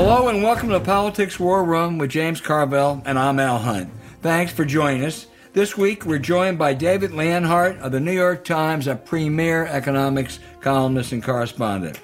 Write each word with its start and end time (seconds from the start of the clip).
Hello 0.00 0.28
and 0.28 0.44
welcome 0.44 0.68
to 0.68 0.78
Politics 0.78 1.40
War 1.40 1.64
Room 1.64 1.98
with 1.98 2.10
James 2.10 2.40
Carville, 2.40 3.02
and 3.04 3.18
I'm 3.18 3.40
Al 3.40 3.58
Hunt. 3.58 3.90
Thanks 4.22 4.52
for 4.52 4.64
joining 4.64 5.04
us. 5.04 5.26
This 5.54 5.76
week 5.76 6.06
we're 6.06 6.20
joined 6.20 6.56
by 6.56 6.72
David 6.72 7.10
Leonhardt 7.10 7.80
of 7.80 7.90
the 7.90 7.98
New 7.98 8.12
York 8.12 8.44
Times, 8.44 8.86
a 8.86 8.94
premier 8.94 9.66
economics 9.66 10.38
columnist 10.60 11.10
and 11.10 11.20
correspondent. 11.20 12.00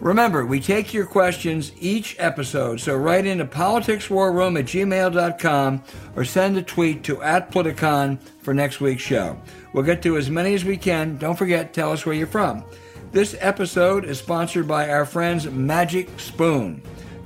Remember, 0.00 0.46
we 0.46 0.58
take 0.58 0.94
your 0.94 1.04
questions 1.04 1.72
each 1.78 2.16
episode, 2.18 2.80
so 2.80 2.96
write 2.96 3.26
into 3.26 3.44
politicswarroom 3.44 4.58
at 4.58 4.64
gmail.com 4.64 5.82
or 6.16 6.24
send 6.24 6.56
a 6.56 6.62
tweet 6.62 7.04
to 7.04 7.22
at 7.22 7.50
Politicon 7.52 8.18
for 8.40 8.54
next 8.54 8.80
week's 8.80 9.02
show. 9.02 9.38
We'll 9.74 9.84
get 9.84 10.00
to 10.04 10.16
as 10.16 10.30
many 10.30 10.54
as 10.54 10.64
we 10.64 10.78
can. 10.78 11.18
Don't 11.18 11.36
forget, 11.36 11.74
tell 11.74 11.92
us 11.92 12.06
where 12.06 12.14
you're 12.14 12.26
from. 12.26 12.64
This 13.12 13.36
episode 13.38 14.06
is 14.06 14.18
sponsored 14.18 14.66
by 14.66 14.88
our 14.88 15.04
friends 15.04 15.46
Magic 15.46 16.08
Spoon. 16.18 16.82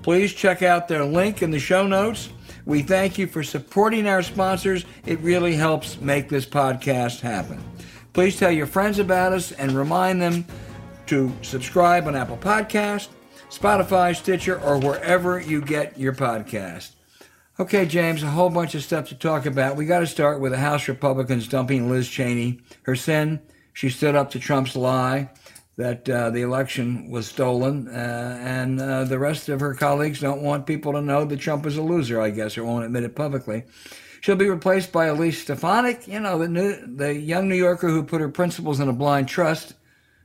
Please 0.09 0.33
check 0.33 0.63
out 0.63 0.89
their 0.89 1.05
link 1.05 1.43
in 1.43 1.51
the 1.51 1.59
show 1.59 1.87
notes. 1.87 2.31
We 2.65 2.81
thank 2.81 3.19
you 3.19 3.27
for 3.27 3.43
supporting 3.43 4.09
our 4.09 4.23
sponsors. 4.23 4.87
It 5.05 5.21
really 5.21 5.53
helps 5.53 6.01
make 6.01 6.31
this 6.31 6.47
podcast 6.47 7.21
happen. 7.21 7.63
Please 8.15 8.39
tell 8.39 8.51
your 8.51 8.65
friends 8.65 8.99
about 8.99 9.35
us 9.35 9.53
and 9.53 9.73
remind 9.73 10.23
them 10.23 10.47
to 11.09 11.31
subscribe 11.43 12.07
on 12.07 12.17
Apple 12.17 12.39
Podcast, 12.39 13.09
Spotify, 13.51 14.17
Stitcher, 14.17 14.59
or 14.63 14.79
wherever 14.79 15.39
you 15.39 15.61
get 15.61 15.99
your 15.99 16.15
podcast. 16.15 16.93
Okay, 17.61 17.85
James, 17.85 18.23
a 18.23 18.29
whole 18.29 18.49
bunch 18.49 18.75
of 18.75 18.83
stuff 18.83 19.11
to 19.11 19.15
talk 19.15 19.45
about. 19.45 19.77
We 19.77 19.85
got 19.85 20.01
to 20.01 20.07
start 20.07 20.41
with 20.41 20.53
the 20.53 20.59
House 20.59 20.89
Republicans 20.89 21.49
dumping 21.49 21.91
Liz 21.91 22.09
Cheney. 22.09 22.63
Her 22.85 22.97
sin, 22.97 23.41
she 23.75 23.91
stood 23.91 24.15
up 24.15 24.31
to 24.31 24.39
Trump's 24.39 24.75
lie 24.75 25.29
that 25.79 26.11
uh, 26.11 26.29
the 26.31 26.43
election 26.43 27.09
was 27.09 27.29
stolen, 27.29 27.87
uh, 27.87 28.39
and 28.43 28.81
uh, 28.81 29.05
the 29.05 29.19
rest 29.19 29.49
of 29.49 29.61
her 29.61 29.75
colleagues 29.75 30.21
don't 30.21 30.43
want 30.43 30.67
people 30.67 30.93
to 30.93 31.01
know 31.01 31.25
that 31.25 31.39
Trump 31.39 31.65
is 31.67 31.77
a 31.77 31.83
loser, 31.83 32.21
I 32.21 32.31
guess, 32.31 32.59
or 32.59 32.65
won't 32.65 32.85
admit 32.85 33.05
it 33.05 33.15
publicly. 33.15 33.63
She'll 34.21 34.35
be 34.35 34.51
replaced 34.51 34.91
by 34.91 35.07
Elise 35.07 35.41
Stefanik, 35.41 36.09
you 36.09 36.19
know, 36.19 36.37
the, 36.37 36.49
new, 36.49 36.97
the 36.97 37.15
young 37.15 37.49
New 37.49 37.55
Yorker 37.55 37.89
who 37.89 38.03
put 38.03 38.21
her 38.21 38.29
principles 38.29 38.81
in 38.81 38.89
a 38.89 38.93
blind 38.93 39.29
trust 39.29 39.75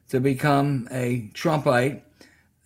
to 0.10 0.20
become 0.20 0.88
a 0.90 1.30
Trumpite. 1.36 2.02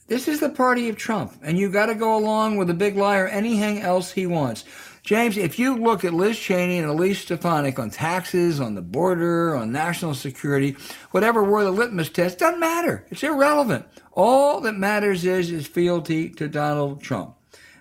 This 0.08 0.30
is 0.30 0.40
the 0.40 0.48
party 0.48 0.88
of 0.88 0.96
Trump, 0.96 1.34
and 1.44 1.58
you 1.58 1.70
got 1.70 1.88
to 1.88 1.96
go 1.96 2.18
along 2.18 2.56
with 2.56 2.70
the 2.70 2.74
big 2.74 2.96
liar 2.96 3.28
anything 3.28 3.82
else 3.82 4.14
he 4.14 4.26
wants. 4.26 4.64
James, 5.08 5.38
if 5.38 5.58
you 5.58 5.78
look 5.78 6.04
at 6.04 6.14
Liz 6.14 6.38
Cheney 6.38 6.80
and 6.80 6.90
Elise 6.90 7.22
Stefanik 7.22 7.80
on 7.80 7.90
taxes, 7.90 8.60
on 8.60 8.76
the 8.76 8.82
border, 8.82 9.56
on 9.56 9.72
national 9.72 10.14
security, 10.14 10.76
whatever 11.12 11.42
were 11.46 11.64
the 11.64 11.72
litmus 11.72 12.10
test, 12.10 12.40
doesn't 12.40 12.60
matter. 12.60 13.06
It's 13.10 13.24
irrelevant. 13.24 13.86
All 14.12 14.60
that 14.60 14.74
matters 14.74 15.24
is 15.24 15.50
is 15.50 15.66
fealty 15.66 16.30
to 16.32 16.50
Donald 16.50 17.02
Trump. 17.02 17.38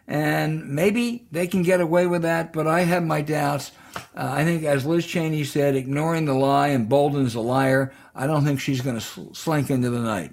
And 0.07 0.69
maybe 0.69 1.27
they 1.33 1.49
can 1.49 1.65
get 1.65 1.81
away 1.81 2.07
with 2.07 2.23
that, 2.23 2.53
but 2.53 2.69
I 2.69 2.83
have 2.83 3.03
my 3.03 3.23
doubts. 3.23 3.73
Uh, 3.97 4.31
I 4.33 4.45
think, 4.45 4.63
as 4.63 4.87
Liz 4.87 5.05
Cheney 5.05 5.43
said, 5.43 5.75
ignoring 5.75 6.27
the 6.27 6.35
lie 6.35 6.69
emboldens 6.69 7.35
a 7.35 7.41
liar. 7.41 7.93
I 8.15 8.29
don't 8.29 8.45
think 8.45 8.61
she's 8.61 8.83
going 8.83 9.01
to 9.01 9.05
sl- 9.05 9.33
slink 9.33 9.69
into 9.69 9.91
the 9.91 9.99
night. 9.99 10.31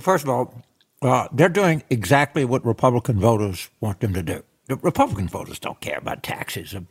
First 0.00 0.24
of 0.24 0.30
all, 0.30 0.64
uh, 1.02 1.28
they're 1.30 1.48
doing 1.48 1.84
exactly 1.88 2.44
what 2.44 2.66
Republican 2.66 3.20
voters 3.20 3.70
want 3.80 4.00
them 4.00 4.12
to 4.14 4.24
do. 4.24 4.42
The 4.68 4.76
Republican 4.76 5.28
voters 5.28 5.58
don't 5.58 5.80
care 5.80 5.98
about 5.98 6.22
taxes 6.22 6.74
or 6.74 6.84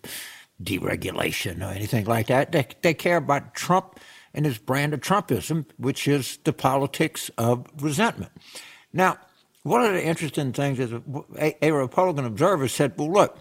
deregulation 0.61 1.61
or 1.61 1.73
anything 1.73 2.05
like 2.05 2.27
that. 2.27 2.51
They, 2.51 2.67
they 2.81 2.93
care 2.93 3.17
about 3.17 3.53
Trump 3.53 3.99
and 4.33 4.45
his 4.45 4.57
brand 4.57 4.93
of 4.93 4.99
Trumpism, 4.99 5.65
which 5.77 6.07
is 6.07 6.37
the 6.43 6.53
politics 6.53 7.31
of 7.37 7.67
resentment. 7.79 8.31
Now, 8.93 9.17
one 9.63 9.83
of 9.83 9.93
the 9.93 10.03
interesting 10.03 10.53
things 10.53 10.79
is 10.79 10.91
a, 10.91 11.65
a 11.65 11.71
Republican 11.71 12.25
observer 12.25 12.67
said, 12.67 12.93
well, 12.97 13.11
look, 13.11 13.39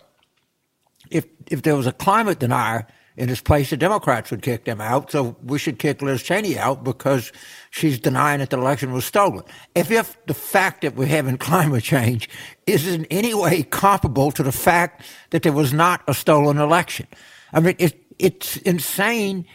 if, 1.10 1.26
if 1.46 1.62
there 1.62 1.76
was 1.76 1.86
a 1.86 1.92
climate 1.92 2.38
denier 2.38 2.86
in 3.16 3.28
his 3.28 3.40
place, 3.40 3.70
the 3.70 3.76
Democrats 3.76 4.30
would 4.30 4.42
kick 4.42 4.64
them 4.64 4.80
out. 4.80 5.10
So 5.10 5.36
we 5.42 5.58
should 5.58 5.78
kick 5.78 6.02
Liz 6.02 6.22
Cheney 6.22 6.58
out 6.58 6.84
because 6.84 7.32
she's 7.70 7.98
denying 7.98 8.40
that 8.40 8.50
the 8.50 8.58
election 8.58 8.92
was 8.92 9.04
stolen. 9.04 9.42
If, 9.74 9.90
if 9.90 10.16
the 10.26 10.34
fact 10.34 10.82
that 10.82 10.96
we're 10.96 11.06
having 11.06 11.38
climate 11.38 11.82
change 11.82 12.28
is 12.66 12.86
in 12.86 13.06
any 13.06 13.34
way 13.34 13.62
comparable 13.62 14.30
to 14.32 14.42
the 14.42 14.52
fact 14.52 15.02
that 15.30 15.42
there 15.42 15.52
was 15.52 15.72
not 15.72 16.02
a 16.06 16.14
stolen 16.14 16.58
election. 16.58 17.06
I 17.52 17.60
mean, 17.60 17.76
it, 17.78 17.98
it's 18.18 18.58
insane 18.58 19.46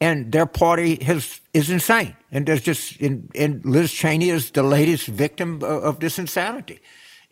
and 0.00 0.32
their 0.32 0.46
party 0.46 1.02
has 1.04 1.40
is 1.52 1.68
insane. 1.68 2.16
And 2.32 2.46
there's 2.46 2.62
just 2.62 3.00
and, 3.00 3.30
and 3.34 3.64
Liz 3.64 3.92
Cheney 3.92 4.30
is 4.30 4.50
the 4.52 4.62
latest 4.62 5.06
victim 5.06 5.56
of, 5.56 5.84
of, 5.84 6.00
this 6.00 6.18
insanity. 6.18 6.80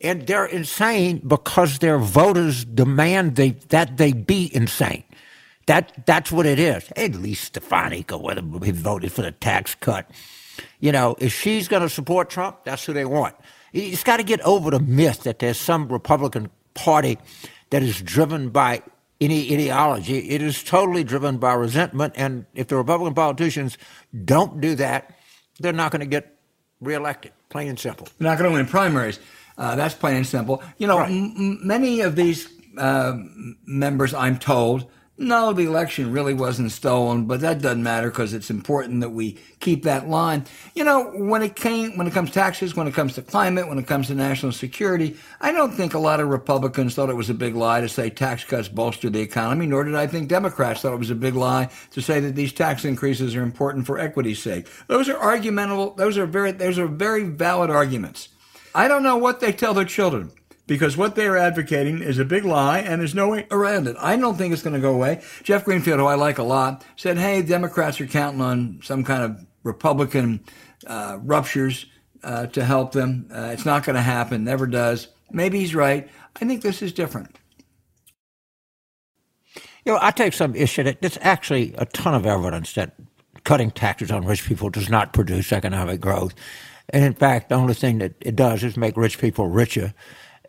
And 0.00 0.27
they're 0.27 0.47
insane 0.47 1.22
because 1.27 1.78
their 1.78 1.99
voters 1.99 2.65
demand 2.65 3.37
they, 3.37 3.50
that 3.71 3.97
they 3.97 4.12
be 4.12 4.55
insane. 4.55 5.05
That 5.69 6.06
that's 6.06 6.33
what 6.33 6.47
it 6.47 6.59
is. 6.59 6.91
Elise 6.97 7.43
Stefanik 7.43 8.11
or 8.11 8.19
whether 8.19 8.41
he 8.65 8.71
voted 8.71 9.12
for 9.12 9.21
the 9.21 9.33
tax 9.33 9.75
cut. 9.75 10.11
You 10.81 10.93
know, 10.93 11.15
if 11.19 11.33
she's 11.33 11.69
going 11.69 11.83
to 11.83 11.91
support 11.91 12.31
Trump, 12.31 12.65
that's 12.65 12.87
who 12.87 12.95
they 12.95 13.05
want. 13.05 13.37
He's 13.71 14.03
got 14.03 14.17
to 14.17 14.23
get 14.23 14.41
over 14.41 14.71
the 14.71 14.81
myth 14.81 15.25
that 15.25 15.41
there's 15.41 15.59
some 15.59 15.87
Republican 15.89 16.49
Party 16.73 17.19
that 17.69 17.83
is 17.83 18.01
driven 18.01 18.49
by 18.49 18.83
any 19.21 19.53
ideology. 19.53 20.31
It 20.31 20.41
is 20.41 20.65
totally 20.65 21.05
driven 21.05 21.37
by 21.37 21.53
resentment. 21.53 22.15
And 22.17 22.47
if 22.55 22.69
the 22.69 22.77
Republican 22.77 23.12
politicians 23.12 23.77
don't 24.25 24.62
do 24.62 24.75
that, 24.77 25.15
they're 25.61 25.75
not 25.75 25.93
going 25.93 26.01
to 26.01 26.07
get 26.07 26.34
reelected. 26.81 27.33
Plain 27.51 27.69
and 27.69 27.78
simple. 27.78 28.09
They're 28.19 28.31
not 28.31 28.39
going 28.39 28.51
to 28.51 28.57
win 28.57 28.65
primaries. 28.67 29.21
Uh, 29.59 29.77
that's 29.77 29.95
plain 29.95 30.17
and 30.17 30.27
simple. 30.27 30.62
You 30.78 30.87
know, 30.87 30.99
right. 30.99 31.11
m- 31.11 31.61
many 31.62 32.01
of 32.01 32.17
these 32.17 32.49
uh, 32.78 33.19
members, 33.67 34.15
I'm 34.15 34.39
told, 34.39 34.91
no, 35.21 35.53
the 35.53 35.65
election 35.65 36.12
really 36.12 36.33
wasn't 36.33 36.71
stolen, 36.71 37.25
but 37.25 37.41
that 37.41 37.61
doesn't 37.61 37.83
matter 37.83 38.09
because 38.09 38.33
it's 38.33 38.51
important 38.51 39.01
that 39.01 39.11
we 39.11 39.37
keep 39.59 39.83
that 39.83 40.09
line. 40.09 40.45
You 40.77 40.84
know, 40.84 41.11
when 41.11 41.43
it 41.43 41.56
came, 41.56 41.99
when 41.99 42.06
it 42.06 42.12
comes 42.12 42.31
to 42.31 42.34
taxes, 42.34 42.77
when 42.77 42.87
it 42.87 42.95
comes 42.95 43.15
to 43.15 43.23
climate, 43.23 43.67
when 43.67 43.78
it 43.78 43.89
comes 43.89 44.07
to 44.07 44.15
national 44.15 44.53
security, 44.53 45.17
I 45.41 45.51
don't 45.51 45.73
think 45.73 45.95
a 45.95 45.99
lot 45.99 46.21
of 46.21 46.28
Republicans 46.28 46.95
thought 46.95 47.11
it 47.11 47.17
was 47.17 47.31
a 47.31 47.34
big 47.34 47.57
lie 47.57 47.81
to 47.81 47.89
say 47.89 48.11
tax 48.11 48.45
cuts 48.45 48.69
bolster 48.69 49.11
the 49.11 49.21
economy, 49.21 49.67
nor 49.67 49.83
did 49.83 49.97
I 49.97 50.07
think 50.07 50.28
Democrats 50.28 50.83
thought 50.83 50.93
it 50.93 50.99
was 50.99 51.11
a 51.11 51.17
big 51.17 51.34
lie 51.34 51.69
to 51.91 52.01
say 52.01 52.21
that 52.21 52.37
these 52.37 52.53
tax 52.53 52.84
increases 52.84 53.34
are 53.34 53.43
important 53.43 53.87
for 53.87 53.99
equity's 53.99 54.41
sake. 54.41 54.69
Those 54.87 55.09
are 55.09 55.19
argumentable. 55.19 55.97
Those 55.97 56.17
are 56.17 56.27
very, 56.27 56.53
those 56.53 56.78
are 56.78 56.87
very 56.87 57.25
valid 57.25 57.71
arguments. 57.71 58.28
I 58.73 58.87
don't 58.87 59.03
know 59.03 59.17
what 59.17 59.41
they 59.41 59.51
tell 59.51 59.75
their 59.75 59.84
children 59.84 60.31
because 60.69 60.97
what 60.97 61.17
they're 61.17 61.37
advocating 61.37 62.01
is 62.01 62.19
a 62.19 62.25
big 62.25 62.45
lie 62.45 62.79
and 62.79 63.01
there's 63.01 63.15
no 63.15 63.31
way 63.31 63.47
around 63.51 63.89
it. 63.89 63.97
I 63.99 64.17
don't 64.17 64.37
think 64.37 64.53
it's 64.53 64.62
going 64.62 64.75
to 64.75 64.81
go 64.81 64.95
away. 64.95 65.23
Jeff 65.43 65.65
Greenfield, 65.65 65.99
who 65.99 66.06
I 66.06 66.15
like 66.15 66.39
a 66.39 66.45
lot, 66.45 66.84
said, 66.95 67.19
hey, 67.19 67.43
Democrats 67.43 68.01
are 68.01 68.06
counting 68.06 68.43
on 68.43 68.78
some 68.84 69.03
kind 69.03 69.25
of 69.25 69.47
Republican 69.65 70.45
uh, 70.87 71.19
ruptures 71.23 71.87
uh, 72.23 72.47
to 72.49 72.65
help 72.65 72.93
them. 72.93 73.28
Uh, 73.34 73.51
it's 73.53 73.65
not 73.65 73.84
going 73.84 73.97
to 73.97 74.03
happen, 74.03 74.45
never 74.45 74.67
does. 74.67 75.09
Maybe 75.33 75.59
he's 75.59 75.75
right. 75.75 76.09
I 76.37 76.45
think 76.45 76.62
this 76.62 76.83
is 76.83 76.93
different. 76.93 77.34
You 79.84 79.95
know, 79.95 79.99
I 80.01 80.11
take 80.11 80.34
some 80.34 80.55
issue 80.55 80.83
that 80.83 81.01
there's 81.01 81.19
actually 81.23 81.75
a 81.78 81.87
ton 81.87 82.15
of 82.15 82.27
evidence 82.27 82.75
that 82.75 82.95
cutting 83.45 83.71
taxes 83.71 84.11
on 84.11 84.27
rich 84.27 84.45
people 84.45 84.69
does 84.69 84.91
not 84.91 85.15
produce 85.15 85.51
economic 85.51 85.99
growth. 85.99 86.34
And 86.91 87.05
in 87.05 87.15
fact, 87.15 87.49
the 87.49 87.55
only 87.55 87.75
thing 87.75 87.99
that 87.99 88.15
it 88.21 88.37
does 88.37 88.62
is 88.65 88.77
make 88.77 88.99
rich 88.99 89.19
people 89.19 89.47
richer 89.49 89.95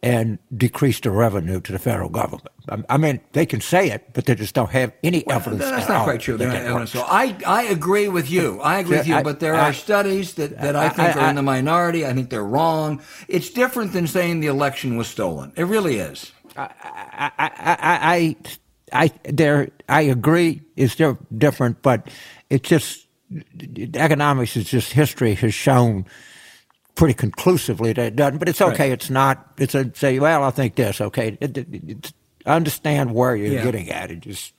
and 0.01 0.39
decrease 0.55 0.99
the 1.01 1.11
revenue 1.11 1.59
to 1.59 1.71
the 1.71 1.79
federal 1.79 2.09
government. 2.09 2.47
I 2.87 2.97
mean, 2.97 3.19
they 3.33 3.45
can 3.45 3.61
say 3.61 3.89
it, 3.89 4.13
but 4.13 4.25
they 4.25 4.35
just 4.35 4.55
don't 4.55 4.69
have 4.69 4.93
any 5.03 5.23
well, 5.25 5.37
evidence. 5.37 5.63
That's 5.63 5.89
not 5.89 6.03
quite 6.03 6.21
true. 6.21 6.37
That 6.37 6.87
so 6.87 7.01
I, 7.01 7.35
I 7.45 7.63
agree 7.63 8.07
with 8.07 8.29
you. 8.29 8.61
I 8.61 8.79
agree 8.79 8.97
with 8.97 9.07
you, 9.07 9.21
but 9.23 9.39
there 9.39 9.55
I, 9.55 9.69
are 9.69 9.73
studies 9.73 10.35
that, 10.35 10.57
that 10.61 10.75
I 10.75 10.89
think 10.89 11.17
I, 11.17 11.25
are 11.25 11.29
in 11.29 11.35
the 11.35 11.41
minority. 11.41 12.05
I 12.05 12.13
think 12.13 12.29
they're 12.29 12.43
wrong. 12.43 13.01
It's 13.27 13.49
different 13.49 13.93
than 13.93 14.07
saying 14.07 14.39
the 14.39 14.47
election 14.47 14.95
was 14.97 15.07
stolen. 15.07 15.51
It 15.57 15.63
really 15.63 15.97
is. 15.97 16.31
I, 16.55 16.69
I, 17.37 17.41
I, 17.73 18.35
I, 18.93 19.11
there, 19.23 19.69
I 19.89 20.01
agree. 20.01 20.61
It's 20.75 20.95
different, 21.37 21.81
but 21.81 22.09
it's 22.49 22.69
just 22.69 23.07
economics 23.95 24.57
is 24.57 24.69
just 24.69 24.91
history 24.93 25.35
has 25.35 25.53
shown 25.53 26.05
pretty 26.99 27.13
conclusively 27.13 27.93
that 27.93 28.05
it 28.05 28.15
doesn't. 28.17 28.39
But 28.39 28.49
it's 28.49 28.61
okay. 28.61 28.89
Right. 28.89 28.91
It's 28.91 29.09
not. 29.09 29.53
It's 29.57 29.73
a 29.73 29.89
say. 29.95 30.19
Well, 30.19 30.43
I 30.43 30.51
think 30.51 30.75
this. 30.75 30.99
Okay. 30.99 31.37
It, 31.39 31.57
it, 31.57 31.67
it, 31.71 32.13
understand 32.45 33.13
where 33.13 33.35
you're 33.35 33.53
yeah. 33.53 33.63
getting 33.63 33.89
at. 33.89 34.11
It 34.11 34.19
just 34.19 34.53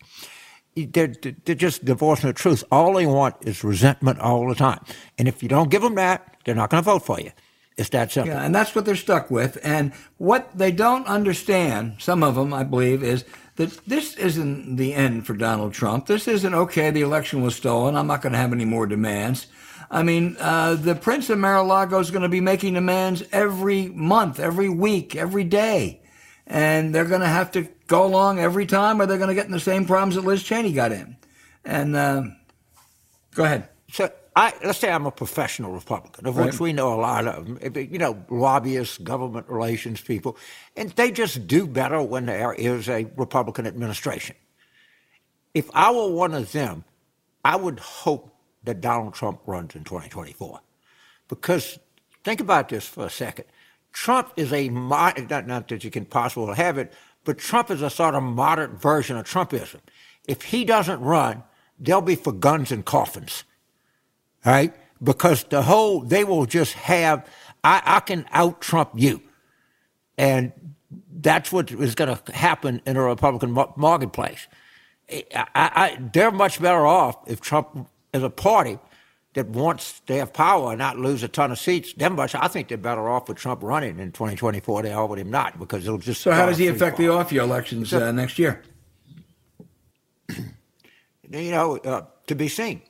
they're, 0.75 1.13
they're 1.45 1.55
just 1.55 1.85
divorcing 1.85 2.29
the 2.29 2.35
truth. 2.35 2.65
All 2.73 2.95
they 2.95 3.07
want 3.07 3.37
is 3.43 3.63
resentment 3.63 4.21
all 4.21 4.49
the 4.49 4.55
time. 4.55 4.81
And 5.19 5.29
if 5.29 5.43
you 5.43 5.49
don't 5.49 5.71
give 5.71 5.83
them 5.83 5.97
that, 5.97 6.39
they're 6.45 6.55
not 6.55 6.71
going 6.71 6.83
to 6.83 6.91
vote 6.91 7.05
for 7.05 7.21
you. 7.21 7.33
It's 7.77 7.91
that 7.91 8.13
simple. 8.13 8.33
Yeah, 8.33 8.43
and 8.43 8.55
that's 8.55 8.75
what 8.75 8.85
they're 8.85 8.97
stuck 8.97 9.31
with. 9.31 9.59
And 9.63 9.93
what 10.19 10.51
they 10.57 10.71
don't 10.71 11.07
understand, 11.07 11.97
some 11.99 12.23
of 12.23 12.37
them, 12.37 12.55
I 12.55 12.63
believe, 12.63 13.03
is 13.03 13.25
that 13.57 13.71
this 13.87 14.17
isn't 14.17 14.77
the 14.77 14.95
end 14.95 15.27
for 15.27 15.35
Donald 15.35 15.75
Trump. 15.75 16.07
This 16.07 16.29
isn't 16.29 16.55
okay. 16.55 16.91
The 16.91 17.03
election 17.03 17.43
was 17.43 17.57
stolen. 17.57 17.97
I'm 17.97 18.07
not 18.07 18.23
going 18.23 18.33
to 18.33 18.39
have 18.39 18.53
any 18.53 18.65
more 18.65 18.87
demands. 18.87 19.47
I 19.91 20.05
mean, 20.05 20.37
uh, 20.39 20.77
the 20.77 20.95
Prince 20.95 21.31
of 21.31 21.39
Mar-a-Lago 21.39 21.99
is 21.99 22.11
going 22.11 22.23
to 22.23 22.29
be 22.29 22.41
making 22.41 22.75
demands 22.75 23.25
every 23.33 23.89
month, 23.89 24.39
every 24.39 24.69
week, 24.69 25.17
every 25.17 25.43
day. 25.45 26.01
And 26.47 26.95
they're 26.95 27.05
going 27.05 27.23
to 27.23 27.27
have 27.27 27.53
to 27.53 27.69
go 27.89 28.05
along 28.05 28.39
every 28.39 28.67
time 28.67 29.01
or 29.01 29.07
they're 29.07 29.19
going 29.19 29.29
to 29.29 29.35
get 29.35 29.47
in 29.47 29.53
the 29.53 29.61
same 29.61 29.85
problems 29.85 30.15
that 30.15 30.25
Liz 30.25 30.43
Cheney 30.43 30.73
got 30.73 30.93
in. 30.93 31.17
And 31.65 31.97
uh, 31.97 32.23
go 33.35 33.45
ahead. 33.45 33.69
So 33.91 34.13
I, 34.37 34.55
let's 34.65 34.79
say 34.79 34.91
I'm 34.91 35.07
a 35.07 35.11
professional 35.11 35.73
Republican, 35.73 36.27
of 36.27 36.37
right. 36.37 36.47
which 36.47 36.61
we 36.61 36.73
know 36.73 36.95
a 36.95 37.01
lot 37.01 37.27
of, 37.27 37.61
them. 37.61 37.89
you 37.91 37.99
know, 37.99 38.25
lobbyists, 38.31 38.99
government 38.99 39.49
relations 39.49 40.01
people, 40.01 40.37
and 40.77 40.91
they 40.91 41.11
just 41.11 41.49
do 41.49 41.67
better 41.67 42.01
when 42.01 42.27
there 42.27 42.53
is 42.53 42.89
a 42.89 43.09
Republican 43.17 43.67
administration. 43.67 44.37
If 45.53 45.69
I 45.75 45.91
were 45.91 46.13
one 46.13 46.33
of 46.33 46.53
them, 46.53 46.85
I 47.45 47.57
would 47.57 47.81
hope 47.81 48.30
that 48.65 48.81
Donald 48.81 49.15
Trump 49.15 49.41
runs 49.47 49.75
in 49.75 49.85
2024. 49.85 50.61
Because 51.29 51.79
think 52.25 52.41
about 52.41 52.69
this 52.69 52.87
for 52.87 53.07
a 53.07 53.11
second. 53.11 53.47
Trump 53.93 54.33
is 54.37 54.53
a, 54.53 54.69
not, 54.69 55.19
not 55.47 55.69
that 55.69 55.85
you 55.85 55.91
can 55.91 56.05
possibly 56.05 56.55
have 56.55 56.79
it, 56.79 56.93
but 57.25 57.39
Trump 57.39 57.71
is 57.71 57.83
a 57.83 57.91
sort 57.91 58.15
of 58.15 58.23
moderate 58.23 58.73
version 58.73 59.17
of 59.17 59.27
Trumpism. 59.27 59.81
If 60.27 60.43
he 60.43 60.65
doesn't 60.65 61.01
run, 61.01 61.43
they'll 61.79 62.01
be 62.01 62.15
for 62.15 62.33
guns 62.33 62.71
and 62.71 62.85
coffins, 62.85 63.45
right? 64.45 64.75
Because 65.03 65.45
the 65.45 65.63
whole, 65.63 66.03
they 66.03 66.25
will 66.25 66.47
just 66.47 66.75
have, 66.75 67.27
I, 67.65 67.83
I 67.85 68.01
can 68.01 68.27
out 68.33 68.61
Trump 68.61 68.91
you. 68.95 69.23
And 70.17 70.53
that's 71.13 71.51
what 71.51 71.71
is 71.71 71.95
going 71.95 72.17
to 72.17 72.33
happen 72.33 72.83
in 72.87 72.97
a 72.97 73.03
Republican 73.03 73.53
marketplace. 73.77 74.47
I, 75.11 75.47
I, 75.55 75.99
they're 76.13 76.31
much 76.31 76.61
better 76.61 76.87
off 76.87 77.17
if 77.27 77.41
Trump 77.41 77.89
is 78.13 78.23
a 78.23 78.31
party 78.31 78.79
that 79.35 79.49
wants 79.49 80.01
to 80.01 80.15
have 80.17 80.33
power 80.33 80.71
and 80.71 80.79
not 80.79 80.99
lose 80.99 81.23
a 81.23 81.29
ton 81.29 81.53
of 81.53 81.59
seats. 81.59 81.93
Them 81.93 82.19
I 82.19 82.27
think 82.49 82.69
they're 82.69 82.79
better 82.79 83.09
off 83.09 83.29
with 83.29 83.39
Trump 83.39 83.63
running 83.63 83.99
in 83.99 84.13
2024 84.13 84.83
than 84.83 85.09
with 85.09 85.19
him 85.21 85.31
not 85.31 85.59
because 85.59 85.87
it'll 85.87 85.99
just. 85.99 86.23
So 86.23 86.33
how 86.33 86.47
does 86.47 86.59
he 86.59 86.67
affect 86.67 86.97
the 86.97 87.09
off-year 87.09 87.43
elections 87.43 87.93
uh, 87.93 88.13
next 88.13 88.39
year? 88.39 88.63
You 91.33 91.53
know, 91.53 91.77
uh, 91.77 92.07
to 92.27 92.35
be 92.35 92.49
seen. 92.49 92.83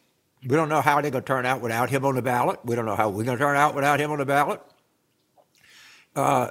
We 0.42 0.56
don't 0.56 0.70
know 0.70 0.80
how 0.80 1.02
they're 1.02 1.10
going 1.10 1.24
to 1.24 1.26
turn 1.26 1.44
out 1.44 1.60
without 1.60 1.90
him 1.90 2.06
on 2.06 2.14
the 2.14 2.22
ballot. 2.22 2.58
We 2.64 2.74
don't 2.74 2.86
know 2.86 2.96
how 2.96 3.10
we're 3.10 3.24
going 3.24 3.36
to 3.36 3.44
turn 3.44 3.54
out 3.54 3.74
without 3.74 4.00
him 4.00 4.10
on 4.10 4.16
the 4.16 4.24
ballot. 4.24 4.62
Uh, 6.16 6.48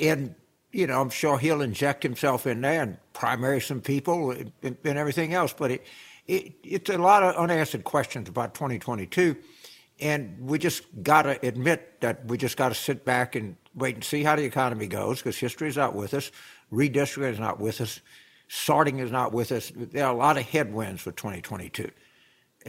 and 0.00 0.34
you 0.72 0.86
know, 0.86 1.00
I'm 1.00 1.10
sure 1.10 1.38
he'll 1.38 1.62
inject 1.62 2.02
himself 2.02 2.46
in 2.46 2.60
there 2.60 2.82
and 2.82 2.98
primary 3.12 3.60
some 3.60 3.80
people 3.80 4.32
and, 4.32 4.52
and 4.62 4.98
everything 4.98 5.32
else. 5.32 5.54
But 5.56 5.70
it, 5.70 5.86
it, 6.28 6.54
it's 6.62 6.90
a 6.90 6.98
lot 6.98 7.22
of 7.22 7.34
unanswered 7.36 7.84
questions 7.84 8.28
about 8.28 8.54
2022. 8.54 9.36
And 9.98 10.36
we 10.40 10.58
just 10.58 10.82
got 11.02 11.22
to 11.22 11.46
admit 11.46 12.00
that 12.00 12.26
we 12.26 12.36
just 12.36 12.56
got 12.56 12.68
to 12.68 12.74
sit 12.74 13.04
back 13.04 13.34
and 13.34 13.56
wait 13.74 13.94
and 13.94 14.04
see 14.04 14.22
how 14.22 14.36
the 14.36 14.44
economy 14.44 14.86
goes 14.86 15.18
because 15.18 15.38
history 15.38 15.68
is 15.68 15.76
not 15.76 15.94
with 15.94 16.12
us. 16.12 16.30
Redistricting 16.72 17.32
is 17.32 17.38
not 17.38 17.60
with 17.60 17.80
us. 17.80 18.00
Sorting 18.48 18.98
is 18.98 19.10
not 19.10 19.32
with 19.32 19.52
us. 19.52 19.72
There 19.74 20.04
are 20.04 20.12
a 20.12 20.16
lot 20.16 20.36
of 20.36 20.44
headwinds 20.44 21.00
for 21.02 21.12
2022. 21.12 21.90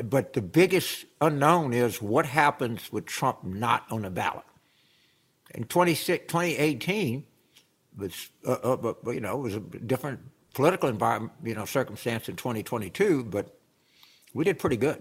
But 0.03 0.33
the 0.33 0.41
biggest 0.41 1.05
unknown 1.21 1.73
is 1.73 2.01
what 2.01 2.25
happens 2.25 2.91
with 2.91 3.05
Trump 3.05 3.43
not 3.43 3.85
on 3.89 4.03
the 4.03 4.09
ballot. 4.09 4.45
In 5.53 5.63
2018, 5.65 7.25
was, 7.97 8.29
uh, 8.45 8.51
uh, 8.51 8.93
you 9.11 9.19
know, 9.19 9.39
it 9.39 9.41
was 9.41 9.55
a 9.55 9.59
different 9.59 10.19
political 10.57 10.89
environment, 10.89 11.31
you 11.43 11.53
know, 11.53 11.65
circumstance 11.65 12.27
in 12.27 12.35
2022, 12.35 13.25
but 13.25 13.59
we 14.33 14.43
did 14.43 14.57
pretty 14.57 14.75
good. 14.75 14.99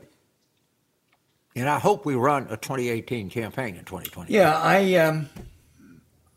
And 1.56 1.66
I 1.66 1.78
hope 1.78 2.04
we 2.04 2.14
run 2.14 2.42
a 2.50 2.58
2018 2.58 3.30
campaign 3.30 3.74
in 3.74 3.86
2020. 3.86 4.30
Yeah, 4.30 4.54
I, 4.54 4.96
um, 4.96 5.30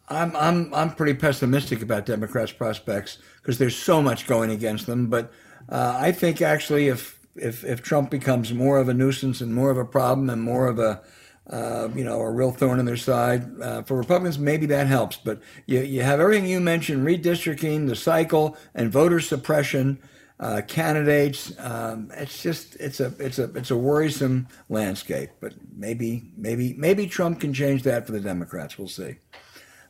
I'm, 0.07 0.33
I'm, 0.37 0.73
I'm 0.73 0.95
pretty 0.95 1.15
pessimistic 1.15 1.81
about 1.81 2.05
Democrats' 2.05 2.53
prospects 2.53 3.17
because 3.41 3.57
there's 3.57 3.75
so 3.75 4.01
much 4.01 4.25
going 4.25 4.51
against 4.51 4.85
them. 4.85 5.07
But 5.07 5.33
uh, 5.67 5.97
I 5.99 6.13
think 6.13 6.41
actually, 6.41 6.87
if, 6.87 7.19
if 7.35 7.65
if 7.65 7.83
Trump 7.83 8.09
becomes 8.09 8.53
more 8.53 8.77
of 8.79 8.87
a 8.87 8.93
nuisance 8.93 9.41
and 9.41 9.53
more 9.53 9.69
of 9.69 9.77
a 9.77 9.85
problem 9.85 10.29
and 10.29 10.41
more 10.41 10.67
of 10.67 10.79
a 10.79 11.01
uh, 11.49 11.89
you 11.95 12.03
know, 12.03 12.19
a 12.19 12.31
real 12.31 12.51
thorn 12.51 12.79
in 12.79 12.85
their 12.85 12.97
side. 12.97 13.61
Uh, 13.61 13.81
for 13.81 13.97
Republicans, 13.97 14.37
maybe 14.37 14.65
that 14.67 14.87
helps. 14.87 15.17
But 15.17 15.41
you, 15.65 15.81
you 15.81 16.03
have 16.03 16.19
everything 16.19 16.45
you 16.45 16.59
mentioned 16.59 17.05
redistricting, 17.05 17.87
the 17.87 17.95
cycle, 17.95 18.57
and 18.75 18.91
voter 18.91 19.19
suppression. 19.19 19.99
Uh, 20.41 20.61
candidates. 20.61 21.51
Um, 21.59 22.09
it's 22.15 22.41
just 22.41 22.77
it's 22.77 23.01
a 23.01 23.11
it's 23.19 23.39
a 23.39 23.51
it's 23.55 23.71
a 23.71 23.75
worrisome 23.75 24.47
landscape. 24.69 25.31
But 25.41 25.53
maybe 25.75 26.31
maybe 26.37 26.73
maybe 26.77 27.07
Trump 27.07 27.41
can 27.41 27.53
change 27.53 27.83
that 27.83 28.05
for 28.05 28.13
the 28.13 28.21
Democrats. 28.21 28.77
We'll 28.77 28.87
see. 28.87 29.17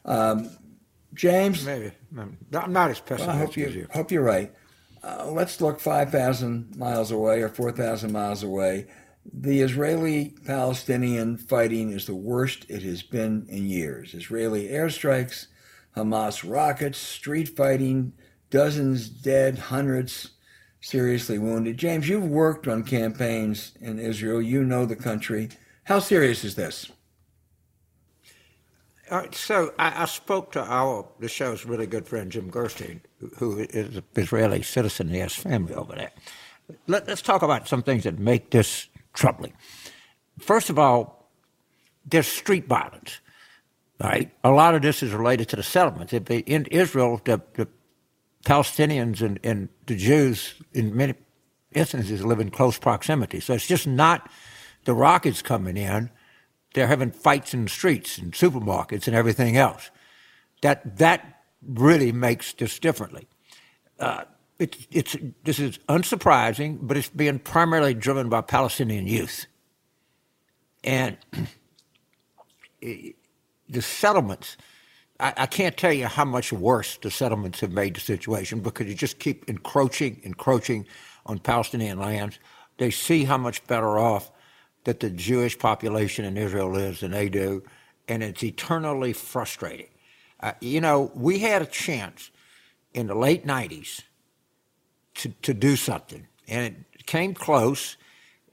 Um, 0.05 0.49
James, 1.13 1.63
maybe 1.63 1.91
I'm 2.17 2.35
not 2.49 2.89
as 2.89 2.99
pessimistic 2.99 3.27
well, 3.27 3.35
I 3.35 3.39
hope 3.39 3.57
you, 3.57 3.65
as 3.67 3.75
you. 3.75 3.87
Hope 3.93 4.11
you're 4.11 4.23
right. 4.23 4.51
Uh, 5.03 5.29
let's 5.31 5.61
look 5.61 5.79
5,000 5.79 6.75
miles 6.77 7.11
away 7.11 7.41
or 7.41 7.49
4,000 7.49 8.11
miles 8.11 8.43
away 8.43 8.87
the 9.25 9.61
Israeli 9.61 10.35
Palestinian 10.45 11.37
fighting 11.37 11.91
is 11.91 12.05
the 12.05 12.15
worst 12.15 12.65
it 12.69 12.83
has 12.83 13.03
been 13.03 13.45
in 13.49 13.67
years. 13.67 14.13
Israeli 14.13 14.67
airstrikes, 14.67 15.47
Hamas 15.95 16.49
rockets, 16.49 16.97
street 16.97 17.55
fighting, 17.55 18.13
dozens 18.49 19.09
dead, 19.09 19.57
hundreds 19.57 20.31
seriously 20.81 21.37
wounded. 21.37 21.77
James, 21.77 22.07
you've 22.07 22.29
worked 22.29 22.67
on 22.67 22.83
campaigns 22.83 23.73
in 23.81 23.99
Israel. 23.99 24.41
You 24.41 24.63
know 24.63 24.85
the 24.85 24.95
country. 24.95 25.49
How 25.83 25.99
serious 25.99 26.43
is 26.43 26.55
this? 26.55 26.91
Right, 29.11 29.33
so 29.33 29.73
I, 29.79 30.03
I, 30.03 30.05
spoke 30.05 30.51
to 30.51 30.63
our 30.63 31.07
the 31.19 31.27
show's 31.27 31.65
really 31.65 31.87
good 31.87 32.07
friend 32.07 32.31
Jim 32.31 32.51
Gerstein, 32.51 33.01
who 33.37 33.57
is 33.57 33.97
an 33.97 34.03
Israeli 34.15 34.61
citizen. 34.61 35.09
He 35.09 35.17
has 35.17 35.33
family 35.33 35.73
over 35.73 35.95
there. 35.95 36.11
Let, 36.85 37.09
us 37.09 37.19
talk 37.23 37.41
about 37.41 37.67
some 37.67 37.81
things 37.81 38.03
that 38.03 38.19
make 38.19 38.51
this 38.51 38.87
troubling. 39.19 39.53
First 40.39 40.69
of 40.69 40.79
all, 40.79 41.29
there's 42.05 42.27
street 42.27 42.67
violence. 42.67 43.19
Right, 44.01 44.31
a 44.45 44.51
lot 44.51 44.75
of 44.75 44.81
this 44.81 45.03
is 45.03 45.11
related 45.11 45.49
to 45.49 45.57
the 45.57 45.63
settlements. 45.63 46.13
In 46.13 46.65
Israel, 46.71 47.19
the, 47.25 47.41
the 47.55 47.67
Palestinians 48.45 49.21
and, 49.21 49.41
and 49.43 49.67
the 49.87 49.97
Jews, 49.97 50.53
in 50.73 50.95
many 50.95 51.15
instances, 51.73 52.23
live 52.23 52.39
in 52.39 52.49
close 52.49 52.79
proximity. 52.79 53.41
So 53.41 53.55
it's 53.55 53.67
just 53.67 53.85
not 53.85 54.31
the 54.85 54.93
rockets 54.93 55.41
coming 55.41 55.75
in; 55.75 56.11
they're 56.73 56.87
having 56.87 57.11
fights 57.11 57.53
in 57.53 57.65
the 57.65 57.69
streets 57.69 58.17
and 58.17 58.31
supermarkets 58.31 59.05
and 59.07 59.17
everything 59.17 59.57
else. 59.57 59.91
That 60.61 60.97
that 60.99 61.43
really 61.61 62.13
makes 62.13 62.53
this 62.53 62.79
differently. 62.79 63.27
Uh, 63.99 64.23
it's, 64.59 64.87
it's, 64.91 65.15
this 65.45 65.59
is 65.59 65.77
unsurprising, 65.89 66.79
but 66.81 66.97
it's 66.97 67.09
being 67.09 67.39
primarily 67.39 67.93
driven 67.93 68.27
by 68.27 68.41
Palestinian 68.41 69.07
youth. 69.07 69.45
And 70.83 71.17
the 72.81 73.15
settlements, 73.81 74.57
I, 75.19 75.33
I, 75.37 75.45
can't 75.45 75.77
tell 75.77 75.93
you 75.93 76.07
how 76.07 76.25
much 76.25 76.51
worse 76.51 76.97
the 76.97 77.09
settlements 77.09 77.61
have 77.61 77.71
made 77.71 77.95
the 77.95 78.01
situation 78.01 78.59
because 78.59 78.87
you 78.87 78.95
just 78.95 79.19
keep 79.19 79.49
encroaching, 79.49 80.19
encroaching 80.23 80.85
on 81.25 81.39
Palestinian 81.39 81.97
lands. 81.97 82.37
They 82.77 82.91
see 82.91 83.23
how 83.23 83.37
much 83.37 83.65
better 83.65 83.97
off 83.97 84.31
that 84.83 84.99
the 84.99 85.09
Jewish 85.09 85.57
population 85.57 86.25
in 86.25 86.37
Israel 86.37 86.75
is 86.75 87.01
than 87.01 87.11
they 87.11 87.29
do, 87.29 87.63
and 88.07 88.23
it's 88.23 88.43
eternally 88.43 89.13
frustrating. 89.13 89.89
Uh, 90.41 90.53
you 90.61 90.79
know, 90.79 91.11
we 91.15 91.39
had 91.39 91.61
a 91.61 91.65
chance 91.65 92.31
in 92.93 93.07
the 93.07 93.15
late 93.15 93.45
90s 93.45 94.03
to, 95.19 95.29
to 95.29 95.53
do 95.53 95.75
something. 95.75 96.27
And 96.47 96.85
it 96.93 97.05
came 97.05 97.33
close. 97.33 97.97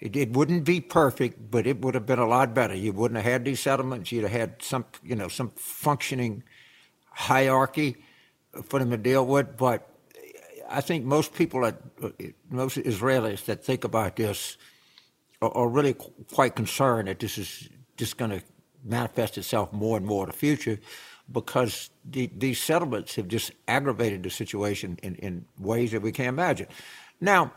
It, 0.00 0.16
it, 0.16 0.32
wouldn't 0.32 0.64
be 0.64 0.80
perfect, 0.80 1.50
but 1.50 1.66
it 1.66 1.80
would 1.80 1.94
have 1.94 2.06
been 2.06 2.18
a 2.18 2.26
lot 2.26 2.54
better. 2.54 2.74
You 2.74 2.92
wouldn't 2.92 3.16
have 3.16 3.32
had 3.32 3.44
these 3.44 3.60
settlements. 3.60 4.12
You'd 4.12 4.22
have 4.22 4.32
had 4.32 4.62
some, 4.62 4.84
you 5.02 5.16
know, 5.16 5.28
some 5.28 5.52
functioning 5.56 6.42
hierarchy 7.10 7.96
for 8.64 8.78
them 8.78 8.90
to 8.90 8.96
deal 8.96 9.24
with. 9.24 9.56
But 9.56 9.88
I 10.68 10.80
think 10.80 11.04
most 11.04 11.34
people, 11.34 11.62
that, 11.62 11.80
most 12.50 12.76
Israelis 12.76 13.44
that 13.46 13.64
think 13.64 13.84
about 13.84 14.16
this, 14.16 14.58
are, 15.40 15.50
are 15.50 15.68
really 15.68 15.94
quite 15.94 16.56
concerned 16.56 17.08
that 17.08 17.20
this 17.20 17.38
is 17.38 17.68
just 17.96 18.16
going 18.16 18.32
to 18.32 18.42
manifest 18.84 19.38
itself 19.38 19.72
more 19.72 19.96
and 19.96 20.06
more 20.06 20.24
in 20.24 20.30
the 20.30 20.36
future 20.36 20.78
because 21.30 21.90
the, 22.04 22.30
these 22.36 22.60
settlements 22.60 23.14
have 23.16 23.28
just 23.28 23.50
aggravated 23.66 24.22
the 24.22 24.30
situation 24.30 24.98
in, 25.02 25.16
in 25.16 25.44
ways 25.58 25.92
that 25.92 26.02
we 26.02 26.12
can't 26.12 26.28
imagine. 26.28 26.66
Now, 27.20 27.52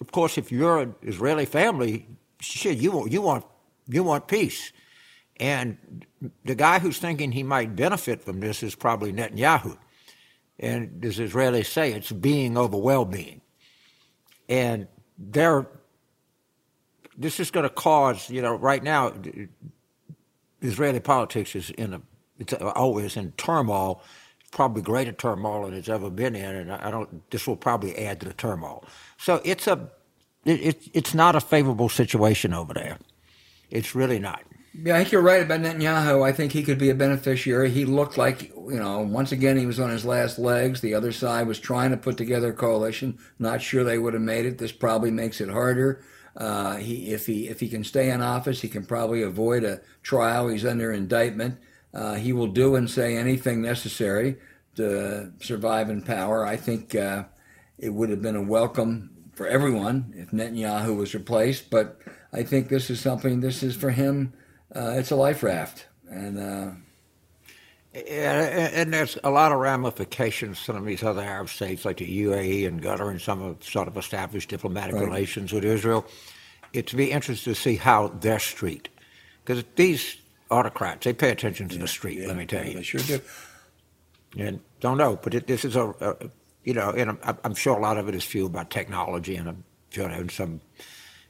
of 0.00 0.10
course, 0.10 0.38
if 0.38 0.50
you're 0.50 0.80
an 0.80 0.94
Israeli 1.02 1.44
family, 1.44 2.06
shit, 2.40 2.78
you 2.78 2.90
want, 2.90 3.12
you 3.12 3.22
want, 3.22 3.44
you 3.88 4.02
want 4.02 4.26
peace. 4.26 4.72
And 5.38 6.04
the 6.44 6.54
guy 6.54 6.78
who's 6.78 6.98
thinking 6.98 7.32
he 7.32 7.42
might 7.42 7.76
benefit 7.76 8.22
from 8.22 8.40
this 8.40 8.62
is 8.62 8.74
probably 8.74 9.12
Netanyahu. 9.12 9.76
And 10.58 11.04
as 11.04 11.18
Israelis 11.18 11.66
say, 11.66 11.92
it's 11.92 12.12
being 12.12 12.56
over 12.56 12.76
well 12.76 13.04
being. 13.04 13.40
And 14.48 14.88
they're 15.18 15.66
this 17.16 17.40
is 17.40 17.50
going 17.50 17.64
to 17.64 17.70
cause, 17.70 18.30
you 18.30 18.42
know, 18.42 18.54
right 18.54 18.82
now, 18.82 19.12
Israeli 20.60 21.00
politics 21.00 21.54
is 21.54 21.70
in 21.70 21.94
a, 21.94 22.02
it's 22.42 22.52
always 22.52 23.16
in 23.16 23.32
turmoil, 23.32 24.02
probably 24.50 24.82
greater 24.82 25.12
turmoil 25.12 25.64
than 25.64 25.74
it's 25.74 25.88
ever 25.88 26.10
been 26.10 26.36
in, 26.36 26.54
and 26.54 26.72
I 26.72 26.90
don't. 26.90 27.28
This 27.30 27.46
will 27.46 27.56
probably 27.56 27.96
add 27.96 28.20
to 28.20 28.26
the 28.26 28.34
turmoil. 28.34 28.84
So 29.16 29.40
it's 29.44 29.66
a, 29.66 29.90
it, 30.44 30.60
it, 30.60 30.88
it's 30.92 31.14
not 31.14 31.34
a 31.34 31.40
favorable 31.40 31.88
situation 31.88 32.52
over 32.52 32.74
there. 32.74 32.98
It's 33.70 33.94
really 33.94 34.18
not. 34.18 34.42
Yeah, 34.74 34.94
I 34.94 34.98
think 35.00 35.12
you're 35.12 35.20
right 35.20 35.42
about 35.42 35.60
Netanyahu. 35.60 36.22
I 36.26 36.32
think 36.32 36.52
he 36.52 36.62
could 36.62 36.78
be 36.78 36.88
a 36.88 36.94
beneficiary. 36.94 37.70
He 37.70 37.84
looked 37.84 38.16
like, 38.16 38.48
you 38.48 38.78
know, 38.78 39.00
once 39.00 39.30
again, 39.30 39.58
he 39.58 39.66
was 39.66 39.78
on 39.78 39.90
his 39.90 40.06
last 40.06 40.38
legs. 40.38 40.80
The 40.80 40.94
other 40.94 41.12
side 41.12 41.46
was 41.46 41.58
trying 41.58 41.90
to 41.90 41.98
put 41.98 42.16
together 42.16 42.50
a 42.50 42.54
coalition. 42.54 43.18
Not 43.38 43.60
sure 43.60 43.84
they 43.84 43.98
would 43.98 44.14
have 44.14 44.22
made 44.22 44.46
it. 44.46 44.56
This 44.56 44.72
probably 44.72 45.10
makes 45.10 45.42
it 45.42 45.50
harder. 45.50 46.02
Uh, 46.34 46.76
he, 46.76 47.12
if 47.12 47.26
he 47.26 47.48
if 47.48 47.60
he 47.60 47.68
can 47.68 47.84
stay 47.84 48.10
in 48.10 48.22
office, 48.22 48.62
he 48.62 48.68
can 48.68 48.86
probably 48.86 49.22
avoid 49.22 49.64
a 49.64 49.82
trial. 50.02 50.48
He's 50.48 50.64
under 50.64 50.90
indictment. 50.90 51.58
Uh, 51.94 52.14
he 52.14 52.32
will 52.32 52.46
do 52.46 52.74
and 52.74 52.90
say 52.90 53.16
anything 53.16 53.60
necessary 53.60 54.36
to 54.76 55.32
survive 55.40 55.90
in 55.90 56.02
power. 56.02 56.46
I 56.46 56.56
think 56.56 56.94
uh, 56.94 57.24
it 57.78 57.90
would 57.90 58.10
have 58.10 58.22
been 58.22 58.36
a 58.36 58.42
welcome 58.42 59.10
for 59.34 59.46
everyone 59.46 60.14
if 60.16 60.30
Netanyahu 60.30 60.96
was 60.96 61.14
replaced. 61.14 61.70
But 61.70 61.98
I 62.32 62.42
think 62.42 62.68
this 62.68 62.88
is 62.88 63.00
something. 63.00 63.40
This 63.40 63.62
is 63.62 63.76
for 63.76 63.90
him 63.90 64.32
uh, 64.74 64.94
it's 64.96 65.10
a 65.10 65.16
life 65.16 65.42
raft, 65.42 65.86
and 66.08 66.38
uh, 66.38 66.70
and 67.94 68.92
there's 68.92 69.18
a 69.22 69.30
lot 69.30 69.52
of 69.52 69.58
ramifications. 69.58 70.58
Some 70.58 70.76
of 70.76 70.84
these 70.86 71.02
other 71.02 71.22
Arab 71.22 71.50
states, 71.50 71.84
like 71.84 71.98
the 71.98 72.24
UAE 72.24 72.66
and 72.66 72.82
Qatar, 72.82 73.10
and 73.10 73.20
some 73.20 73.42
have 73.42 73.62
sort 73.62 73.88
of 73.88 73.96
established 73.98 74.48
diplomatic 74.48 74.94
right. 74.94 75.04
relations 75.04 75.52
with 75.52 75.64
Israel. 75.64 76.06
It's 76.72 76.92
be 76.94 77.10
interesting 77.10 77.52
to 77.52 77.60
see 77.60 77.76
how 77.76 78.08
their 78.08 78.38
street, 78.38 78.88
because 79.44 79.62
these 79.76 80.16
autocrats, 80.52 81.04
they 81.04 81.12
pay 81.12 81.30
attention 81.30 81.68
to 81.68 81.74
yeah, 81.74 81.80
the 81.80 81.88
street. 81.88 82.18
Yeah, 82.18 82.28
let 82.28 82.36
me 82.36 82.46
tell 82.46 82.62
yeah, 82.62 82.70
you, 82.70 82.76
they 82.76 82.82
sure 82.82 83.00
do. 83.00 83.20
And 84.38 84.60
don't 84.80 84.98
know, 84.98 85.18
but 85.22 85.34
it, 85.34 85.46
this 85.46 85.64
is 85.64 85.76
a, 85.76 85.88
a, 86.00 86.16
you 86.64 86.74
know, 86.74 86.90
and 86.90 87.18
I'm, 87.22 87.38
I'm, 87.44 87.54
sure 87.54 87.76
a 87.76 87.80
lot 87.80 87.98
of 87.98 88.08
it 88.08 88.14
is 88.14 88.24
fueled 88.24 88.52
by 88.52 88.64
technology, 88.64 89.36
and 89.36 89.48
I'm 89.48 89.64
sure 89.90 90.08
there's 90.08 90.32
some 90.32 90.60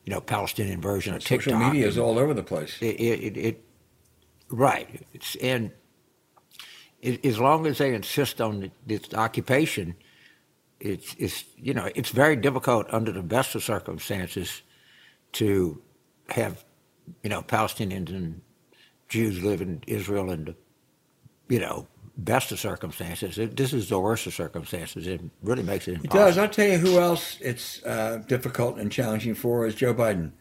you 0.04 0.12
know, 0.12 0.20
Palestinian 0.20 0.80
version 0.80 1.14
of 1.14 1.22
TikTok. 1.22 1.44
Social 1.44 1.58
media 1.58 1.86
is 1.86 1.98
all 1.98 2.18
over 2.18 2.34
the 2.34 2.42
place. 2.42 2.76
It, 2.80 3.00
it, 3.00 3.36
it 3.36 3.64
right. 4.50 5.04
It's, 5.12 5.36
and 5.36 5.70
it, 7.00 7.24
as 7.24 7.38
long 7.38 7.66
as 7.66 7.78
they 7.78 7.94
insist 7.94 8.40
on 8.40 8.72
this 8.86 9.14
occupation, 9.14 9.94
it's, 10.80 11.14
it's, 11.18 11.44
you 11.56 11.72
know, 11.72 11.88
it's 11.94 12.10
very 12.10 12.34
difficult 12.34 12.86
under 12.90 13.12
the 13.12 13.22
best 13.22 13.54
of 13.54 13.62
circumstances 13.62 14.62
to 15.32 15.80
have, 16.28 16.64
you 17.22 17.30
know, 17.30 17.42
Palestinians 17.42 18.10
and 18.10 18.40
Jews 19.12 19.42
live 19.42 19.60
in 19.60 19.82
Israel 19.86 20.30
and, 20.30 20.54
you 21.48 21.60
know, 21.60 21.86
best 22.16 22.50
of 22.50 22.58
circumstances. 22.58 23.36
It, 23.36 23.58
this 23.58 23.74
is 23.74 23.90
the 23.90 24.00
worst 24.00 24.26
of 24.26 24.32
circumstances. 24.32 25.06
It 25.06 25.20
really 25.42 25.62
makes 25.62 25.86
it 25.86 25.96
impossible. 25.96 26.20
It 26.20 26.24
does. 26.24 26.38
I'll 26.38 26.48
tell 26.48 26.66
you 26.66 26.78
who 26.78 26.98
else 26.98 27.36
it's 27.42 27.84
uh, 27.84 28.22
difficult 28.26 28.78
and 28.78 28.90
challenging 28.90 29.34
for 29.34 29.66
is 29.66 29.74
Joe 29.74 29.92
Biden. 29.92 30.32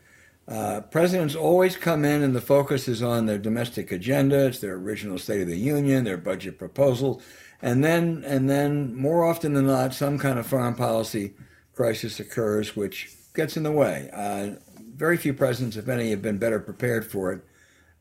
Uh, 0.48 0.80
presidents 0.82 1.36
always 1.36 1.75
come 1.75 2.06
in 2.06 2.24
and 2.24 2.34
the 2.34 2.42
focus 2.42 2.88
is 2.88 3.04
on 3.04 3.25
their 3.25 3.38
domestic 3.38 3.92
agenda. 3.92 4.48
It's 4.48 4.60
their 4.60 4.75
original 4.75 5.18
State 5.18 5.42
of 5.42 5.48
the 5.48 5.58
Union, 5.58 6.06
their 6.06 6.18
budget 6.18 6.58
proposal, 6.58 7.22
and 7.62 7.84
then 7.84 8.24
and 8.25 8.50
then 8.50 8.96
more 8.96 9.25
often 9.25 9.54
than 9.54 9.68
not, 9.68 9.94
some 9.94 10.18
kind 10.18 10.40
of 10.40 10.48
foreign 10.48 10.75
policy 10.75 11.34
crisis 11.75 12.20
occurs, 12.22 12.75
which 12.75 13.12
gets 13.36 13.58
in 13.58 13.63
the 13.63 13.72
way. 13.72 14.10
Uh, 14.13 14.56
very 14.96 15.18
few 15.18 15.34
presidents, 15.34 15.75
if 15.75 15.90
any, 15.90 16.10
have 16.10 16.22
been 16.22 16.38
better 16.38 16.60
prepared 16.60 17.10
for 17.10 17.32
it 17.34 17.42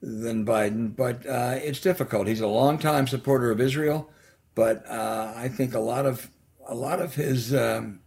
than 0.03 0.47
Biden, 0.47 0.95
but 0.95 1.27
uh, 1.27 1.59
it's 1.63 1.81
difficult. 1.81 2.27
He's 2.27 2.41
a 2.41 2.47
longtime 2.47 3.07
supporter 3.07 3.51
of 3.51 3.61
Israel, 3.61 4.11
but 4.55 4.87
uh, 4.89 5.33
I 5.37 5.49
think 5.49 5.75
a 5.75 5.81
lot 5.81 6.07
of 6.07 6.31
a 6.67 6.75
lot 6.75 7.01
of 7.01 7.15
his 7.15 7.55
um, 7.55 8.01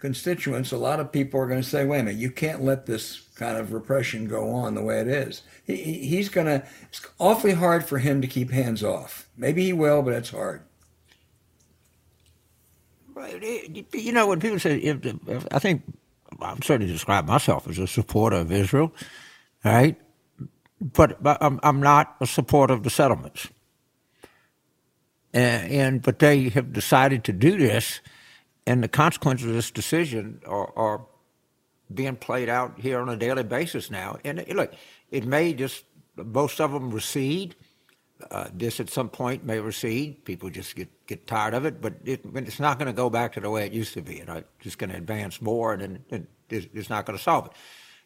constituents, 0.00 0.72
a 0.72 0.76
lot 0.76 1.00
of 1.00 1.12
people 1.12 1.40
are 1.40 1.46
going 1.46 1.62
to 1.62 1.68
say, 1.68 1.84
"Wait 1.84 2.00
a 2.00 2.02
minute, 2.02 2.18
you 2.18 2.30
can't 2.30 2.62
let 2.62 2.86
this 2.86 3.20
kind 3.36 3.56
of 3.56 3.72
repression 3.72 4.26
go 4.26 4.50
on 4.50 4.74
the 4.74 4.82
way 4.82 5.00
it 5.00 5.08
is." 5.08 5.42
He, 5.64 5.76
he's 5.76 6.28
going 6.28 6.46
to. 6.46 6.66
It's 6.88 7.06
awfully 7.18 7.54
hard 7.54 7.84
for 7.84 7.98
him 7.98 8.20
to 8.20 8.26
keep 8.26 8.50
hands 8.50 8.84
off. 8.84 9.28
Maybe 9.36 9.64
he 9.64 9.72
will, 9.72 10.02
but 10.02 10.14
it's 10.14 10.30
hard. 10.30 10.62
You 13.92 14.12
know, 14.12 14.28
when 14.28 14.38
people 14.38 14.60
say, 14.60 14.96
I 15.50 15.58
think 15.58 15.82
I'm 16.40 16.62
certainly 16.62 16.92
describe 16.92 17.26
myself 17.26 17.66
as 17.68 17.78
a 17.78 17.86
supporter 17.86 18.36
of 18.36 18.52
Israel, 18.52 18.92
right? 19.64 19.96
But, 20.80 21.22
but 21.22 21.38
I'm, 21.40 21.60
I'm 21.62 21.80
not 21.80 22.16
a 22.20 22.26
supporter 22.26 22.74
of 22.74 22.82
the 22.82 22.90
settlements. 22.90 23.48
And, 25.32 25.72
and, 25.72 26.02
but 26.02 26.18
they 26.18 26.48
have 26.50 26.72
decided 26.72 27.24
to 27.24 27.32
do 27.32 27.58
this, 27.58 28.00
and 28.66 28.82
the 28.82 28.88
consequences 28.88 29.46
of 29.46 29.54
this 29.54 29.70
decision 29.70 30.40
are, 30.46 30.72
are 30.76 31.06
being 31.92 32.16
played 32.16 32.48
out 32.48 32.78
here 32.78 33.00
on 33.00 33.08
a 33.08 33.16
daily 33.16 33.42
basis 33.42 33.90
now. 33.90 34.18
And 34.24 34.40
it, 34.40 34.56
look, 34.56 34.72
it 35.10 35.24
may 35.24 35.52
just 35.52 35.84
most 36.16 36.60
of 36.60 36.72
them 36.72 36.90
recede. 36.90 37.54
Uh, 38.30 38.48
this 38.52 38.80
at 38.80 38.90
some 38.90 39.08
point 39.08 39.44
may 39.44 39.60
recede. 39.60 40.24
People 40.24 40.50
just 40.50 40.74
get, 40.74 40.88
get 41.06 41.26
tired 41.26 41.54
of 41.54 41.64
it, 41.64 41.80
but 41.80 41.94
it, 42.04 42.20
it's 42.34 42.58
not 42.58 42.76
going 42.78 42.86
to 42.86 42.92
go 42.92 43.08
back 43.08 43.32
to 43.34 43.40
the 43.40 43.48
way 43.48 43.64
it 43.64 43.72
used 43.72 43.94
to 43.94 44.02
be. 44.02 44.16
It's 44.16 44.46
just 44.60 44.78
going 44.78 44.90
to 44.90 44.96
advance 44.96 45.40
more, 45.40 45.72
and, 45.72 46.04
and 46.10 46.26
it's 46.50 46.90
not 46.90 47.06
going 47.06 47.16
to 47.16 47.22
solve 47.22 47.46
it. 47.46 47.52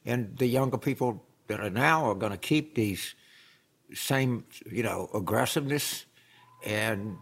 And 0.05 0.37
the 0.37 0.47
younger 0.47 0.77
people 0.77 1.25
that 1.49 1.61
are 1.61 1.71
now 1.71 2.09
are 2.09 2.15
going 2.15 2.33
to 2.33 2.39
keep 2.39 2.75
these 2.75 3.15
same, 3.95 4.45
you 4.71 4.83
know, 4.83 5.09
aggressiveness, 5.15 6.07
and 6.65 7.17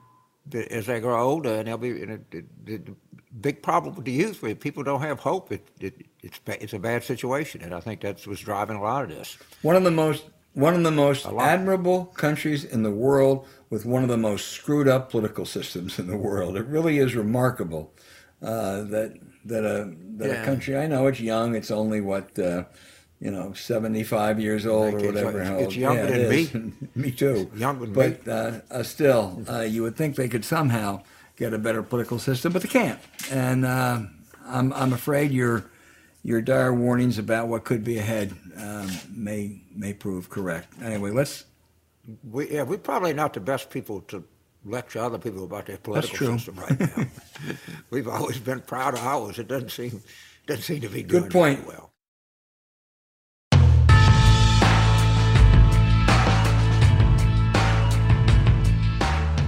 the, 0.46 0.70
as 0.72 0.86
they 0.86 1.00
grow 1.00 1.20
older, 1.20 1.54
and 1.54 1.68
they'll 1.68 1.78
be. 1.78 1.88
You 1.88 2.06
know, 2.06 2.18
the, 2.30 2.44
the, 2.64 2.94
big 3.40 3.62
problem 3.62 3.94
with 3.94 4.04
the 4.04 4.12
youth, 4.12 4.42
where 4.42 4.54
people 4.54 4.82
don't 4.82 5.02
have 5.02 5.20
hope, 5.20 5.52
it, 5.52 5.68
it, 5.80 6.06
it's 6.22 6.40
it's 6.46 6.72
a 6.72 6.78
bad 6.78 7.04
situation, 7.04 7.62
and 7.62 7.74
I 7.74 7.80
think 7.80 8.00
that's 8.00 8.26
what's 8.26 8.40
driving 8.40 8.76
a 8.76 8.82
lot 8.82 9.04
of 9.04 9.10
this. 9.10 9.38
One 9.62 9.76
of 9.76 9.84
the 9.84 9.90
most 9.90 10.24
one 10.54 10.74
of 10.74 10.82
the 10.82 10.90
most 10.90 11.26
admirable 11.26 12.06
countries 12.06 12.64
in 12.64 12.82
the 12.82 12.90
world 12.90 13.46
with 13.70 13.86
one 13.86 14.02
of 14.02 14.08
the 14.08 14.16
most 14.16 14.48
screwed 14.48 14.88
up 14.88 15.10
political 15.10 15.46
systems 15.46 15.98
in 15.98 16.08
the 16.08 16.16
world. 16.16 16.56
It 16.56 16.66
really 16.66 16.98
is 16.98 17.14
remarkable 17.14 17.94
uh, 18.42 18.82
that 18.82 19.16
that 19.44 19.64
a 19.64 19.94
that 20.16 20.28
yeah. 20.28 20.42
a 20.42 20.44
country. 20.44 20.76
I 20.76 20.86
know 20.86 21.06
it's 21.06 21.20
young. 21.20 21.54
It's 21.54 21.70
only 21.70 22.00
what. 22.00 22.38
Uh, 22.38 22.64
you 23.20 23.30
know, 23.30 23.52
75 23.52 24.40
years 24.40 24.66
old 24.66 24.94
or 24.94 25.06
whatever. 25.06 25.42
It's, 25.42 25.62
it's 25.62 25.76
younger 25.76 26.04
yeah, 26.04 26.08
than 26.08 26.20
it 26.32 26.54
me. 26.54 26.72
me 26.94 27.10
too. 27.10 27.50
Younger 27.54 27.84
than 27.84 27.94
but, 27.94 28.26
me. 28.26 28.32
Uh, 28.32 28.60
uh, 28.70 28.82
still, 28.82 29.42
uh, 29.48 29.60
you 29.60 29.82
would 29.82 29.96
think 29.96 30.16
they 30.16 30.28
could 30.28 30.44
somehow 30.44 31.02
get 31.36 31.52
a 31.52 31.58
better 31.58 31.82
political 31.82 32.18
system, 32.18 32.52
but 32.52 32.62
they 32.62 32.68
can't. 32.68 32.98
And 33.30 33.66
uh, 33.66 34.00
I'm, 34.46 34.72
I'm 34.72 34.92
afraid 34.94 35.32
your, 35.32 35.66
your 36.22 36.40
dire 36.40 36.72
warnings 36.72 37.18
about 37.18 37.48
what 37.48 37.64
could 37.64 37.84
be 37.84 37.98
ahead 37.98 38.34
um, 38.56 38.88
may, 39.14 39.60
may 39.74 39.92
prove 39.92 40.30
correct. 40.30 40.72
Anyway, 40.82 41.10
let's. 41.10 41.44
We, 42.28 42.50
yeah, 42.50 42.62
we're 42.62 42.78
probably 42.78 43.12
not 43.12 43.34
the 43.34 43.40
best 43.40 43.68
people 43.68 44.00
to 44.08 44.24
lecture 44.64 44.98
other 44.98 45.18
people 45.18 45.44
about 45.44 45.66
their 45.66 45.76
political 45.76 46.38
system 46.38 46.56
right 46.56 46.80
now. 46.80 47.06
We've 47.90 48.08
always 48.08 48.38
been 48.38 48.60
proud 48.60 48.94
of 48.94 49.00
ours. 49.00 49.38
It 49.38 49.46
doesn't 49.46 49.70
seem, 49.70 50.02
doesn't 50.46 50.62
seem 50.62 50.80
to 50.80 50.88
be 50.88 51.02
doing 51.02 51.24
Good 51.24 51.30
point. 51.30 51.66
well. 51.66 51.89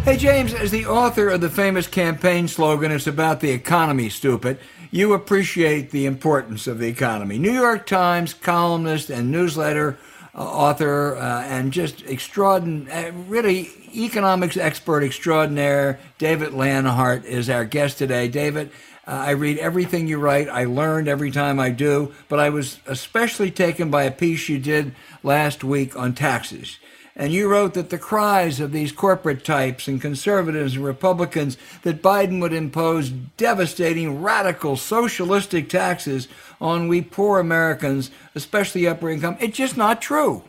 Hey, 0.04 0.16
James, 0.16 0.52
as 0.52 0.72
the 0.72 0.86
author 0.86 1.28
of 1.28 1.40
the 1.40 1.48
famous 1.48 1.86
campaign 1.86 2.48
slogan, 2.48 2.90
It's 2.90 3.06
About 3.06 3.38
the 3.38 3.52
Economy, 3.52 4.08
Stupid, 4.08 4.58
you 4.90 5.12
appreciate 5.12 5.92
the 5.92 6.06
importance 6.06 6.66
of 6.66 6.80
the 6.80 6.88
economy. 6.88 7.38
New 7.38 7.52
York 7.52 7.86
Times 7.86 8.34
columnist 8.34 9.10
and 9.10 9.30
newsletter 9.30 9.96
uh, 10.34 10.42
author 10.42 11.16
uh, 11.16 11.44
and 11.44 11.72
just 11.72 12.02
extraordinary, 12.02 13.10
uh, 13.10 13.12
really 13.28 13.70
economics 13.94 14.56
expert 14.56 15.04
extraordinaire, 15.04 16.00
David 16.18 16.52
Leonhardt 16.52 17.24
is 17.24 17.48
our 17.48 17.64
guest 17.64 17.98
today. 17.98 18.26
David, 18.26 18.72
uh, 19.06 19.10
I 19.10 19.30
read 19.30 19.58
everything 19.58 20.08
you 20.08 20.18
write. 20.18 20.48
I 20.48 20.64
learned 20.64 21.06
every 21.06 21.30
time 21.30 21.60
I 21.60 21.70
do, 21.70 22.12
but 22.28 22.40
I 22.40 22.50
was 22.50 22.80
especially 22.86 23.52
taken 23.52 23.88
by 23.88 24.02
a 24.02 24.10
piece 24.10 24.48
you 24.48 24.58
did 24.58 24.96
last 25.22 25.62
week 25.62 25.96
on 25.96 26.12
taxes. 26.12 26.78
And 27.14 27.32
you 27.32 27.48
wrote 27.48 27.74
that 27.74 27.90
the 27.90 27.98
cries 27.98 28.58
of 28.58 28.72
these 28.72 28.90
corporate 28.90 29.44
types 29.44 29.86
and 29.86 30.00
conservatives 30.00 30.76
and 30.76 30.84
Republicans 30.84 31.58
that 31.82 32.02
Biden 32.02 32.40
would 32.40 32.54
impose 32.54 33.10
devastating, 33.10 34.22
radical, 34.22 34.76
socialistic 34.76 35.68
taxes 35.68 36.28
on 36.60 36.88
we 36.88 37.02
poor 37.02 37.38
Americans, 37.38 38.10
especially 38.34 38.86
upper 38.86 39.10
income, 39.10 39.36
it's 39.40 39.56
just 39.56 39.76
not 39.76 40.00
true. 40.00 40.42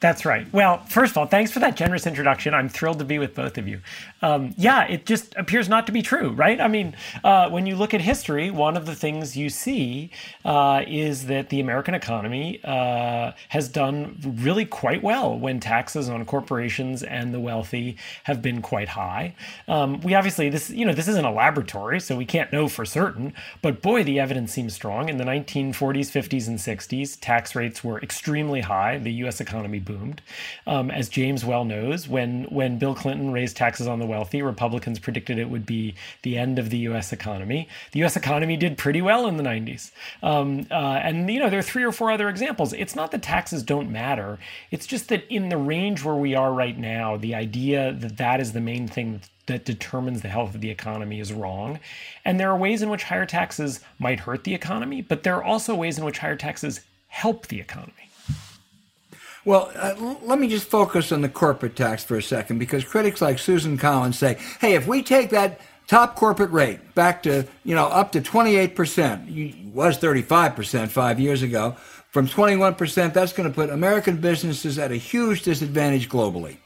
That's 0.00 0.24
right. 0.24 0.46
Well, 0.52 0.78
first 0.84 1.12
of 1.12 1.18
all, 1.18 1.26
thanks 1.26 1.50
for 1.50 1.58
that 1.58 1.74
generous 1.74 2.06
introduction. 2.06 2.54
I'm 2.54 2.68
thrilled 2.68 3.00
to 3.00 3.04
be 3.04 3.18
with 3.18 3.34
both 3.34 3.58
of 3.58 3.66
you. 3.66 3.80
Um, 4.22 4.54
yeah, 4.56 4.84
it 4.84 5.06
just 5.06 5.34
appears 5.36 5.68
not 5.68 5.86
to 5.86 5.92
be 5.92 6.02
true, 6.02 6.30
right? 6.30 6.60
I 6.60 6.68
mean, 6.68 6.96
uh, 7.22 7.48
when 7.50 7.66
you 7.66 7.76
look 7.76 7.94
at 7.94 8.00
history, 8.00 8.50
one 8.50 8.76
of 8.76 8.86
the 8.86 8.94
things 8.94 9.36
you 9.36 9.48
see 9.48 10.10
uh, 10.44 10.82
is 10.86 11.26
that 11.26 11.50
the 11.50 11.60
American 11.60 11.94
economy 11.94 12.60
uh, 12.64 13.32
has 13.50 13.68
done 13.68 14.18
really 14.40 14.64
quite 14.64 15.02
well 15.02 15.38
when 15.38 15.60
taxes 15.60 16.08
on 16.08 16.24
corporations 16.24 17.02
and 17.02 17.32
the 17.32 17.40
wealthy 17.40 17.96
have 18.24 18.42
been 18.42 18.60
quite 18.60 18.88
high. 18.90 19.34
Um, 19.68 20.00
we 20.00 20.14
obviously 20.14 20.48
this 20.48 20.70
you 20.70 20.84
know 20.84 20.94
this 20.94 21.08
isn't 21.08 21.24
a 21.24 21.30
laboratory, 21.30 22.00
so 22.00 22.16
we 22.16 22.24
can't 22.24 22.52
know 22.52 22.68
for 22.68 22.84
certain. 22.84 23.32
But 23.62 23.82
boy, 23.82 24.02
the 24.02 24.18
evidence 24.18 24.52
seems 24.52 24.74
strong. 24.74 25.08
In 25.08 25.18
the 25.18 25.24
1940s, 25.24 26.10
50s, 26.10 26.48
and 26.48 26.58
60s, 26.58 27.18
tax 27.20 27.54
rates 27.54 27.84
were 27.84 28.00
extremely 28.00 28.62
high. 28.62 28.98
The 28.98 29.12
U.S. 29.12 29.40
economy 29.40 29.78
boomed. 29.78 30.22
Um, 30.66 30.90
as 30.90 31.08
James 31.08 31.44
well 31.44 31.64
knows, 31.64 32.08
when 32.08 32.44
when 32.44 32.78
Bill 32.78 32.94
Clinton 32.94 33.32
raised 33.32 33.56
taxes 33.56 33.86
on 33.86 33.98
the 33.98 34.07
wealthy, 34.08 34.42
Republicans 34.42 34.98
predicted 34.98 35.38
it 35.38 35.50
would 35.50 35.66
be 35.66 35.94
the 36.22 36.36
end 36.36 36.58
of 36.58 36.70
the 36.70 36.78
U.S. 36.78 37.12
economy. 37.12 37.68
The 37.92 38.00
U.S. 38.00 38.16
economy 38.16 38.56
did 38.56 38.76
pretty 38.76 39.00
well 39.00 39.26
in 39.26 39.36
the 39.36 39.44
90s, 39.44 39.92
um, 40.22 40.66
uh, 40.70 40.74
and 40.74 41.30
you 41.30 41.38
know 41.38 41.50
there 41.50 41.60
are 41.60 41.62
three 41.62 41.84
or 41.84 41.92
four 41.92 42.10
other 42.10 42.28
examples. 42.28 42.72
It's 42.72 42.96
not 42.96 43.10
that 43.12 43.22
taxes 43.22 43.62
don't 43.62 43.92
matter. 43.92 44.38
It's 44.70 44.86
just 44.86 45.08
that 45.10 45.24
in 45.28 45.50
the 45.50 45.58
range 45.58 46.02
where 46.02 46.16
we 46.16 46.34
are 46.34 46.52
right 46.52 46.76
now, 46.76 47.16
the 47.16 47.34
idea 47.34 47.92
that 47.92 48.16
that 48.16 48.40
is 48.40 48.52
the 48.52 48.60
main 48.60 48.88
thing 48.88 49.20
that 49.46 49.64
determines 49.64 50.22
the 50.22 50.28
health 50.28 50.54
of 50.54 50.60
the 50.60 50.70
economy 50.70 51.20
is 51.20 51.32
wrong. 51.32 51.80
And 52.24 52.38
there 52.38 52.50
are 52.50 52.56
ways 52.56 52.82
in 52.82 52.90
which 52.90 53.04
higher 53.04 53.26
taxes 53.26 53.80
might 53.98 54.20
hurt 54.20 54.44
the 54.44 54.54
economy, 54.54 55.02
but 55.02 55.22
there 55.22 55.36
are 55.36 55.44
also 55.44 55.74
ways 55.74 55.98
in 55.98 56.04
which 56.04 56.18
higher 56.18 56.36
taxes 56.36 56.82
help 57.08 57.48
the 57.48 57.60
economy. 57.60 58.07
Well, 59.48 59.72
uh, 59.76 60.14
let 60.24 60.38
me 60.38 60.46
just 60.46 60.68
focus 60.68 61.10
on 61.10 61.22
the 61.22 61.28
corporate 61.30 61.74
tax 61.74 62.04
for 62.04 62.18
a 62.18 62.22
second 62.22 62.58
because 62.58 62.84
critics 62.84 63.22
like 63.22 63.38
Susan 63.38 63.78
Collins 63.78 64.18
say, 64.18 64.36
hey, 64.60 64.74
if 64.74 64.86
we 64.86 65.02
take 65.02 65.30
that 65.30 65.58
top 65.86 66.16
corporate 66.16 66.50
rate 66.50 66.94
back 66.94 67.22
to, 67.22 67.46
you 67.64 67.74
know, 67.74 67.86
up 67.86 68.12
to 68.12 68.20
28%, 68.20 69.34
it 69.34 69.72
was 69.72 69.98
35% 69.98 70.90
five 70.90 71.18
years 71.18 71.40
ago, 71.40 71.70
from 72.10 72.28
21%, 72.28 73.14
that's 73.14 73.32
going 73.32 73.48
to 73.48 73.54
put 73.54 73.70
American 73.70 74.18
businesses 74.18 74.78
at 74.78 74.92
a 74.92 74.96
huge 74.96 75.44
disadvantage 75.44 76.10
globally. 76.10 76.58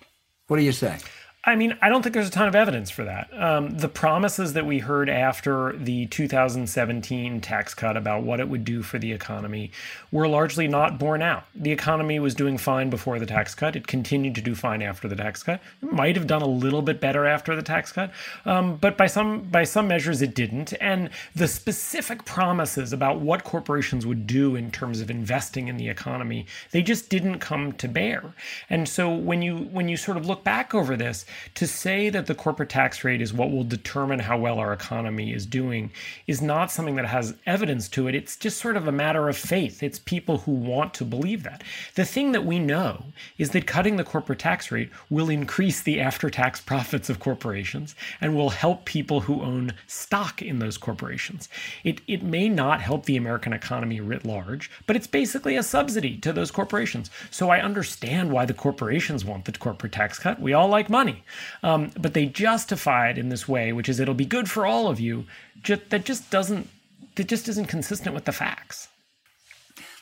What 0.48 0.56
do 0.56 0.64
you 0.64 0.72
say? 0.72 0.98
I 1.44 1.56
mean, 1.56 1.76
I 1.82 1.88
don't 1.88 2.02
think 2.02 2.12
there's 2.12 2.28
a 2.28 2.30
ton 2.30 2.46
of 2.46 2.54
evidence 2.54 2.88
for 2.88 3.02
that. 3.02 3.28
Um, 3.37 3.70
the 3.70 3.88
promises 3.88 4.52
that 4.52 4.64
we 4.64 4.78
heard 4.78 5.11
after 5.11 5.76
the 5.76 6.06
2017 6.06 7.40
tax 7.40 7.75
cut 7.75 7.96
about 7.96 8.22
what 8.22 8.38
it 8.38 8.49
would 8.49 8.64
do 8.64 8.80
for 8.80 9.00
the 9.00 9.11
economy 9.11 9.72
were 10.12 10.28
largely 10.28 10.68
not 10.68 11.00
borne 11.00 11.20
out. 11.20 11.42
The 11.52 11.72
economy 11.72 12.20
was 12.20 12.37
doing 12.37 12.58
fine 12.58 12.90
before 12.90 13.18
the 13.18 13.26
tax 13.26 13.56
cut. 13.56 13.75
It 13.75 13.88
continued 13.88 14.37
to 14.37 14.40
do 14.40 14.54
fine 14.54 14.82
after 14.82 15.08
the 15.08 15.16
tax 15.16 15.42
cut. 15.42 15.61
It 15.82 15.92
might 15.92 16.14
have 16.14 16.28
done 16.28 16.42
a 16.42 16.46
little 16.46 16.80
bit 16.80 17.00
better 17.00 17.26
after 17.26 17.56
the 17.56 17.62
tax 17.62 17.90
cut, 17.90 18.12
um, 18.44 18.76
but 18.76 18.96
by 18.96 19.08
some 19.08 19.42
by 19.42 19.64
some 19.64 19.88
measures, 19.88 20.22
it 20.22 20.37
didn't. 20.37 20.75
And 20.80 21.11
the 21.34 21.49
specific 21.49 22.25
promises 22.25 22.92
about 22.92 23.18
what 23.18 23.42
corporations 23.42 24.06
would 24.06 24.28
do 24.28 24.54
in 24.54 24.70
terms 24.70 25.00
of 25.00 25.11
investing 25.11 25.66
in 25.66 25.76
the 25.76 25.88
economy, 25.88 26.46
they 26.70 26.82
just 26.82 27.11
didn't 27.11 27.40
come 27.40 27.72
to 27.72 27.88
bear. 27.88 28.32
And 28.70 28.88
so 28.88 29.12
when 29.12 29.42
you 29.42 29.56
when 29.56 29.88
you 29.88 29.96
sort 29.96 30.16
of 30.16 30.25
look 30.25 30.44
back 30.44 30.72
over 30.72 30.96
this 30.96 31.25
to 31.54 31.66
say 31.66 32.10
that 32.10 32.26
the 32.26 32.34
corporate 32.34 32.68
tax 32.68 33.04
rate 33.04 33.22
is 33.22 33.32
what 33.32 33.50
will 33.50 33.64
determine 33.64 34.18
how 34.18 34.38
well 34.38 34.58
our 34.58 34.72
economy 34.72 35.32
is 35.32 35.46
doing 35.46 35.90
is 36.26 36.42
not 36.42 36.70
something 36.70 36.96
that 36.96 37.06
has 37.06 37.34
evidence 37.46 37.88
to 37.90 38.08
it. 38.08 38.14
It's 38.14 38.36
just 38.36 38.58
sort 38.58 38.76
of 38.76 38.88
a 38.88 38.92
matter 38.92 39.28
of 39.28 39.36
faith. 39.36 39.82
It's 39.82 39.98
people 39.98 40.38
who 40.38 40.52
want 40.52 40.94
to 40.94 41.04
believe 41.04 41.42
that. 41.44 41.62
The 41.94 42.04
thing 42.04 42.32
that 42.32 42.44
we 42.44 42.58
know 42.58 43.04
is 43.38 43.50
that 43.50 43.66
cutting 43.66 43.96
the 43.96 44.04
corporate 44.04 44.38
tax 44.38 44.70
rate 44.70 44.90
will 45.10 45.28
increase 45.28 45.82
the 45.82 46.00
after 46.00 46.30
tax 46.30 46.60
profits 46.72 47.10
of 47.10 47.20
corporations 47.20 47.94
and 48.20 48.34
will 48.34 48.50
help 48.50 48.84
people 48.84 49.20
who 49.20 49.42
own 49.42 49.72
stock 49.86 50.42
in 50.42 50.58
those 50.58 50.78
corporations. 50.78 51.48
It, 51.84 52.00
it 52.06 52.22
may 52.22 52.48
not 52.48 52.80
help 52.80 53.04
the 53.04 53.16
American 53.16 53.52
economy 53.52 54.00
writ 54.00 54.24
large, 54.24 54.70
but 54.86 54.96
it's 54.96 55.06
basically 55.06 55.56
a 55.56 55.62
subsidy 55.62 56.16
to 56.18 56.32
those 56.32 56.50
corporations. 56.50 57.10
So 57.30 57.50
I 57.50 57.60
understand 57.60 58.30
why 58.30 58.45
the 58.45 58.54
corporations 58.54 59.25
want 59.25 59.45
the 59.45 59.52
corporate 59.52 59.92
tax 59.92 60.18
cut. 60.18 60.40
We 60.40 60.52
all 60.52 60.68
like 60.68 60.90
money. 60.90 61.22
Um, 61.63 61.91
but 61.99 62.15
they 62.15 62.26
justify 62.26 63.11
it 63.11 63.19
in 63.19 63.28
this 63.28 63.49
way, 63.49 63.73
which 63.73 63.89
is 63.89 64.00
it'll 64.00 64.15
be 64.15 64.26
good 64.26 64.50
for 64.50 64.67
all 64.67 64.89
of 64.89 65.00
you. 65.00 65.26
Just, 65.63 65.91
that 65.91 66.04
just 66.04 66.30
doesn't 66.30 66.69
that 67.17 67.26
just 67.26 67.49
isn't 67.49 67.69
consistent 67.69 68.15
with 68.15 68.25
the 68.25 68.32
facts. 68.32 68.89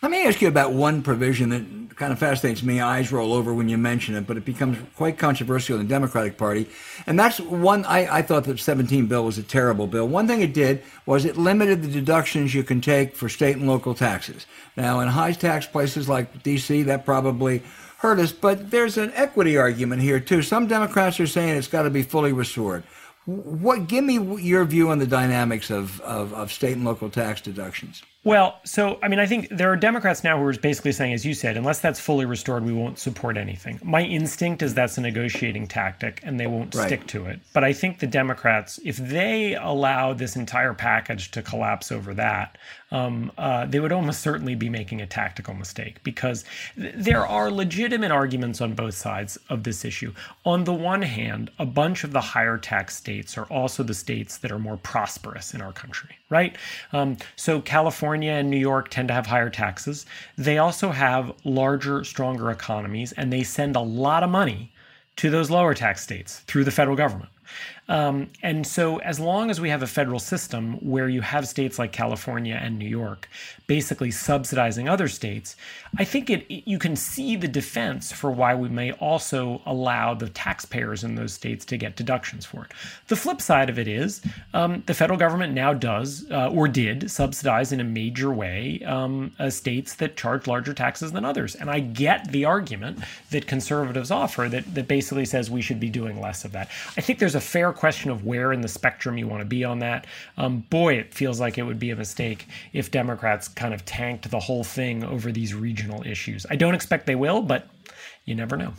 Let 0.02 0.10
me 0.10 0.26
ask 0.26 0.40
you 0.40 0.48
about 0.48 0.72
one 0.72 1.02
provision 1.02 1.50
that 1.50 1.96
kind 1.96 2.10
of 2.10 2.18
fascinates 2.18 2.62
me. 2.62 2.80
Eyes 2.80 3.12
roll 3.12 3.34
over 3.34 3.52
when 3.52 3.68
you 3.68 3.76
mention 3.76 4.14
it, 4.14 4.26
but 4.26 4.38
it 4.38 4.46
becomes 4.46 4.78
quite 4.96 5.18
controversial 5.18 5.78
in 5.78 5.86
the 5.86 5.88
Democratic 5.88 6.38
Party. 6.38 6.70
And 7.06 7.20
that's 7.20 7.38
one, 7.38 7.84
I, 7.84 8.18
I 8.18 8.22
thought 8.22 8.44
the 8.44 8.56
17 8.56 9.08
bill 9.08 9.26
was 9.26 9.36
a 9.36 9.42
terrible 9.42 9.86
bill. 9.86 10.08
One 10.08 10.26
thing 10.26 10.40
it 10.40 10.54
did 10.54 10.82
was 11.04 11.26
it 11.26 11.36
limited 11.36 11.82
the 11.82 11.90
deductions 11.90 12.54
you 12.54 12.62
can 12.62 12.80
take 12.80 13.14
for 13.14 13.28
state 13.28 13.56
and 13.56 13.66
local 13.66 13.94
taxes. 13.94 14.46
Now, 14.74 15.00
in 15.00 15.08
high 15.08 15.32
tax 15.32 15.66
places 15.66 16.08
like 16.08 16.42
D.C., 16.42 16.84
that 16.84 17.04
probably 17.04 17.62
hurt 18.00 18.18
us. 18.18 18.32
But 18.32 18.70
there's 18.70 18.96
an 18.96 19.12
equity 19.14 19.56
argument 19.56 20.02
here 20.02 20.20
too. 20.20 20.42
Some 20.42 20.66
Democrats 20.66 21.20
are 21.20 21.26
saying 21.26 21.56
it's 21.56 21.68
got 21.68 21.82
to 21.82 21.90
be 21.90 22.02
fully 22.02 22.32
restored. 22.32 22.82
What? 23.26 23.86
Give 23.86 24.02
me 24.02 24.18
your 24.42 24.64
view 24.64 24.90
on 24.90 24.98
the 24.98 25.06
dynamics 25.06 25.70
of, 25.70 26.00
of, 26.00 26.32
of 26.32 26.50
state 26.50 26.76
and 26.76 26.84
local 26.84 27.10
tax 27.10 27.40
deductions. 27.40 28.02
Well, 28.22 28.60
so 28.64 28.98
I 29.02 29.08
mean, 29.08 29.18
I 29.18 29.24
think 29.24 29.48
there 29.48 29.72
are 29.72 29.76
Democrats 29.76 30.22
now 30.22 30.36
who 30.36 30.44
are 30.44 30.52
basically 30.52 30.92
saying, 30.92 31.14
as 31.14 31.24
you 31.24 31.32
said, 31.32 31.56
unless 31.56 31.80
that's 31.80 31.98
fully 31.98 32.26
restored, 32.26 32.62
we 32.64 32.72
won't 32.72 32.98
support 32.98 33.38
anything. 33.38 33.80
My 33.82 34.02
instinct 34.02 34.60
is 34.60 34.74
that's 34.74 34.98
a 34.98 35.00
negotiating 35.00 35.68
tactic, 35.68 36.20
and 36.22 36.38
they 36.38 36.46
won't 36.46 36.74
right. 36.74 36.86
stick 36.86 37.06
to 37.08 37.24
it. 37.24 37.40
But 37.54 37.64
I 37.64 37.72
think 37.72 37.98
the 37.98 38.06
Democrats, 38.06 38.78
if 38.84 38.98
they 38.98 39.54
allow 39.54 40.12
this 40.12 40.36
entire 40.36 40.74
package 40.74 41.30
to 41.30 41.40
collapse 41.40 41.90
over 41.90 42.12
that, 42.12 42.58
um, 42.92 43.32
uh, 43.38 43.64
they 43.64 43.80
would 43.80 43.92
almost 43.92 44.20
certainly 44.20 44.54
be 44.54 44.68
making 44.68 45.00
a 45.00 45.06
tactical 45.06 45.54
mistake 45.54 46.02
because 46.02 46.44
th- 46.74 46.92
there 46.96 47.26
are 47.26 47.50
legitimate 47.50 48.10
arguments 48.10 48.60
on 48.60 48.74
both 48.74 48.94
sides 48.94 49.38
of 49.48 49.62
this 49.62 49.82
issue. 49.84 50.12
On 50.44 50.64
the 50.64 50.74
one 50.74 51.02
hand, 51.02 51.50
a 51.58 51.64
bunch 51.64 52.04
of 52.04 52.12
the 52.12 52.20
higher 52.20 52.58
tax 52.58 52.96
states 52.96 53.38
are 53.38 53.44
also 53.44 53.82
the 53.82 53.94
states 53.94 54.38
that 54.38 54.52
are 54.52 54.58
more 54.58 54.76
prosperous 54.76 55.54
in 55.54 55.62
our 55.62 55.72
country, 55.72 56.16
right? 56.28 56.56
Um, 56.92 57.16
so 57.36 57.60
California 57.62 58.09
California 58.10 58.32
and 58.32 58.50
New 58.50 58.56
York 58.56 58.88
tend 58.88 59.06
to 59.06 59.14
have 59.14 59.26
higher 59.28 59.48
taxes. 59.48 60.04
They 60.36 60.58
also 60.58 60.90
have 60.90 61.32
larger, 61.44 62.02
stronger 62.02 62.50
economies, 62.50 63.12
and 63.12 63.32
they 63.32 63.44
send 63.44 63.76
a 63.76 63.80
lot 63.80 64.24
of 64.24 64.30
money 64.30 64.72
to 65.14 65.30
those 65.30 65.48
lower 65.48 65.74
tax 65.74 66.02
states 66.02 66.40
through 66.40 66.64
the 66.64 66.72
federal 66.72 66.96
government. 66.96 67.30
Um, 67.90 68.30
and 68.40 68.64
so, 68.64 68.98
as 68.98 69.18
long 69.18 69.50
as 69.50 69.60
we 69.60 69.68
have 69.68 69.82
a 69.82 69.86
federal 69.86 70.20
system 70.20 70.74
where 70.74 71.08
you 71.08 71.22
have 71.22 71.48
states 71.48 71.76
like 71.76 71.90
California 71.90 72.54
and 72.54 72.78
New 72.78 72.88
York 72.88 73.28
basically 73.66 74.12
subsidizing 74.12 74.88
other 74.88 75.08
states, 75.08 75.56
I 75.98 76.04
think 76.04 76.30
it, 76.30 76.46
it, 76.48 76.68
you 76.70 76.78
can 76.78 76.94
see 76.94 77.34
the 77.34 77.48
defense 77.48 78.12
for 78.12 78.30
why 78.30 78.54
we 78.54 78.68
may 78.68 78.92
also 78.92 79.60
allow 79.66 80.14
the 80.14 80.28
taxpayers 80.28 81.02
in 81.02 81.16
those 81.16 81.32
states 81.32 81.64
to 81.66 81.76
get 81.76 81.96
deductions 81.96 82.46
for 82.46 82.64
it. 82.64 82.72
The 83.08 83.16
flip 83.16 83.40
side 83.40 83.68
of 83.68 83.76
it 83.76 83.88
is 83.88 84.22
um, 84.54 84.84
the 84.86 84.94
federal 84.94 85.18
government 85.18 85.52
now 85.52 85.72
does 85.72 86.30
uh, 86.30 86.48
or 86.50 86.68
did 86.68 87.10
subsidize 87.10 87.72
in 87.72 87.80
a 87.80 87.84
major 87.84 88.32
way 88.32 88.82
um, 88.86 89.32
uh, 89.40 89.50
states 89.50 89.94
that 89.96 90.16
charge 90.16 90.46
larger 90.46 90.74
taxes 90.74 91.10
than 91.10 91.24
others. 91.24 91.56
And 91.56 91.68
I 91.68 91.80
get 91.80 92.30
the 92.30 92.44
argument 92.44 93.00
that 93.30 93.48
conservatives 93.48 94.12
offer 94.12 94.48
that, 94.48 94.74
that 94.76 94.86
basically 94.86 95.24
says 95.24 95.50
we 95.50 95.62
should 95.62 95.80
be 95.80 95.90
doing 95.90 96.20
less 96.20 96.44
of 96.44 96.52
that. 96.52 96.68
I 96.96 97.00
think 97.00 97.18
there's 97.18 97.34
a 97.34 97.40
fair 97.40 97.72
question 97.80 98.10
of 98.10 98.26
where 98.26 98.52
in 98.52 98.60
the 98.60 98.68
spectrum 98.68 99.16
you 99.16 99.26
want 99.26 99.40
to 99.40 99.46
be 99.46 99.64
on 99.64 99.78
that. 99.78 100.06
Um, 100.36 100.58
boy, 100.68 100.96
it 100.96 101.14
feels 101.14 101.40
like 101.40 101.56
it 101.56 101.62
would 101.62 101.78
be 101.78 101.90
a 101.90 101.96
mistake 101.96 102.46
if 102.74 102.90
Democrats 102.90 103.48
kind 103.48 103.72
of 103.72 103.86
tanked 103.86 104.30
the 104.30 104.38
whole 104.38 104.64
thing 104.64 105.02
over 105.02 105.32
these 105.32 105.54
regional 105.54 106.06
issues. 106.06 106.44
I 106.50 106.56
don't 106.56 106.74
expect 106.74 107.06
they 107.06 107.14
will, 107.14 107.40
but 107.40 107.66
you 108.26 108.34
never 108.34 108.58
know. 108.58 108.74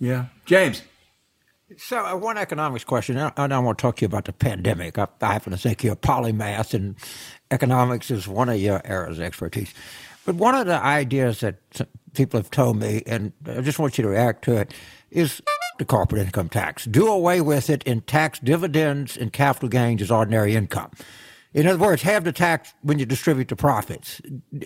Yeah. 0.00 0.26
James. 0.44 0.82
So, 1.76 2.04
uh, 2.04 2.16
one 2.16 2.36
economics 2.36 2.82
question. 2.82 3.16
I, 3.16 3.32
I 3.36 3.46
don't 3.46 3.64
want 3.64 3.78
to 3.78 3.82
talk 3.82 3.96
to 3.96 4.02
you 4.02 4.06
about 4.06 4.24
the 4.24 4.32
pandemic. 4.32 4.98
I, 4.98 5.06
I 5.22 5.32
happen 5.32 5.52
to 5.52 5.58
think 5.58 5.84
you're 5.84 5.92
a 5.92 5.96
polymath, 5.96 6.74
and 6.74 6.96
economics 7.52 8.10
is 8.10 8.26
one 8.26 8.48
of 8.48 8.56
your 8.56 8.82
areas 8.84 9.18
of 9.18 9.24
expertise. 9.24 9.72
But 10.24 10.34
one 10.34 10.56
of 10.56 10.66
the 10.66 10.82
ideas 10.82 11.40
that 11.40 11.58
people 12.14 12.40
have 12.40 12.50
told 12.50 12.76
me, 12.76 13.04
and 13.06 13.32
I 13.46 13.60
just 13.60 13.78
want 13.78 13.98
you 13.98 14.02
to 14.02 14.10
react 14.10 14.42
to 14.46 14.56
it, 14.56 14.74
is 15.10 15.40
the 15.78 15.84
corporate 15.84 16.22
income 16.22 16.48
tax. 16.48 16.84
Do 16.84 17.08
away 17.08 17.40
with 17.40 17.70
it 17.70 17.82
and 17.86 18.06
tax 18.06 18.38
dividends 18.38 19.16
and 19.16 19.32
capital 19.32 19.68
gains 19.68 20.02
as 20.02 20.10
ordinary 20.10 20.54
income. 20.54 20.90
In 21.54 21.66
other 21.66 21.78
words, 21.78 22.02
have 22.02 22.24
the 22.24 22.32
tax 22.32 22.74
when 22.82 22.98
you 22.98 23.06
distribute 23.06 23.48
the 23.48 23.56
profits. 23.56 24.20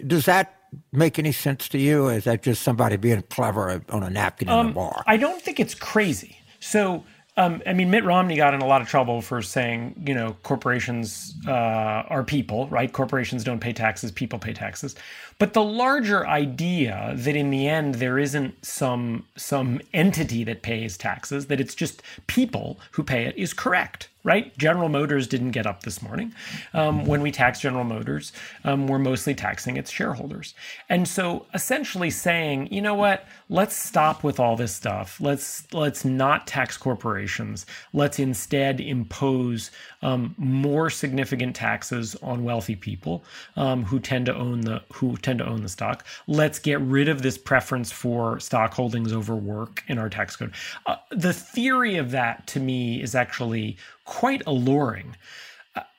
Does 0.07 0.25
that 0.25 0.57
make 0.92 1.18
any 1.18 1.33
sense 1.33 1.68
to 1.68 1.79
you? 1.79 2.09
Is 2.09 2.25
that 2.25 2.42
just 2.42 2.62
somebody 2.62 2.96
being 2.96 3.23
clever 3.31 3.83
on 3.90 4.03
a 4.03 4.11
napkin 4.11 4.49
um, 4.49 4.66
in 4.66 4.73
a 4.73 4.75
bar? 4.75 5.05
I 5.07 5.16
don't 5.16 5.40
think 5.40 5.61
it's 5.61 5.75
crazy. 5.75 6.37
So 6.59 7.05
Um, 7.40 7.62
I 7.66 7.72
mean, 7.72 7.90
Mitt 7.90 8.05
Romney 8.05 8.37
got 8.37 8.53
in 8.53 8.61
a 8.61 8.66
lot 8.66 8.83
of 8.83 8.88
trouble 8.88 9.22
for 9.22 9.40
saying, 9.40 9.94
you 10.07 10.12
know, 10.12 10.37
corporations 10.42 11.35
uh, 11.46 12.05
are 12.11 12.22
people, 12.22 12.68
right? 12.68 12.92
Corporations 12.92 13.44
don't 13.44 13.61
pay 13.61 13.72
taxes, 13.72 14.12
people 14.12 14.38
pay 14.38 14.53
taxes. 14.53 14.94
But 15.38 15.55
the 15.55 15.64
larger 15.64 16.26
idea 16.26 17.14
that 17.16 17.35
in 17.35 17.48
the 17.48 17.66
end 17.66 17.94
there 17.94 18.18
isn't 18.18 18.62
some 18.62 19.24
some 19.37 19.81
entity 19.94 20.44
that 20.44 20.61
pays 20.61 20.98
taxes, 20.98 21.46
that 21.46 21.61
it's 21.61 21.74
just 21.74 22.03
people 22.26 22.79
who 22.90 23.03
pay 23.03 23.24
it, 23.24 23.35
is 23.38 23.55
correct 23.55 24.10
right? 24.23 24.57
General 24.59 24.89
Motors 24.89 25.27
didn't 25.27 25.53
get 25.53 25.67
up 25.67 25.83
this 25.83 26.03
morning. 26.03 26.35
Um, 26.75 27.07
when 27.07 27.23
we 27.23 27.31
tax 27.31 27.61
General 27.61 27.85
Motors, 27.85 28.33
um, 28.65 28.87
we're 28.87 28.99
mostly 28.99 29.35
taxing 29.35 29.77
its 29.77 29.91
shareholders. 29.91 30.55
And 30.89 31.09
so 31.09 31.47
essentially 31.55 32.11
saying, 32.11 32.73
you 32.73 32.83
know 32.83 32.95
what, 32.95 33.27
let's 33.49 33.75
stop 33.75 34.23
with 34.23 34.39
all 34.39 34.57
this 34.57 34.75
stuff. 34.75 35.21
Let's 35.21 35.73
let's 35.73 36.05
not 36.05 36.47
tax 36.47 36.77
corporations. 36.77 37.67
Let's 37.93 38.19
instead 38.19 38.81
impose 38.81 39.71
um, 40.03 40.35
more 40.39 40.91
significant 40.91 41.57
taxes 41.57 42.17
on 42.23 42.45
wealthy 42.45 42.77
people 42.77 43.25
um, 43.57 43.85
who 43.85 44.01
tend 44.01 44.27
to 44.27 44.35
own 44.35 44.61
the 44.63 44.83
who 44.93 45.17
tend 45.17 45.39
to 45.39 45.47
own 45.47 45.63
the 45.63 45.69
stock. 45.69 46.05
Let's 46.27 46.59
get 46.59 46.81
rid 46.81 47.09
of 47.09 47.23
this 47.23 47.39
preference 47.39 47.91
for 47.91 48.39
stock 48.41 48.75
holdings 48.75 49.13
over 49.13 49.35
work 49.35 49.83
in 49.89 49.99
our 49.99 50.09
tax 50.09 50.37
code. 50.37 50.53
Uh, 50.87 50.97
the 51.11 51.33
theory 51.33 51.97
of 51.97 52.11
that 52.11 52.47
to 52.49 52.61
me 52.61 53.03
is 53.03 53.15
actually 53.15 53.77
quite 54.11 54.42
alluring. 54.44 55.16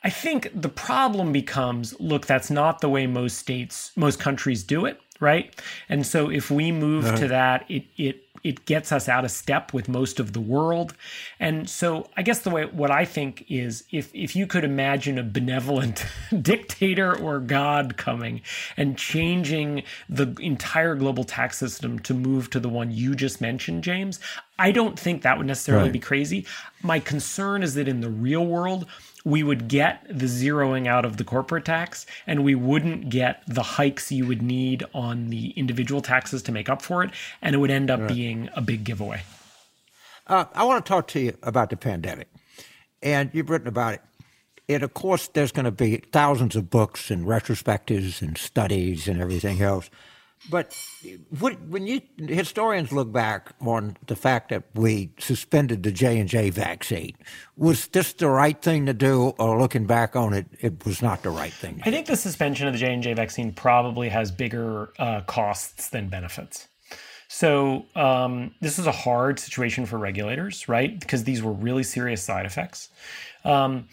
I 0.03 0.09
think 0.09 0.51
the 0.53 0.69
problem 0.69 1.31
becomes 1.31 1.97
look, 1.99 2.25
that's 2.25 2.51
not 2.51 2.81
the 2.81 2.89
way 2.89 3.07
most 3.07 3.37
states, 3.37 3.91
most 3.95 4.19
countries 4.19 4.63
do 4.63 4.85
it, 4.85 4.99
right? 5.21 5.55
And 5.87 6.05
so 6.05 6.29
if 6.29 6.51
we 6.51 6.73
move 6.73 7.05
to 7.15 7.27
that, 7.29 7.65
it, 7.69 7.85
it 7.95 8.25
it 8.43 8.65
gets 8.65 8.91
us 8.91 9.07
out 9.07 9.25
of 9.25 9.31
step 9.31 9.73
with 9.73 9.87
most 9.87 10.19
of 10.19 10.33
the 10.33 10.39
world. 10.39 10.93
And 11.39 11.69
so 11.69 12.09
I 12.17 12.23
guess 12.23 12.39
the 12.39 12.49
way 12.49 12.65
what 12.65 12.91
I 12.91 13.05
think 13.05 13.45
is 13.49 13.83
if 13.91 14.13
if 14.13 14.35
you 14.35 14.47
could 14.47 14.63
imagine 14.63 15.17
a 15.17 15.23
benevolent 15.23 16.05
dictator 16.41 17.17
or 17.17 17.39
god 17.39 17.97
coming 17.97 18.41
and 18.77 18.97
changing 18.97 19.83
the 20.09 20.35
entire 20.39 20.95
global 20.95 21.23
tax 21.23 21.57
system 21.57 21.99
to 21.99 22.13
move 22.13 22.49
to 22.51 22.59
the 22.59 22.69
one 22.69 22.91
you 22.91 23.15
just 23.15 23.41
mentioned, 23.41 23.83
James, 23.83 24.19
I 24.59 24.71
don't 24.71 24.99
think 24.99 25.23
that 25.23 25.37
would 25.37 25.47
necessarily 25.47 25.85
right. 25.85 25.93
be 25.93 25.99
crazy. 25.99 26.45
My 26.83 26.99
concern 26.99 27.63
is 27.63 27.73
that 27.75 27.87
in 27.87 28.01
the 28.01 28.09
real 28.09 28.45
world, 28.45 28.85
we 29.23 29.43
would 29.43 29.67
get 29.67 30.05
the 30.07 30.25
zeroing 30.25 30.87
out 30.87 31.05
of 31.05 31.17
the 31.17 31.23
corporate 31.23 31.65
tax 31.65 32.05
and 32.25 32.43
we 32.43 32.55
wouldn't 32.55 33.09
get 33.09 33.43
the 33.47 33.63
hikes 33.63 34.11
you 34.11 34.25
would 34.25 34.41
need 34.41 34.83
on 34.93 35.29
the 35.29 35.51
individual 35.51 36.01
taxes 36.01 36.41
to 36.43 36.51
make 36.51 36.69
up 36.69 36.81
for 36.81 37.03
it. 37.03 37.11
And 37.41 37.55
it 37.55 37.59
would 37.59 37.71
end 37.71 37.91
up 37.91 37.99
right. 37.99 38.09
being 38.09 38.49
a 38.55 38.61
big 38.61 38.83
giveaway. 38.83 39.21
Uh, 40.27 40.45
I 40.53 40.63
want 40.63 40.85
to 40.85 40.89
talk 40.89 41.07
to 41.09 41.19
you 41.19 41.37
about 41.43 41.69
the 41.69 41.77
pandemic. 41.77 42.27
And 43.03 43.29
you've 43.33 43.49
written 43.49 43.67
about 43.67 43.95
it. 43.95 44.01
And 44.69 44.83
of 44.83 44.93
course, 44.93 45.27
there's 45.27 45.51
going 45.51 45.65
to 45.65 45.71
be 45.71 45.97
thousands 45.97 46.55
of 46.55 46.69
books 46.69 47.11
and 47.11 47.25
retrospectives 47.25 48.21
and 48.21 48.37
studies 48.37 49.07
and 49.07 49.19
everything 49.21 49.61
else. 49.61 49.89
But 50.49 50.75
when 51.39 51.85
you 51.85 52.01
historians 52.17 52.91
look 52.91 53.11
back 53.11 53.53
on 53.61 53.95
the 54.07 54.15
fact 54.15 54.49
that 54.49 54.63
we 54.73 55.11
suspended 55.19 55.83
the 55.83 55.91
J 55.91 56.19
and 56.19 56.27
J 56.27 56.49
vaccine, 56.49 57.15
was 57.55 57.87
this 57.87 58.13
the 58.13 58.27
right 58.27 58.59
thing 58.59 58.85
to 58.87 58.93
do, 58.93 59.33
or 59.37 59.59
looking 59.59 59.85
back 59.85 60.15
on 60.15 60.33
it, 60.33 60.47
it 60.59 60.85
was 60.85 61.01
not 61.01 61.21
the 61.21 61.29
right 61.29 61.53
thing? 61.53 61.81
I 61.85 61.91
think 61.91 62.07
the 62.07 62.15
suspension 62.15 62.67
of 62.67 62.73
the 62.73 62.79
J 62.79 62.93
and 62.93 63.03
J 63.03 63.13
vaccine 63.13 63.53
probably 63.53 64.09
has 64.09 64.31
bigger 64.31 64.91
uh, 64.97 65.21
costs 65.21 65.89
than 65.89 66.09
benefits. 66.09 66.67
So 67.27 67.85
um, 67.95 68.53
this 68.59 68.77
was 68.77 68.87
a 68.87 68.91
hard 68.91 69.39
situation 69.39 69.85
for 69.85 69.97
regulators, 69.97 70.67
right? 70.67 70.99
Because 70.99 71.23
these 71.23 71.41
were 71.41 71.53
really 71.53 71.83
serious 71.83 72.21
side 72.21 72.45
effects. 72.45 72.89
Um, 73.45 73.87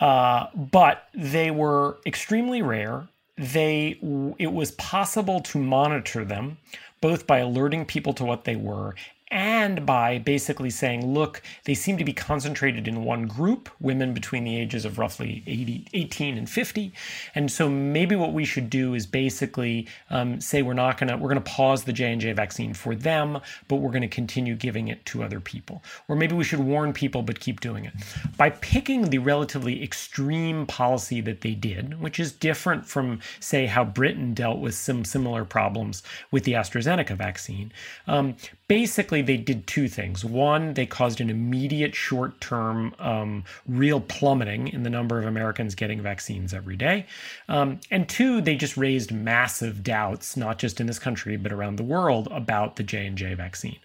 uh, 0.00 0.46
but 0.54 1.04
they 1.14 1.50
were 1.50 1.98
extremely 2.06 2.62
rare 2.62 3.06
they 3.40 3.98
it 4.38 4.52
was 4.52 4.72
possible 4.72 5.40
to 5.40 5.58
monitor 5.58 6.26
them 6.26 6.58
both 7.00 7.26
by 7.26 7.38
alerting 7.38 7.86
people 7.86 8.12
to 8.12 8.22
what 8.22 8.44
they 8.44 8.54
were 8.54 8.94
and 9.30 9.86
by 9.86 10.18
basically 10.18 10.70
saying, 10.70 11.14
look, 11.14 11.40
they 11.64 11.74
seem 11.74 11.96
to 11.98 12.04
be 12.04 12.12
concentrated 12.12 12.88
in 12.88 13.04
one 13.04 13.26
group, 13.26 13.70
women 13.78 14.12
between 14.12 14.42
the 14.44 14.56
ages 14.56 14.84
of 14.84 14.98
roughly 14.98 15.44
80, 15.46 15.86
18 15.94 16.36
and 16.36 16.50
50. 16.50 16.92
And 17.34 17.50
so 17.50 17.68
maybe 17.68 18.16
what 18.16 18.32
we 18.32 18.44
should 18.44 18.68
do 18.68 18.94
is 18.94 19.06
basically 19.06 19.86
um, 20.10 20.40
say 20.40 20.62
we're 20.62 20.74
not 20.74 20.98
going 20.98 21.08
to, 21.08 21.16
we're 21.16 21.28
going 21.28 21.42
to 21.42 21.50
pause 21.50 21.84
the 21.84 21.92
J&J 21.92 22.32
vaccine 22.32 22.74
for 22.74 22.96
them, 22.96 23.40
but 23.68 23.76
we're 23.76 23.92
going 23.92 24.02
to 24.02 24.08
continue 24.08 24.56
giving 24.56 24.88
it 24.88 25.04
to 25.06 25.22
other 25.22 25.38
people. 25.38 25.82
Or 26.08 26.16
maybe 26.16 26.34
we 26.34 26.44
should 26.44 26.60
warn 26.60 26.92
people, 26.92 27.22
but 27.22 27.38
keep 27.38 27.60
doing 27.60 27.84
it. 27.84 27.92
By 28.36 28.50
picking 28.50 29.10
the 29.10 29.18
relatively 29.18 29.82
extreme 29.82 30.66
policy 30.66 31.20
that 31.20 31.42
they 31.42 31.54
did, 31.54 32.00
which 32.00 32.18
is 32.18 32.32
different 32.32 32.86
from, 32.86 33.20
say, 33.38 33.66
how 33.66 33.84
Britain 33.84 34.34
dealt 34.34 34.58
with 34.58 34.74
some 34.74 35.04
similar 35.04 35.44
problems 35.44 36.02
with 36.32 36.44
the 36.44 36.52
AstraZeneca 36.52 37.16
vaccine, 37.16 37.72
um, 38.08 38.34
basically 38.66 39.19
they 39.22 39.36
did 39.36 39.66
two 39.66 39.88
things. 39.88 40.24
One, 40.24 40.74
they 40.74 40.86
caused 40.86 41.20
an 41.20 41.30
immediate 41.30 41.94
short 41.94 42.40
term 42.40 42.94
um, 42.98 43.44
real 43.66 44.00
plummeting 44.00 44.68
in 44.68 44.82
the 44.82 44.90
number 44.90 45.18
of 45.18 45.26
Americans 45.26 45.74
getting 45.74 46.00
vaccines 46.00 46.52
every 46.52 46.76
day. 46.76 47.06
Um, 47.48 47.80
and 47.90 48.08
two, 48.08 48.40
they 48.40 48.56
just 48.56 48.76
raised 48.76 49.12
massive 49.12 49.82
doubts, 49.82 50.36
not 50.36 50.58
just 50.58 50.80
in 50.80 50.86
this 50.86 50.98
country, 50.98 51.36
but 51.36 51.52
around 51.52 51.76
the 51.76 51.84
world 51.84 52.28
about 52.30 52.76
the 52.76 52.82
J&J 52.82 53.34
vaccine. 53.34 53.78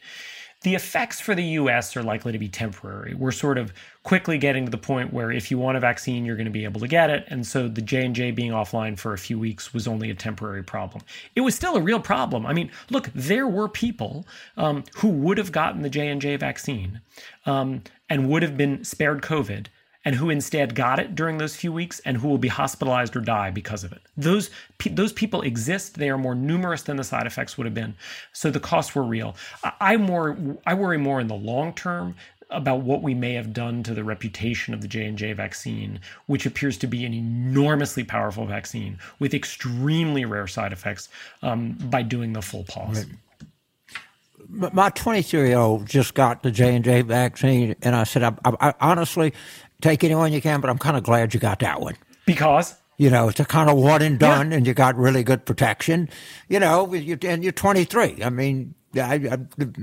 The 0.62 0.76
effects 0.76 1.22
for 1.22 1.36
the 1.36 1.44
US 1.44 1.96
are 1.96 2.02
likely 2.02 2.32
to 2.32 2.40
be 2.40 2.50
temporary. 2.50 3.14
We're 3.14 3.32
sort 3.32 3.60
of 3.60 3.72
quickly 4.06 4.38
getting 4.38 4.66
to 4.66 4.72
the 4.72 4.78
point 4.78 5.12
where 5.12 5.32
if 5.32 5.50
you 5.50 5.58
want 5.58 5.76
a 5.76 5.80
vaccine, 5.80 6.26
you're 6.26 6.36
going 6.36 6.46
to 6.46 6.52
be 6.52 6.64
able 6.64 6.80
to 6.80 6.88
get 6.88 7.10
it. 7.10 7.26
And 7.28 7.46
so 7.46 7.68
the 7.68 7.82
J&J 7.82 8.32
being 8.32 8.52
offline 8.52 9.00
for 9.00 9.14
a 9.14 9.18
few 9.18 9.40
weeks 9.40 9.74
was 9.74 9.88
only 9.88 10.12
a 10.12 10.14
temporary 10.14 10.64
problem. 10.64 11.04
It 11.36 11.42
was 11.42 11.56
still 11.56 11.76
a 11.76 11.82
real 11.82 12.00
problem. 12.00 12.46
I 12.46 12.54
mean, 12.54 12.70
look, 12.92 13.10
there 13.16 13.48
were 13.48 13.68
people 13.68 14.28
um, 14.58 14.84
who 14.98 15.10
would 15.10 15.40
have 15.40 15.52
gotten 15.52 15.82
the 15.82 15.90
J&J 15.90 16.36
vaccine 16.36 17.02
um, 17.48 17.82
and 18.08 18.30
would 18.30 18.44
have 18.44 18.56
been 18.56 18.84
spared 18.86 19.24
COVID 19.24 19.68
and 20.06 20.16
who 20.16 20.30
instead 20.30 20.76
got 20.76 21.00
it 21.00 21.16
during 21.16 21.40
those 21.40 21.56
few 21.56 21.74
weeks 21.74 22.00
and 22.06 22.18
who 22.18 22.28
will 22.28 22.38
be 22.38 22.48
hospitalized 22.48 23.16
or 23.16 23.22
die 23.22 23.50
because 23.50 23.84
of 23.84 23.92
it. 23.92 24.02
Those 24.16 24.52
those 24.92 25.12
people 25.12 25.42
exist. 25.42 25.96
They 25.96 26.12
are 26.12 26.18
more 26.18 26.36
numerous 26.36 26.84
than 26.84 26.98
the 26.98 27.04
side 27.04 27.26
effects 27.26 27.58
would 27.58 27.66
have 27.66 27.74
been. 27.74 27.96
So 28.32 28.52
the 28.52 28.60
costs 28.60 28.94
were 28.94 29.04
real. 29.04 29.36
I 29.82 29.98
more 29.98 30.38
I 30.68 30.76
worry 30.76 31.00
more 31.00 31.20
in 31.20 31.28
the 31.28 31.36
long 31.36 31.74
term 31.74 32.16
about 32.50 32.82
what 32.82 33.02
we 33.02 33.14
may 33.14 33.34
have 33.34 33.54
done 33.54 33.84
to 33.84 33.94
the 33.94 34.04
reputation 34.04 34.74
of 34.74 34.82
the 34.82 34.88
J&J 34.88 35.34
vaccine, 35.34 36.00
which 36.28 36.46
appears 36.46 36.78
to 36.78 36.88
be 36.88 37.06
an 37.06 37.14
enormously 37.14 38.04
powerful 38.04 38.46
vaccine 38.46 39.00
with 39.20 39.34
extremely 39.34 40.26
rare 40.26 40.48
side 40.48 40.72
effects 40.72 41.10
um, 41.42 41.74
by 41.74 42.02
doing 42.02 42.34
the 42.34 42.42
full 42.42 42.64
pause. 42.64 43.06
Right. 43.06 44.74
My 44.74 44.90
23 44.92 45.50
year 45.50 45.58
old 45.58 45.88
just 45.88 46.14
got 46.14 46.44
the 46.44 46.52
J 46.52 46.76
and 46.76 46.86
J 46.86 47.02
vaccine, 47.02 47.76
and 47.82 47.96
I 47.96 48.04
said, 48.04 48.24
I, 48.24 48.34
I, 48.46 48.56
I 48.70 48.74
honestly, 48.80 49.34
take 49.82 50.04
anyone 50.04 50.32
you 50.32 50.42
can, 50.42 50.62
but 50.62 50.70
I'm 50.70 50.78
kind 50.78 50.96
of 50.96 51.04
glad 51.04 51.34
you 51.34 51.40
got 51.40 51.60
that 51.60 51.82
one. 51.82 51.96
Because? 52.26 52.76
You 52.98 53.10
know, 53.10 53.28
it's 53.28 53.40
a 53.40 53.46
kind 53.46 53.70
of 53.70 53.78
one 53.78 54.02
and 54.02 54.18
done, 54.18 54.52
yeah. 54.52 54.58
and 54.58 54.68
you 54.68 54.74
got 54.74 54.96
really 54.96 55.24
good 55.24 55.46
protection. 55.46 56.10
You 56.48 56.60
know, 56.60 56.94
you, 56.94 57.18
and 57.24 57.44
you're 57.44 57.52
23. 57.52 58.24
I 58.24 58.30
mean, 58.30 58.74
I, 58.98 59.16
I, 59.16 59.38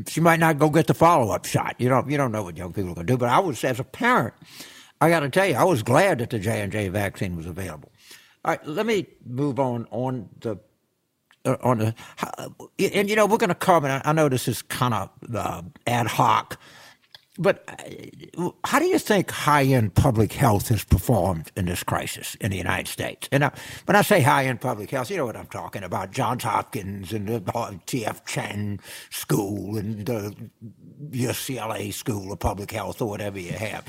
she 0.08 0.20
might 0.20 0.40
not 0.40 0.58
go 0.58 0.70
get 0.70 0.86
the 0.86 0.94
follow 0.94 1.32
up 1.32 1.44
shot. 1.44 1.76
You 1.78 1.88
don't, 1.88 2.10
you 2.10 2.16
don't 2.16 2.32
know 2.32 2.42
what 2.42 2.56
young 2.56 2.72
people 2.72 2.92
are 2.92 2.94
going 2.94 3.06
to 3.06 3.12
do. 3.12 3.16
But 3.18 3.28
I 3.30 3.38
was, 3.40 3.62
as 3.64 3.80
a 3.80 3.84
parent, 3.84 4.34
I 5.00 5.10
got 5.10 5.20
to 5.20 5.28
tell 5.30 5.46
you, 5.46 5.54
I 5.54 5.64
was 5.64 5.82
glad 5.82 6.18
that 6.18 6.30
the 6.30 6.38
J 6.38 6.60
and 6.62 6.72
J 6.72 6.88
vaccine 6.88 7.36
was 7.36 7.46
available. 7.46 7.92
All 8.44 8.52
right, 8.52 8.66
let 8.66 8.86
me 8.86 9.06
move 9.26 9.60
on 9.60 9.86
on 9.90 10.28
the 10.40 10.58
uh, 11.44 11.56
on 11.62 11.78
the, 11.78 11.94
and 12.94 13.10
you 13.10 13.16
know 13.16 13.26
we're 13.26 13.38
going 13.38 13.48
to 13.48 13.54
cover. 13.54 14.00
I 14.04 14.12
know 14.12 14.28
this 14.28 14.48
is 14.48 14.62
kind 14.62 14.94
of 14.94 15.10
uh, 15.34 15.62
ad 15.86 16.06
hoc 16.06 16.58
but 17.38 17.64
uh, 18.36 18.50
how 18.64 18.78
do 18.78 18.84
you 18.84 18.98
think 18.98 19.30
high 19.30 19.64
end 19.64 19.94
public 19.94 20.34
health 20.34 20.68
has 20.68 20.84
performed 20.84 21.50
in 21.56 21.64
this 21.64 21.82
crisis 21.82 22.34
in 22.36 22.50
the 22.50 22.58
United 22.58 22.88
States? 22.88 23.28
And 23.32 23.44
I, 23.44 23.52
when 23.86 23.96
I 23.96 24.02
say 24.02 24.20
high 24.20 24.46
end 24.46 24.60
public 24.60 24.90
health, 24.90 25.10
you 25.10 25.16
know 25.16 25.24
what 25.24 25.36
I'm 25.36 25.46
talking 25.46 25.82
about 25.82 26.10
Johns 26.10 26.44
Hopkins 26.44 27.12
and 27.12 27.28
the 27.28 27.80
T.H. 27.86 28.16
Chan 28.26 28.80
School 29.10 29.78
and 29.78 30.04
the 30.04 30.36
UCLA 31.10 31.92
School 31.92 32.32
of 32.32 32.38
Public 32.38 32.70
Health 32.70 33.00
or 33.00 33.08
whatever 33.08 33.38
you 33.38 33.52
have. 33.52 33.86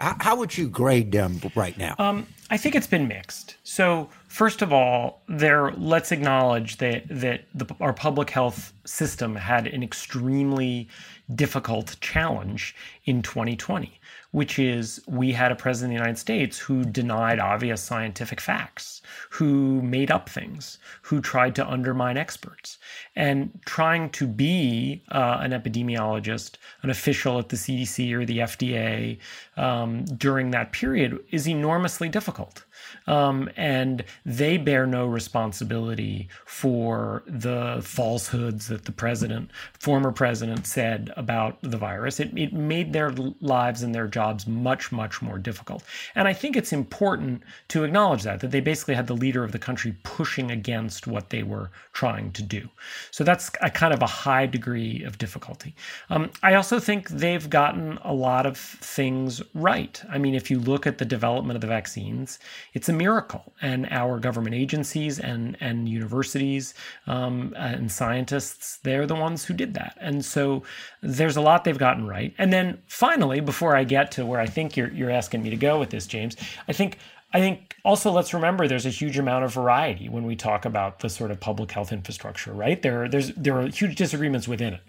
How, 0.00 0.16
how 0.18 0.36
would 0.36 0.56
you 0.56 0.68
grade 0.68 1.12
them 1.12 1.40
right 1.54 1.76
now? 1.76 1.94
Um, 1.98 2.26
I 2.50 2.56
think 2.56 2.74
it's 2.74 2.86
been 2.86 3.06
mixed. 3.06 3.56
So, 3.62 4.08
first 4.28 4.62
of 4.62 4.72
all, 4.72 5.22
there 5.28 5.72
let's 5.72 6.10
acknowledge 6.10 6.78
that 6.78 7.04
that 7.08 7.44
the, 7.54 7.66
our 7.80 7.92
public 7.92 8.30
health 8.30 8.72
system 8.84 9.36
had 9.36 9.66
an 9.66 9.82
extremely 9.82 10.88
difficult 11.34 11.96
challenge 12.00 12.74
in 13.04 13.22
2020. 13.22 14.00
which 14.32 14.58
is 14.58 15.02
we 15.08 15.32
had 15.32 15.50
a 15.50 15.56
president 15.56 15.92
of 15.92 15.96
the 15.96 16.02
United 16.02 16.18
States 16.18 16.56
who 16.58 16.84
denied 16.84 17.40
obvious 17.40 17.82
scientific 17.82 18.40
facts, 18.40 19.02
who 19.30 19.82
made 19.82 20.10
up 20.10 20.28
things, 20.28 20.78
who 21.02 21.20
tried 21.20 21.54
to 21.56 21.68
undermine 21.68 22.16
experts. 22.16 22.78
And 23.16 23.50
trying 23.66 24.10
to 24.10 24.26
be 24.28 25.02
uh, 25.10 25.38
an 25.40 25.50
epidemiologist, 25.50 26.56
an 26.82 26.90
official 26.90 27.38
at 27.40 27.48
the 27.48 27.56
CDC 27.56 28.12
or 28.12 28.24
the 28.24 28.38
FDA 28.38 29.18
um, 29.56 30.04
during 30.04 30.52
that 30.52 30.72
period 30.72 31.18
is 31.30 31.48
enormously 31.48 32.08
difficult. 32.08 32.64
Um, 33.06 33.50
and 33.56 34.04
they 34.24 34.56
bear 34.56 34.86
no 34.86 35.06
responsibility 35.06 36.28
for 36.46 37.22
the 37.26 37.80
falsehoods 37.82 38.68
that 38.68 38.84
the 38.84 38.92
president, 38.92 39.50
former 39.78 40.12
president, 40.12 40.66
said 40.66 41.12
about 41.16 41.58
the 41.62 41.76
virus. 41.76 42.20
It, 42.20 42.36
it 42.36 42.52
made 42.52 42.92
their 42.92 43.10
lives 43.40 43.82
and 43.82 43.94
their 43.94 44.06
jobs 44.06 44.46
much, 44.46 44.92
much 44.92 45.22
more 45.22 45.38
difficult. 45.38 45.82
And 46.14 46.28
I 46.28 46.32
think 46.32 46.56
it's 46.56 46.72
important 46.72 47.42
to 47.68 47.84
acknowledge 47.84 48.22
that, 48.22 48.40
that 48.40 48.50
they 48.50 48.60
basically 48.60 48.94
had 48.94 49.06
the 49.06 49.14
leader 49.14 49.44
of 49.44 49.52
the 49.52 49.58
country 49.58 49.96
pushing 50.02 50.50
against 50.50 51.06
what 51.06 51.30
they 51.30 51.42
were 51.42 51.70
trying 51.92 52.32
to 52.32 52.42
do. 52.42 52.68
So 53.10 53.24
that's 53.24 53.50
a 53.60 53.70
kind 53.70 53.92
of 53.92 54.02
a 54.02 54.06
high 54.06 54.46
degree 54.46 55.02
of 55.04 55.18
difficulty. 55.18 55.74
Um, 56.08 56.30
I 56.42 56.54
also 56.54 56.78
think 56.78 57.08
they've 57.08 57.48
gotten 57.48 57.98
a 58.02 58.12
lot 58.12 58.46
of 58.46 58.56
things 58.58 59.42
right. 59.54 60.02
I 60.10 60.18
mean, 60.18 60.34
if 60.34 60.50
you 60.50 60.58
look 60.58 60.86
at 60.86 60.98
the 60.98 61.04
development 61.04 61.56
of 61.56 61.60
the 61.60 61.66
vaccines, 61.66 62.38
it's 62.80 62.88
a 62.88 62.94
miracle. 62.94 63.52
And 63.60 63.86
our 63.90 64.18
government 64.18 64.54
agencies 64.54 65.18
and, 65.18 65.54
and 65.60 65.86
universities 65.86 66.72
um, 67.06 67.52
and 67.54 67.92
scientists, 67.92 68.78
they're 68.82 69.06
the 69.06 69.14
ones 69.14 69.44
who 69.44 69.52
did 69.52 69.74
that. 69.74 69.98
And 70.00 70.24
so 70.24 70.62
there's 71.02 71.36
a 71.36 71.42
lot 71.42 71.64
they've 71.64 71.76
gotten 71.76 72.06
right. 72.06 72.32
And 72.38 72.50
then 72.50 72.78
finally, 72.86 73.40
before 73.40 73.76
I 73.76 73.84
get 73.84 74.10
to 74.12 74.24
where 74.24 74.40
I 74.40 74.46
think 74.46 74.78
you're, 74.78 74.90
you're 74.92 75.10
asking 75.10 75.42
me 75.42 75.50
to 75.50 75.56
go 75.56 75.78
with 75.78 75.90
this, 75.90 76.06
James, 76.06 76.38
I 76.68 76.72
think 76.72 76.96
I 77.34 77.38
think 77.38 77.76
also 77.84 78.10
let's 78.10 78.32
remember 78.32 78.66
there's 78.66 78.86
a 78.86 78.90
huge 78.90 79.18
amount 79.18 79.44
of 79.44 79.52
variety 79.52 80.08
when 80.08 80.24
we 80.24 80.34
talk 80.34 80.64
about 80.64 81.00
the 81.00 81.10
sort 81.10 81.30
of 81.30 81.38
public 81.38 81.70
health 81.70 81.92
infrastructure, 81.92 82.52
right? 82.52 82.80
There, 82.80 83.08
there's 83.08 83.32
there 83.34 83.56
are 83.60 83.68
huge 83.68 83.94
disagreements 83.94 84.48
within 84.48 84.72
it. 84.74 84.80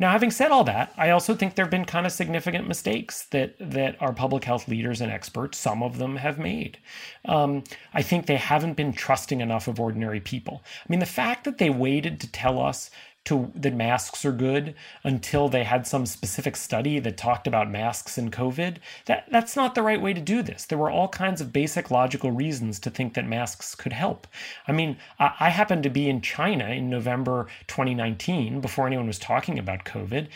Now, 0.00 0.12
having 0.12 0.30
said 0.30 0.50
all 0.50 0.64
that, 0.64 0.94
I 0.96 1.10
also 1.10 1.34
think 1.34 1.54
there 1.54 1.66
have 1.66 1.70
been 1.70 1.84
kind 1.84 2.06
of 2.06 2.12
significant 2.12 2.66
mistakes 2.66 3.26
that 3.26 3.54
that 3.60 4.00
our 4.00 4.14
public 4.14 4.44
health 4.44 4.66
leaders 4.66 5.02
and 5.02 5.12
experts, 5.12 5.58
some 5.58 5.82
of 5.82 5.98
them, 5.98 6.16
have 6.16 6.38
made. 6.38 6.78
Um, 7.26 7.64
I 7.92 8.00
think 8.00 8.24
they 8.24 8.36
haven't 8.36 8.78
been 8.78 8.94
trusting 8.94 9.42
enough 9.42 9.68
of 9.68 9.78
ordinary 9.78 10.20
people. 10.20 10.64
I 10.64 10.86
mean, 10.88 11.00
the 11.00 11.06
fact 11.06 11.44
that 11.44 11.58
they 11.58 11.68
waited 11.68 12.18
to 12.20 12.32
tell 12.32 12.58
us 12.58 12.90
to 13.24 13.52
that 13.54 13.74
masks 13.74 14.24
are 14.24 14.32
good 14.32 14.74
until 15.04 15.48
they 15.48 15.64
had 15.64 15.86
some 15.86 16.06
specific 16.06 16.56
study 16.56 16.98
that 16.98 17.16
talked 17.16 17.46
about 17.46 17.70
masks 17.70 18.16
and 18.16 18.32
COVID. 18.32 18.78
That 19.06 19.26
that's 19.30 19.56
not 19.56 19.74
the 19.74 19.82
right 19.82 20.00
way 20.00 20.14
to 20.14 20.20
do 20.20 20.42
this. 20.42 20.64
There 20.64 20.78
were 20.78 20.90
all 20.90 21.08
kinds 21.08 21.40
of 21.40 21.52
basic 21.52 21.90
logical 21.90 22.30
reasons 22.30 22.80
to 22.80 22.90
think 22.90 23.14
that 23.14 23.26
masks 23.26 23.74
could 23.74 23.92
help. 23.92 24.26
I 24.66 24.72
mean, 24.72 24.96
I, 25.18 25.34
I 25.38 25.48
happened 25.50 25.82
to 25.82 25.90
be 25.90 26.08
in 26.08 26.22
China 26.22 26.68
in 26.68 26.88
November 26.88 27.46
2019 27.66 28.60
before 28.60 28.86
anyone 28.86 29.06
was 29.06 29.18
talking 29.18 29.58
about 29.58 29.84
COVID 29.84 30.28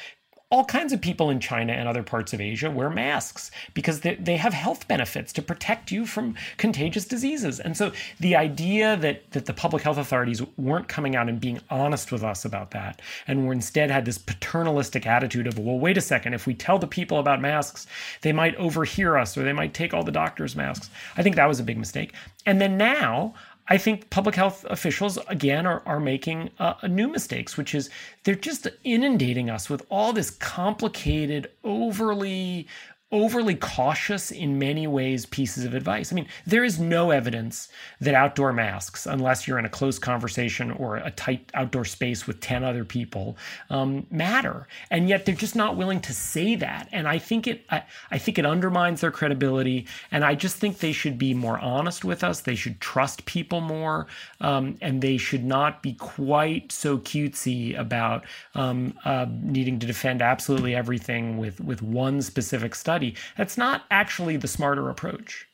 all 0.55 0.65
kinds 0.65 0.93
of 0.93 1.01
people 1.01 1.31
in 1.31 1.41
China 1.41 1.73
and 1.73 1.89
other 1.89 2.05
parts 2.05 2.33
of 2.33 2.41
Asia 2.41 2.71
wear 2.71 2.89
masks 2.89 3.51
because 3.75 4.03
they, 4.03 4.15
they 4.15 4.37
have 4.37 4.55
health 4.55 4.87
benefits 4.87 5.33
to 5.33 5.43
protect 5.43 5.91
you 5.91 6.07
from 6.07 6.37
contagious 6.59 7.05
diseases. 7.07 7.59
And 7.59 7.77
so 7.77 7.91
the 8.21 8.37
idea 8.37 8.97
that, 8.99 9.29
that 9.33 9.47
the 9.47 9.53
public 9.53 9.83
health 9.83 9.99
authorities 9.99 10.41
weren't 10.57 10.87
coming 10.87 11.17
out 11.17 11.29
and 11.29 11.41
being 11.41 11.59
honest 11.71 12.13
with 12.13 12.23
us 12.23 12.45
about 12.45 12.71
that, 12.71 13.03
and 13.27 13.49
were 13.49 13.53
instead 13.53 13.91
had 13.91 14.05
this 14.05 14.17
paternalistic 14.17 15.09
attitude 15.09 15.49
of, 15.49 15.59
well, 15.59 15.81
wait 15.81 15.99
a 15.99 16.01
second, 16.01 16.35
if 16.35 16.47
we 16.47 16.55
tell 16.55 16.79
the 16.79 16.87
people 16.87 17.19
about 17.19 17.41
masks, 17.41 17.89
they 18.21 18.33
might 18.33 18.55
overhear 18.55 19.19
us 19.19 19.37
or 19.37 19.43
they 19.43 19.53
might 19.53 19.75
take 19.75 19.93
all 19.93 20.05
the 20.05 20.13
doctors' 20.13 20.55
masks. 20.55 20.89
I 21.17 21.25
think 21.25 21.35
that 21.35 21.47
was 21.47 21.59
a 21.59 21.65
big 21.65 21.79
mistake. 21.79 22.15
And 22.47 22.61
then 22.61 22.77
now, 22.77 23.35
I 23.67 23.79
think 23.79 24.11
public 24.11 24.35
health 24.35 24.67
officials, 24.69 25.19
again, 25.29 25.65
are, 25.65 25.83
are 25.87 26.01
making 26.01 26.51
uh, 26.59 26.75
new 26.87 27.09
mistakes, 27.09 27.57
which 27.57 27.75
is 27.75 27.89
they're 28.25 28.35
just 28.35 28.69
inundating 28.85 29.49
us 29.49 29.71
with 29.71 29.87
all 29.89 30.13
this 30.13 30.31
complicated, 30.31 31.51
overly 31.65 32.67
overly 33.15 33.55
cautious 33.55 34.33
in 34.33 34.59
many 34.59 34.89
ways 34.89 35.25
pieces 35.25 35.65
of 35.65 35.73
advice. 35.73 36.13
I 36.13 36.17
mean, 36.17 36.27
there 36.49 36.65
is 36.65 36.81
no 36.81 37.13
evidence 37.13 37.69
that 38.01 38.13
outdoor 38.13 38.53
masks, 38.53 39.07
unless 39.07 39.47
you're 39.47 39.61
in 39.61 39.65
a 39.65 39.71
close 39.71 40.01
conversation 40.01 40.73
or 40.73 40.97
a 40.97 41.13
tight 41.13 41.49
outdoor 41.55 41.85
space 41.85 42.27
with 42.27 42.41
10 42.41 42.65
other 42.65 42.85
people, 42.85 43.37
um, 43.71 44.05
matter. 44.11 44.67
And 44.91 45.09
yet 45.09 45.27
they're 45.27 45.35
just 45.37 45.55
not 45.55 45.77
willing 45.77 46.01
to 46.01 46.13
say 46.13 46.57
that. 46.57 46.89
And 46.91 47.07
I 47.07 47.19
think 47.19 47.47
it 47.47 47.65
I, 47.71 47.85
I 48.11 48.19
think 48.19 48.37
it 48.37 48.45
undermines 48.45 49.01
their 49.01 49.13
credibility. 49.13 49.87
And 50.11 50.25
I 50.25 50.35
just 50.35 50.57
think 50.57 50.81
they 50.81 50.93
should 50.93 51.17
be 51.17 51.35
more 51.35 51.61
honest 51.61 52.05
with 52.05 52.25
us. 52.25 52.41
They 52.41 52.57
should 52.57 52.81
trust 52.81 53.25
people 53.27 53.61
more. 53.61 54.09
Um, 54.41 54.77
and 54.81 55.01
they 55.01 55.19
should 55.19 55.45
not 55.45 55.85
be 55.85 55.93
quite 55.93 56.73
so 56.73 56.99
cutesy 56.99 57.79
about 57.79 58.25
um, 58.57 58.99
uh, 59.05 59.27
needing 59.31 59.79
to 59.79 59.87
defend 59.87 60.21
absolutely 60.21 60.75
everything 60.75 61.39
with, 61.39 61.61
with 61.61 61.81
one 61.81 62.21
specific 62.21 62.75
study 62.75 63.04
that's 63.37 63.59
not 63.59 63.85
actually 63.91 64.37
the 64.37 64.49
smarter 64.49 64.89
approach. 64.89 65.47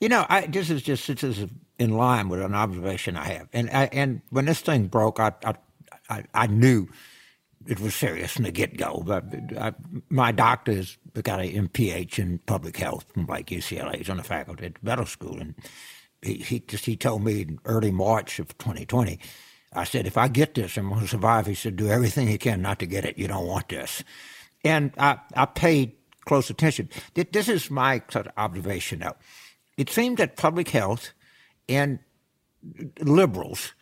You 0.00 0.08
know, 0.08 0.26
I, 0.28 0.46
this 0.46 0.68
is 0.70 0.82
just 0.82 1.06
this 1.06 1.22
is 1.22 1.46
in 1.78 1.96
line 1.96 2.28
with 2.28 2.42
an 2.42 2.54
observation 2.54 3.16
I 3.16 3.24
have, 3.24 3.48
and 3.52 3.70
I, 3.70 3.88
and 3.92 4.20
when 4.30 4.44
this 4.44 4.60
thing 4.60 4.88
broke, 4.88 5.18
I 5.18 5.32
I, 6.08 6.24
I 6.34 6.46
knew 6.46 6.88
it 7.66 7.80
was 7.80 7.94
serious 7.94 8.32
from 8.32 8.44
the 8.44 8.52
get 8.52 8.76
go. 8.76 9.02
But 9.04 9.24
I, 9.58 9.72
my 10.08 10.32
doctor 10.32 10.74
has 10.74 10.96
got 11.22 11.40
an 11.40 11.68
MPH 11.68 12.18
in 12.18 12.38
public 12.46 12.76
health 12.76 13.06
from 13.12 13.26
like 13.26 13.46
UCLA. 13.48 13.96
He's 13.96 14.10
on 14.10 14.18
the 14.18 14.22
faculty 14.22 14.66
at 14.66 14.82
medical 14.82 15.06
school, 15.06 15.38
and 15.40 15.54
he, 16.22 16.34
he 16.34 16.60
just 16.60 16.84
he 16.84 16.96
told 16.96 17.24
me 17.24 17.42
in 17.42 17.58
early 17.64 17.90
March 17.90 18.38
of 18.38 18.56
2020. 18.58 19.18
I 19.72 19.84
said, 19.84 20.06
if 20.06 20.16
I 20.16 20.28
get 20.28 20.54
this, 20.54 20.76
I'm 20.78 20.88
going 20.88 21.02
to 21.02 21.08
survive. 21.08 21.46
He 21.46 21.54
said, 21.54 21.76
do 21.76 21.88
everything 21.88 22.28
you 22.28 22.38
can 22.38 22.62
not 22.62 22.78
to 22.78 22.86
get 22.86 23.04
it. 23.04 23.18
You 23.18 23.28
don't 23.28 23.46
want 23.46 23.68
this. 23.68 24.02
And 24.64 24.92
I, 24.98 25.18
I 25.34 25.46
paid 25.46 25.92
close 26.24 26.50
attention. 26.50 26.88
This 27.14 27.48
is 27.48 27.70
my 27.70 28.02
sort 28.10 28.26
of 28.26 28.32
observation 28.36 28.98
now. 28.98 29.16
It 29.76 29.90
seemed 29.90 30.18
that 30.18 30.36
public 30.36 30.68
health 30.68 31.12
and 31.68 31.98
liberals, 33.00 33.74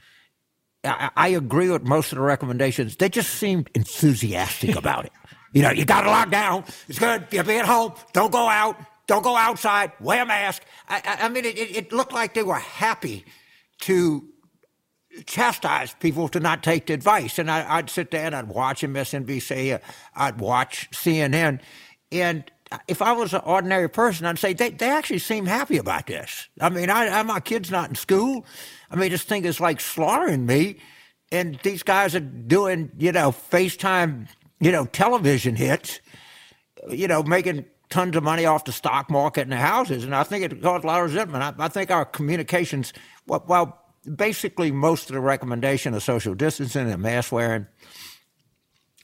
I, 0.84 1.10
I 1.16 1.28
agree 1.28 1.70
with 1.70 1.84
most 1.84 2.12
of 2.12 2.16
the 2.16 2.22
recommendations. 2.22 2.96
They 2.96 3.08
just 3.08 3.30
seemed 3.30 3.70
enthusiastic 3.74 4.76
about 4.76 5.06
it. 5.06 5.12
You 5.52 5.62
know, 5.62 5.70
you 5.70 5.84
got 5.84 6.02
to 6.02 6.10
lock 6.10 6.30
down. 6.30 6.64
It's 6.88 6.98
good. 6.98 7.26
You 7.30 7.42
be 7.44 7.58
at 7.58 7.64
home. 7.64 7.92
Don't 8.12 8.32
go 8.32 8.48
out. 8.48 8.76
Don't 9.06 9.22
go 9.22 9.36
outside. 9.36 9.92
Wear 10.00 10.22
a 10.22 10.26
mask. 10.26 10.62
I, 10.88 11.18
I 11.22 11.28
mean, 11.28 11.44
it, 11.44 11.56
it 11.56 11.92
looked 11.92 12.12
like 12.12 12.34
they 12.34 12.42
were 12.42 12.54
happy 12.54 13.24
to 13.80 14.24
chastise 15.26 15.94
people 16.00 16.28
to 16.28 16.40
not 16.40 16.62
take 16.62 16.86
the 16.86 16.94
advice. 16.94 17.38
And 17.38 17.50
I, 17.50 17.76
would 17.76 17.90
sit 17.90 18.10
there 18.10 18.26
and 18.26 18.34
I'd 18.34 18.48
watch 18.48 18.82
MSNBC, 18.82 19.80
I'd 20.14 20.40
watch 20.40 20.88
CNN, 20.90 21.60
and 22.12 22.50
if 22.88 23.02
I 23.02 23.12
was 23.12 23.34
an 23.34 23.42
ordinary 23.44 23.88
person, 23.88 24.26
I'd 24.26 24.38
say 24.38 24.52
they, 24.52 24.70
they 24.70 24.90
actually 24.90 25.18
seem 25.18 25.46
happy 25.46 25.78
about 25.78 26.06
this. 26.06 26.48
I 26.60 26.70
mean, 26.70 26.90
I, 26.90 27.20
I, 27.20 27.22
my 27.22 27.40
kid's 27.40 27.70
not 27.70 27.88
in 27.88 27.94
school. 27.94 28.46
I 28.90 28.96
mean, 28.96 29.10
this 29.10 29.22
thing 29.22 29.44
is 29.44 29.60
like 29.60 29.80
slaughtering 29.80 30.46
me. 30.46 30.76
And 31.30 31.58
these 31.62 31.82
guys 31.82 32.14
are 32.14 32.20
doing, 32.20 32.90
you 32.98 33.12
know, 33.12 33.32
FaceTime, 33.32 34.28
you 34.60 34.70
know, 34.70 34.86
television 34.86 35.56
hits, 35.56 36.00
you 36.88 37.08
know, 37.08 37.22
making 37.22 37.64
tons 37.90 38.16
of 38.16 38.22
money 38.22 38.46
off 38.46 38.64
the 38.64 38.72
stock 38.72 39.10
market 39.10 39.42
and 39.42 39.52
the 39.52 39.56
houses. 39.56 40.04
And 40.04 40.14
I 40.14 40.22
think 40.22 40.44
it 40.44 40.62
caused 40.62 40.84
a 40.84 40.86
lot 40.86 41.00
of 41.00 41.06
resentment. 41.06 41.42
I, 41.42 41.64
I 41.64 41.68
think 41.68 41.90
our 41.90 42.04
communications, 42.04 42.92
well, 43.26 43.44
well 43.46 43.83
basically 44.04 44.70
most 44.70 45.10
of 45.10 45.14
the 45.14 45.20
recommendation 45.20 45.94
of 45.94 46.02
social 46.02 46.34
distancing 46.34 46.90
and 46.90 47.02
mask 47.02 47.32
wearing 47.32 47.66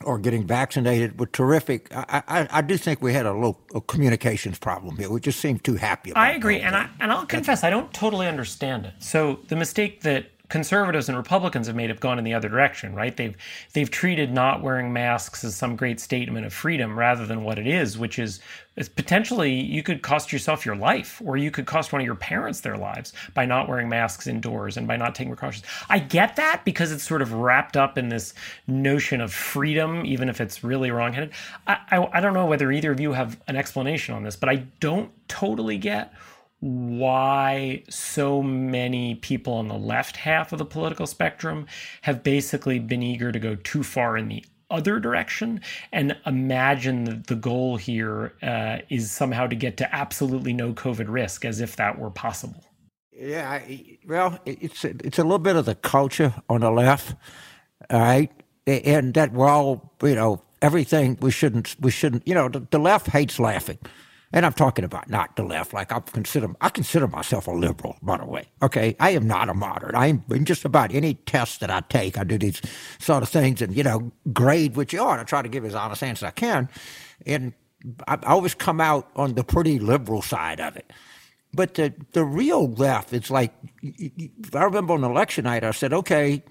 or 0.04 0.18
getting 0.18 0.46
vaccinated 0.46 1.20
were 1.20 1.26
terrific. 1.26 1.94
I, 1.94 2.22
I, 2.26 2.48
I, 2.50 2.60
do 2.62 2.76
think 2.76 3.02
we 3.02 3.12
had 3.12 3.26
a 3.26 3.34
little 3.34 3.60
a 3.74 3.80
communications 3.80 4.58
problem 4.58 4.96
here. 4.96 5.10
We 5.10 5.20
just 5.20 5.40
seemed 5.40 5.62
too 5.62 5.74
happy. 5.74 6.14
I 6.14 6.32
agree, 6.32 6.60
and 6.60 6.74
I 6.74 6.88
and 7.00 7.12
I'll 7.12 7.26
confess 7.26 7.64
I 7.64 7.70
don't 7.70 7.92
totally 7.92 8.26
understand 8.26 8.86
it. 8.86 8.94
So 8.98 9.40
the 9.48 9.56
mistake 9.56 10.02
that 10.02 10.30
conservatives 10.50 11.08
and 11.08 11.16
Republicans 11.16 11.68
have 11.68 11.76
made 11.76 11.88
have 11.88 12.00
gone 12.00 12.18
in 12.18 12.24
the 12.24 12.34
other 12.34 12.48
direction, 12.48 12.94
right? 12.94 13.16
They've 13.16 13.36
they've 13.72 13.90
treated 13.90 14.32
not 14.32 14.62
wearing 14.62 14.92
masks 14.92 15.44
as 15.44 15.54
some 15.54 15.76
great 15.76 16.00
statement 16.00 16.44
of 16.44 16.52
freedom 16.52 16.98
rather 16.98 17.24
than 17.24 17.44
what 17.44 17.58
it 17.58 17.66
is, 17.66 17.96
which 17.96 18.18
is, 18.18 18.40
is 18.76 18.88
potentially 18.88 19.52
you 19.52 19.82
could 19.82 20.02
cost 20.02 20.32
yourself 20.32 20.66
your 20.66 20.76
life 20.76 21.22
or 21.24 21.36
you 21.36 21.50
could 21.50 21.66
cost 21.66 21.92
one 21.92 22.02
of 22.02 22.06
your 22.06 22.16
parents 22.16 22.60
their 22.60 22.76
lives 22.76 23.12
by 23.32 23.46
not 23.46 23.68
wearing 23.68 23.88
masks 23.88 24.26
indoors 24.26 24.76
and 24.76 24.86
by 24.86 24.96
not 24.96 25.14
taking 25.14 25.32
precautions. 25.32 25.64
I 25.88 26.00
get 26.00 26.36
that 26.36 26.62
because 26.64 26.92
it's 26.92 27.04
sort 27.04 27.22
of 27.22 27.32
wrapped 27.32 27.76
up 27.76 27.96
in 27.96 28.08
this 28.08 28.34
notion 28.66 29.20
of 29.20 29.32
freedom, 29.32 30.04
even 30.04 30.28
if 30.28 30.40
it's 30.40 30.64
really 30.64 30.90
wrongheaded. 30.90 31.30
I, 31.66 31.78
I, 31.90 32.08
I 32.14 32.20
don't 32.20 32.34
know 32.34 32.46
whether 32.46 32.70
either 32.72 32.90
of 32.90 33.00
you 33.00 33.12
have 33.12 33.40
an 33.46 33.56
explanation 33.56 34.14
on 34.14 34.24
this, 34.24 34.36
but 34.36 34.48
I 34.48 34.56
don't 34.80 35.10
totally 35.28 35.78
get 35.78 36.12
why 36.60 37.82
so 37.88 38.42
many 38.42 39.14
people 39.16 39.54
on 39.54 39.68
the 39.68 39.78
left 39.78 40.16
half 40.16 40.52
of 40.52 40.58
the 40.58 40.64
political 40.64 41.06
spectrum 41.06 41.66
have 42.02 42.22
basically 42.22 42.78
been 42.78 43.02
eager 43.02 43.32
to 43.32 43.38
go 43.38 43.54
too 43.56 43.82
far 43.82 44.16
in 44.16 44.28
the 44.28 44.44
other 44.70 45.00
direction 45.00 45.60
and 45.92 46.16
imagine 46.26 47.04
that 47.04 47.26
the 47.26 47.34
goal 47.34 47.76
here 47.76 48.34
uh, 48.42 48.78
is 48.88 49.10
somehow 49.10 49.46
to 49.46 49.56
get 49.56 49.76
to 49.78 49.94
absolutely 49.94 50.52
no 50.52 50.72
COVID 50.72 51.06
risk, 51.08 51.44
as 51.44 51.60
if 51.60 51.76
that 51.76 51.98
were 51.98 52.10
possible. 52.10 52.64
Yeah, 53.12 53.60
well, 54.06 54.38
it's 54.46 54.84
it's 54.84 55.18
a 55.18 55.22
little 55.22 55.38
bit 55.38 55.56
of 55.56 55.66
the 55.66 55.74
culture 55.74 56.34
on 56.48 56.62
the 56.62 56.70
left, 56.70 57.14
all 57.90 58.00
right, 58.00 58.30
and 58.66 59.12
that 59.12 59.32
we're 59.32 59.48
all 59.48 59.92
you 60.02 60.14
know 60.14 60.40
everything 60.62 61.18
we 61.20 61.30
shouldn't 61.30 61.76
we 61.80 61.90
shouldn't 61.90 62.26
you 62.26 62.32
know 62.32 62.48
the, 62.48 62.66
the 62.70 62.78
left 62.78 63.08
hates 63.08 63.38
laughing. 63.38 63.78
And 64.32 64.46
I'm 64.46 64.52
talking 64.52 64.84
about 64.84 65.10
not 65.10 65.34
the 65.34 65.42
left. 65.42 65.72
Like 65.72 65.90
I 65.92 66.00
consider, 66.00 66.48
I 66.60 66.68
consider 66.68 67.08
myself 67.08 67.48
a 67.48 67.50
liberal, 67.50 67.96
by 68.00 68.18
the 68.18 68.26
way. 68.26 68.44
Okay, 68.62 68.94
I 69.00 69.10
am 69.10 69.26
not 69.26 69.48
a 69.48 69.54
moderate. 69.54 69.96
I 69.96 70.06
am 70.06 70.22
in 70.30 70.44
just 70.44 70.64
about 70.64 70.94
any 70.94 71.14
test 71.14 71.60
that 71.60 71.70
I 71.70 71.80
take. 71.88 72.16
I 72.16 72.24
do 72.24 72.38
these 72.38 72.60
sort 73.00 73.24
of 73.24 73.28
things, 73.28 73.60
and 73.60 73.76
you 73.76 73.82
know, 73.82 74.12
grade 74.32 74.76
which 74.76 74.92
you 74.92 75.02
are. 75.02 75.12
And 75.12 75.20
I 75.20 75.24
try 75.24 75.42
to 75.42 75.48
give 75.48 75.64
as 75.64 75.74
honest 75.74 76.02
answer 76.02 76.26
as 76.26 76.28
I 76.28 76.32
can, 76.32 76.68
and 77.26 77.54
I 78.06 78.18
always 78.24 78.54
come 78.54 78.80
out 78.80 79.10
on 79.16 79.34
the 79.34 79.42
pretty 79.42 79.80
liberal 79.80 80.22
side 80.22 80.60
of 80.60 80.76
it. 80.76 80.92
But 81.52 81.74
the 81.74 81.92
the 82.12 82.24
real 82.24 82.70
left, 82.70 83.12
it's 83.12 83.30
like 83.32 83.52
I 84.54 84.62
remember 84.62 84.94
on 84.94 85.02
election 85.02 85.44
night, 85.44 85.64
I 85.64 85.72
said, 85.72 85.92
okay, 85.92 86.44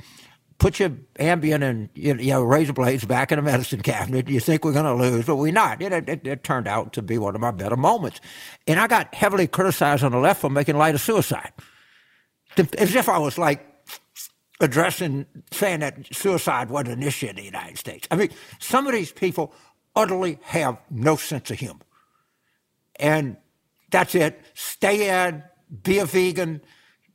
put 0.60 0.78
your 0.78 0.89
Ambien 1.19 1.63
and 1.63 1.89
you 1.95 2.13
know 2.13 2.43
razor 2.43 2.74
blades 2.74 3.06
back 3.06 3.32
in 3.32 3.38
the 3.38 3.41
medicine 3.41 3.82
cabinet. 3.82 4.30
You 4.30 4.39
think 4.39 4.63
we're 4.63 4.74
going 4.74 4.86
to 4.86 4.93
lose, 4.93 5.26
but 5.26 5.38
we're 5.38 5.52
not. 5.52 5.82
It, 5.82 5.91
it, 6.08 6.28
it, 6.28 6.43
turned 6.43 6.67
out 6.67 6.93
to 6.93 7.02
be 7.02 7.17
one 7.17 7.34
of 7.34 7.41
my 7.41 7.52
better 7.52 7.78
moments, 7.78 8.22
and 8.67 8.80
I 8.80 8.88
got 8.88 9.15
heavily 9.15 9.48
criticized 9.48 10.04
on 10.04 10.12
the 10.12 10.19
left 10.19 10.41
for 10.41 10.50
making 10.50 10.78
light 10.78 10.93
of 10.93 11.02
suicide, 11.02 11.54
as 12.58 12.93
if 12.93 13.10
I 13.10 13.17
was 13.17 13.38
like 13.38 13.65
addressing 14.60 15.26
saying 15.52 15.80
that 15.80 16.13
suicide 16.13 16.69
wasn't 16.69 16.98
an 16.98 17.04
issue 17.04 17.28
in 17.28 17.38
the 17.38 17.43
United 17.43 17.78
States. 17.78 18.08
I 18.12 18.17
mean, 18.17 18.30
some 18.60 18.86
of 18.86 18.93
these 18.93 19.12
people 19.12 19.54
utterly 19.95 20.39
have 20.43 20.78
no 20.91 21.15
sense 21.15 21.50
of 21.50 21.58
humor, 21.58 21.86
and 22.98 23.38
that's 23.89 24.13
it. 24.13 24.41
Stay 24.54 25.10
in, 25.10 25.41
be 25.84 26.00
a 26.00 26.06
vegan, 26.06 26.62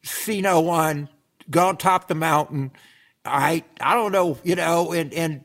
see 0.03 0.41
no 0.41 0.61
one, 0.61 1.11
go 1.51 1.69
on 1.69 1.77
top 1.77 2.09
the 2.09 2.15
mountain 2.15 2.73
I 3.25 3.65
I 3.81 3.95
don't 3.95 4.13
know, 4.13 4.39
you 4.45 4.55
know, 4.55 4.93
and 4.93 5.13
and 5.15 5.45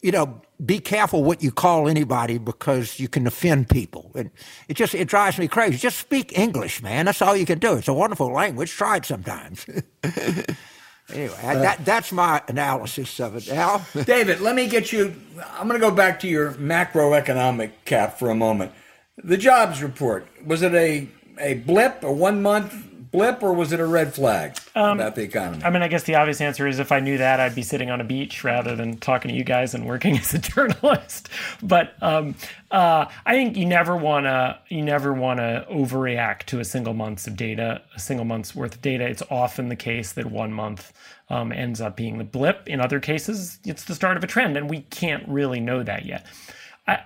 you 0.00 0.12
know, 0.12 0.40
be 0.64 0.78
careful 0.78 1.24
what 1.24 1.42
you 1.42 1.50
call 1.50 1.88
anybody 1.88 2.38
because 2.38 2.98
you 2.98 3.08
can 3.08 3.26
offend 3.26 3.68
people. 3.68 4.10
And 4.14 4.30
it 4.68 4.74
just 4.74 4.94
it 4.94 5.08
drives 5.08 5.38
me 5.38 5.48
crazy. 5.48 5.76
Just 5.76 5.98
speak 5.98 6.36
English, 6.38 6.82
man. 6.82 7.06
That's 7.06 7.22
all 7.22 7.36
you 7.36 7.46
can 7.46 7.58
do. 7.58 7.74
It's 7.74 7.88
a 7.88 7.92
wonderful 7.92 8.32
language. 8.32 8.70
Try 8.70 8.96
it 8.96 9.06
sometimes. 9.06 9.66
anyway, 11.12 11.34
uh, 11.42 11.54
that 11.60 11.84
that's 11.84 12.12
my 12.12 12.42
analysis 12.48 13.20
of 13.20 13.36
it. 13.36 13.48
Al, 13.50 13.84
David, 14.04 14.40
let 14.40 14.54
me 14.54 14.68
get 14.68 14.92
you. 14.92 15.14
I'm 15.52 15.68
going 15.68 15.80
to 15.80 15.86
go 15.86 15.94
back 15.94 16.20
to 16.20 16.28
your 16.28 16.52
macroeconomic 16.54 17.72
cap 17.84 18.18
for 18.18 18.30
a 18.30 18.34
moment. 18.34 18.72
The 19.22 19.36
jobs 19.36 19.82
report 19.82 20.26
was 20.44 20.62
it 20.62 20.74
a 20.74 21.08
a 21.40 21.54
blip, 21.54 22.02
a 22.02 22.12
one 22.12 22.42
month 22.42 22.87
blip 23.10 23.42
or 23.42 23.52
was 23.52 23.72
it 23.72 23.80
a 23.80 23.86
red 23.86 24.14
flag 24.14 24.56
um, 24.74 24.98
about 24.98 25.14
the 25.14 25.22
economy? 25.22 25.62
I 25.64 25.70
mean, 25.70 25.82
I 25.82 25.88
guess 25.88 26.04
the 26.04 26.14
obvious 26.16 26.40
answer 26.40 26.66
is 26.66 26.78
if 26.78 26.92
I 26.92 27.00
knew 27.00 27.18
that, 27.18 27.40
I'd 27.40 27.54
be 27.54 27.62
sitting 27.62 27.90
on 27.90 28.00
a 28.00 28.04
beach 28.04 28.44
rather 28.44 28.76
than 28.76 28.98
talking 28.98 29.30
to 29.30 29.36
you 29.36 29.44
guys 29.44 29.74
and 29.74 29.86
working 29.86 30.16
as 30.18 30.34
a 30.34 30.38
journalist. 30.38 31.28
But 31.62 31.94
um, 32.02 32.34
uh, 32.70 33.06
I 33.26 33.32
think 33.32 33.56
you 33.56 33.66
never 33.66 33.96
want 33.96 34.26
to 34.26 34.58
you 34.68 34.82
never 34.82 35.12
want 35.12 35.38
to 35.38 35.66
overreact 35.70 36.44
to 36.46 36.60
a 36.60 36.64
single 36.64 36.94
month's 36.94 37.26
of 37.26 37.36
data, 37.36 37.82
a 37.94 37.98
single 37.98 38.24
month's 38.24 38.54
worth 38.54 38.74
of 38.74 38.82
data. 38.82 39.06
It's 39.06 39.22
often 39.30 39.68
the 39.68 39.76
case 39.76 40.12
that 40.12 40.26
one 40.26 40.52
month 40.52 40.92
um, 41.28 41.52
ends 41.52 41.80
up 41.80 41.96
being 41.96 42.18
the 42.18 42.24
blip. 42.24 42.68
In 42.68 42.80
other 42.80 43.00
cases, 43.00 43.58
it's 43.64 43.84
the 43.84 43.94
start 43.94 44.16
of 44.16 44.24
a 44.24 44.26
trend, 44.26 44.56
and 44.56 44.68
we 44.68 44.82
can't 44.82 45.26
really 45.28 45.60
know 45.60 45.82
that 45.82 46.04
yet. 46.04 46.26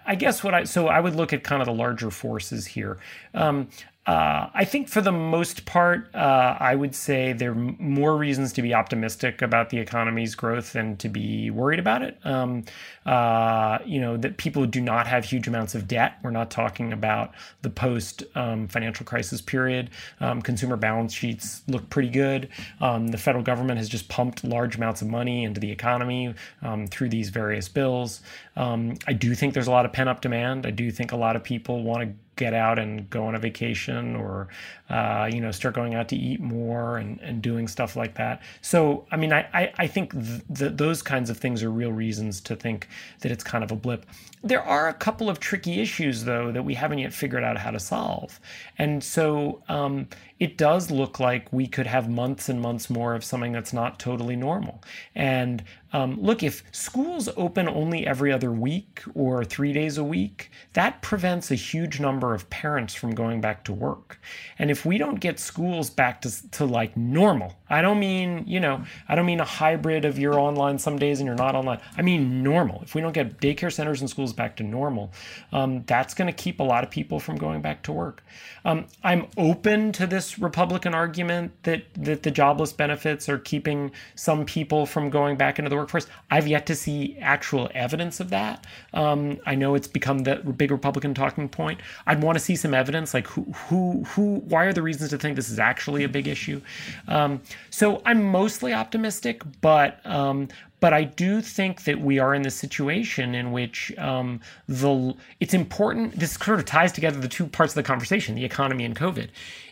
I, 0.07 0.15
guess 0.15 0.45
what 0.45 0.55
I 0.55 0.65
so 0.65 0.87
I 0.87 1.01
would 1.01 1.17
look 1.17 1.33
at 1.33 1.43
kind 1.43 1.61
of 1.61 1.67
the 1.67 1.75
larger 1.75 2.11
forces 2.11 2.67
here. 2.67 2.99
Um, 3.35 3.69
uh, 4.05 4.49
I 4.53 4.65
think 4.65 4.89
for 4.89 5.01
the 5.01 5.13
most 5.13 5.65
part, 5.65 6.13
uh, 6.13 6.57
I 6.59 6.75
would 6.75 6.93
say 6.93 7.33
there 7.33 7.53
are 7.53 7.55
more 7.55 8.17
reasons 8.17 8.53
to 8.55 8.63
be 8.63 8.75
optimistic 8.75 9.43
about 9.43 9.71
the 9.71 9.79
economy's 9.79 10.35
growth 10.35 10.73
than 10.73 10.97
to 10.97 11.09
be 11.09 11.51
worried 11.51 11.79
about 11.79 12.03
it. 12.03 12.19
Um, 12.25 12.65
uh, 13.07 13.79
you 13.85 14.01
know, 14.01 14.17
that 14.17 14.39
people 14.39 14.67
do 14.67 14.81
not 14.81 15.07
have 15.07 15.25
huge 15.25 15.47
amounts 15.47 15.77
of 15.77 15.87
debt. 15.87 16.19
We're 16.25 16.33
not 16.33 16.51
talking 16.51 16.93
about 16.93 17.33
the 17.63 17.71
post 17.71 18.25
um, 18.35 18.67
financial 18.67 19.07
crisis 19.07 19.41
period. 19.41 19.91
Um, 20.19 20.43
consumer 20.43 20.77
balance 20.77 21.15
sheets 21.15 21.63
look 21.69 21.89
pretty 21.89 22.11
good. 22.11 22.49
Um, 22.81 23.07
the 23.07 23.19
federal 23.19 23.45
government 23.45 23.79
has 23.79 23.89
just 23.89 24.09
pumped 24.09 24.43
large 24.43 24.75
amounts 24.75 25.03
of 25.03 25.09
money 25.09 25.45
into 25.45 25.61
the 25.61 25.71
economy 25.71 26.35
um, 26.63 26.89
through 26.89 27.11
these 27.11 27.29
various 27.29 27.69
bills. 27.69 28.21
Um, 28.57 28.97
I 29.07 29.13
do 29.13 29.37
think 29.37 29.55
there's 29.55 29.69
a 29.69 29.73
lot 29.73 29.87
of 29.87 29.93
pent 29.93 30.09
up 30.09 30.23
demand. 30.23 30.67
I 30.67 30.71
do 30.71 30.91
think 30.91 31.13
a 31.13 31.17
lot 31.17 31.37
of 31.37 31.45
people 31.45 31.85
want 31.85 32.03
to 32.03 32.15
get 32.37 32.55
out 32.55 32.79
and 32.79 33.09
go 33.11 33.27
on 33.27 33.35
a 33.35 33.39
vacation 33.39 34.17
or 34.17 34.49
uh, 34.91 35.29
you 35.33 35.41
know 35.41 35.51
start 35.51 35.75
going 35.75 35.95
out 35.95 36.09
to 36.09 36.17
eat 36.17 36.41
more 36.41 36.97
and, 36.99 37.21
and 37.21 37.43
doing 37.43 37.69
stuff 37.69 37.97
like 37.97 38.15
that. 38.15 38.43
So 38.61 39.07
i 39.11 39.17
mean 39.17 39.33
i, 39.33 39.47
I, 39.53 39.73
I 39.79 39.87
think 39.87 40.13
th- 40.13 40.43
th- 40.55 40.73
those 40.77 41.03
kinds 41.03 41.31
of 41.31 41.37
things 41.39 41.63
are 41.63 41.71
real 41.71 41.93
reasons 41.93 42.41
to 42.43 42.57
think 42.57 42.89
that 43.21 43.33
it's 43.33 43.45
kind 43.45 43.63
of 43.65 43.71
a 43.71 43.77
blip. 43.77 44.07
There 44.43 44.63
are 44.63 44.89
a 44.89 44.95
couple 44.95 45.29
of 45.29 45.39
tricky 45.41 45.81
issues 45.81 46.25
though 46.25 46.53
that 46.53 46.65
we 46.65 46.75
haven't 46.75 46.99
yet 46.99 47.13
figured 47.13 47.45
out 47.45 47.59
how 47.59 47.71
to 47.71 47.81
solve. 47.81 48.41
And 48.79 49.03
so 49.03 49.63
um, 49.69 50.09
it 50.39 50.57
does 50.57 50.91
look 50.91 51.21
like 51.21 51.53
we 51.53 51.67
could 51.67 51.87
have 51.87 52.09
months 52.09 52.49
and 52.49 52.61
months 52.61 52.91
more 52.91 53.15
of 53.15 53.25
something 53.25 53.53
that's 53.53 53.73
not 53.73 53.99
totally 53.99 54.37
normal 54.37 54.83
and 55.15 55.63
um, 55.93 56.19
look, 56.21 56.43
if 56.43 56.63
schools 56.73 57.29
open 57.37 57.69
only 57.69 58.07
every 58.07 58.33
other 58.33 58.51
week 58.51 59.03
or 59.15 59.45
three 59.45 59.73
days 59.73 59.99
a 59.99 60.05
week, 60.05 60.51
that 60.73 61.03
prevents 61.03 61.51
a 61.51 61.55
huge 61.55 62.01
number 62.01 62.35
of 62.35 62.49
parents 62.49 62.95
from 62.95 63.15
going 63.15 63.43
back 63.43 63.65
to 63.65 63.73
work. 63.75 64.19
And 64.59 64.71
if 64.71 64.87
we 64.87 64.97
don't 64.97 65.21
get 65.21 65.39
schools 65.39 65.91
back 65.91 66.23
to, 66.23 66.51
to 66.53 66.65
like 66.65 66.97
normal, 66.97 67.55
I 67.69 67.83
don't 67.83 68.01
mean, 68.01 68.45
you 68.47 68.59
know, 68.59 68.85
I 69.09 69.15
don't 69.15 69.27
mean 69.27 69.41
a 69.41 69.45
hybrid 69.45 70.07
of 70.07 70.19
you're 70.19 70.39
online 70.39 70.79
some 70.79 70.99
days 70.99 71.21
and 71.21 71.27
you're 71.27 71.37
not 71.37 71.55
online. 71.55 71.81
I 71.97 72.03
mean 72.03 72.43
normal. 72.43 72.81
If 72.83 72.95
we 72.95 73.03
don't 73.03 73.13
get 73.13 73.39
daycare 73.39 73.73
centers 73.73 74.01
and 74.01 74.09
schools 74.09 74.33
back 74.33 74.57
to 74.57 74.63
normal, 74.63 75.13
um, 75.53 75.83
that's 75.85 76.15
going 76.15 76.27
to 76.27 76.33
keep 76.33 76.61
a 76.61 76.65
lot 76.65 76.85
of 76.85 76.91
people 76.91 77.21
from 77.21 77.37
going 77.37 77.61
back 77.61 77.83
to 77.85 77.93
work. 77.93 78.25
Um, 78.65 78.87
I'm 79.05 79.27
open 79.37 79.93
to 79.93 80.07
this 80.07 80.22
Republican 80.39 80.95
argument 80.95 81.53
that, 81.65 81.83
that 81.95 82.23
the 82.23 82.31
jobless 82.31 82.73
benefits 82.73 83.29
are 83.29 83.39
keeping 83.39 83.91
some 84.15 84.45
people 84.45 84.87
from 84.87 85.11
going 85.11 85.37
back 85.37 85.59
into 85.59 85.69
the 85.69 85.77
workforce. 85.77 86.07
I've 86.31 86.47
yet 86.47 86.67
to 86.67 86.75
see 86.75 87.17
actual 87.21 87.71
evidence 87.75 88.21
of 88.21 88.31
that. 88.31 88.67
Um, 88.95 89.39
I 89.47 89.55
know 89.55 89.75
it's 89.75 89.89
become 89.89 90.21
the 90.21 90.37
big 90.37 90.71
Republican 90.71 91.15
talking 91.15 91.49
point. 91.49 91.81
I'd 92.07 92.23
want 92.23 92.37
to 92.39 92.45
see 92.45 92.57
some 92.57 92.75
evidence, 92.75 93.15
like 93.15 93.27
who, 93.27 93.43
who, 93.69 94.05
who, 94.05 94.37
why 94.47 94.65
are 94.65 94.73
the 94.73 94.83
reasons 94.83 95.11
to 95.11 95.19
think 95.19 95.37
this 95.37 95.51
is 95.51 95.59
actually 95.59 96.05
a 96.05 96.09
big 96.09 96.27
issue? 96.27 96.61
Um, 97.09 97.41
so 97.71 98.03
I'm 98.05 98.23
mostly 98.23 98.73
optimistic, 98.73 99.43
but 99.61 100.05
um, 100.07 100.49
but 100.83 100.93
I 100.93 101.05
do 101.05 101.41
think 101.41 101.85
that 101.85 102.01
we 102.01 102.19
are 102.19 102.35
in 102.35 102.43
this 102.43 102.57
situation 102.57 103.37
in 103.37 103.53
which 103.53 103.97
um, 103.99 104.41
the 104.67 105.15
it's 105.39 105.55
important. 105.55 106.19
This 106.19 106.33
sort 106.33 106.59
of 106.59 106.65
ties 106.65 106.91
together 106.91 107.21
the 107.21 107.29
two 107.29 107.47
parts 107.47 107.71
of 107.71 107.77
the 107.77 107.85
conversation: 107.85 108.35
the 108.35 108.45
economy 108.45 108.85
and 108.85 108.97
COVID. 108.97 109.29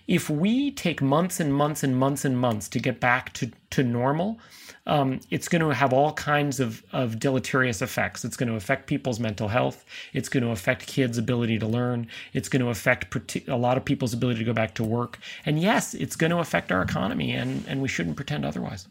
If 0.06 0.30
we 0.30 0.70
take 0.70 1.02
months 1.02 1.40
and 1.40 1.52
months 1.52 1.82
and 1.82 1.96
months 1.96 2.24
and 2.24 2.38
months 2.38 2.68
to 2.68 2.78
get 2.78 3.00
back 3.00 3.32
to 3.32 3.50
to 3.70 3.82
normal, 3.82 4.38
um, 4.86 5.18
it's 5.30 5.48
going 5.48 5.62
to 5.62 5.74
have 5.74 5.92
all 5.92 6.12
kinds 6.12 6.60
of, 6.60 6.84
of 6.92 7.18
deleterious 7.18 7.82
effects. 7.82 8.24
It's 8.24 8.36
going 8.36 8.48
to 8.48 8.54
affect 8.54 8.86
people's 8.86 9.18
mental 9.18 9.48
health. 9.48 9.84
It's 10.12 10.28
going 10.28 10.44
to 10.44 10.50
affect 10.50 10.86
kids' 10.86 11.18
ability 11.18 11.58
to 11.58 11.66
learn. 11.66 12.06
It's 12.34 12.48
going 12.48 12.62
to 12.62 12.70
affect 12.70 13.36
a 13.48 13.56
lot 13.56 13.76
of 13.76 13.84
people's 13.84 14.14
ability 14.14 14.38
to 14.38 14.44
go 14.44 14.52
back 14.52 14.74
to 14.74 14.84
work. 14.84 15.18
And 15.44 15.58
yes, 15.58 15.92
it's 15.92 16.14
going 16.14 16.30
to 16.30 16.38
affect 16.38 16.70
our 16.70 16.82
economy, 16.82 17.32
and, 17.32 17.64
and 17.66 17.82
we 17.82 17.88
shouldn't 17.88 18.14
pretend 18.14 18.44
otherwise. 18.44 18.86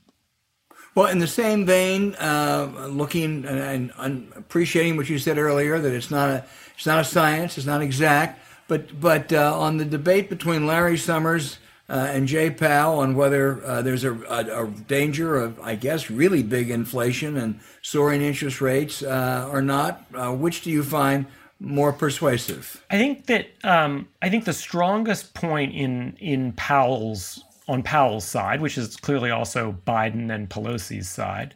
Well, 0.96 1.08
in 1.08 1.20
the 1.20 1.28
same 1.28 1.66
vein, 1.66 2.16
uh, 2.16 2.88
looking 2.90 3.46
and, 3.46 3.92
and, 3.98 4.32
appreciating 4.36 4.98
what 4.98 5.10
you 5.10 5.20
said 5.20 5.38
earlier, 5.38 5.80
that 5.80 5.94
it's 5.94 6.12
not 6.12 6.30
a 6.30 6.46
it's 6.76 6.86
not 6.86 7.00
a 7.00 7.04
science, 7.04 7.58
it's 7.58 7.68
not 7.68 7.82
exact, 7.82 8.40
but 8.68 9.00
but 9.00 9.32
uh, 9.32 9.60
on 9.60 9.78
the 9.78 9.86
debate 9.86 10.30
between 10.30 10.66
Larry 10.66 10.98
Summers 10.98 11.60
uh, 11.90 12.08
and 12.12 12.28
Jay 12.28 12.50
Powell 12.50 13.00
on 13.00 13.16
whether 13.16 13.64
uh, 13.66 13.82
there's 13.82 14.04
a, 14.04 14.14
a, 14.14 14.66
a, 14.66 14.68
danger 14.68 15.36
of, 15.36 15.60
I 15.60 15.76
guess, 15.76 16.12
really 16.12 16.44
big 16.44 16.70
inflation 16.70 17.36
and 17.36 17.60
soaring 17.82 18.22
interest 18.22 18.62
rates 18.62 19.02
uh, 19.02 19.50
or 19.52 19.62
not, 19.62 20.06
uh, 20.14 20.32
which 20.32 20.62
do 20.62 20.70
you 20.70 20.84
find 20.84 21.26
more 21.60 21.92
persuasive? 21.92 22.86
I 22.90 22.98
think 22.98 23.26
that 23.26 23.48
um, 23.64 24.08
I 24.22 24.30
think 24.30 24.46
the 24.46 24.54
strongest 24.54 25.34
point 25.34 25.74
in 25.74 26.16
in 26.20 26.54
Powell's 26.54 27.44
on 27.70 27.84
Powell's 27.84 28.26
side, 28.26 28.62
which 28.62 28.78
is 28.78 28.98
clearly 28.98 29.30
also 29.30 29.78
Biden 29.86 30.34
and 30.34 30.50
Pelosi's 30.50 31.08
side, 31.08 31.54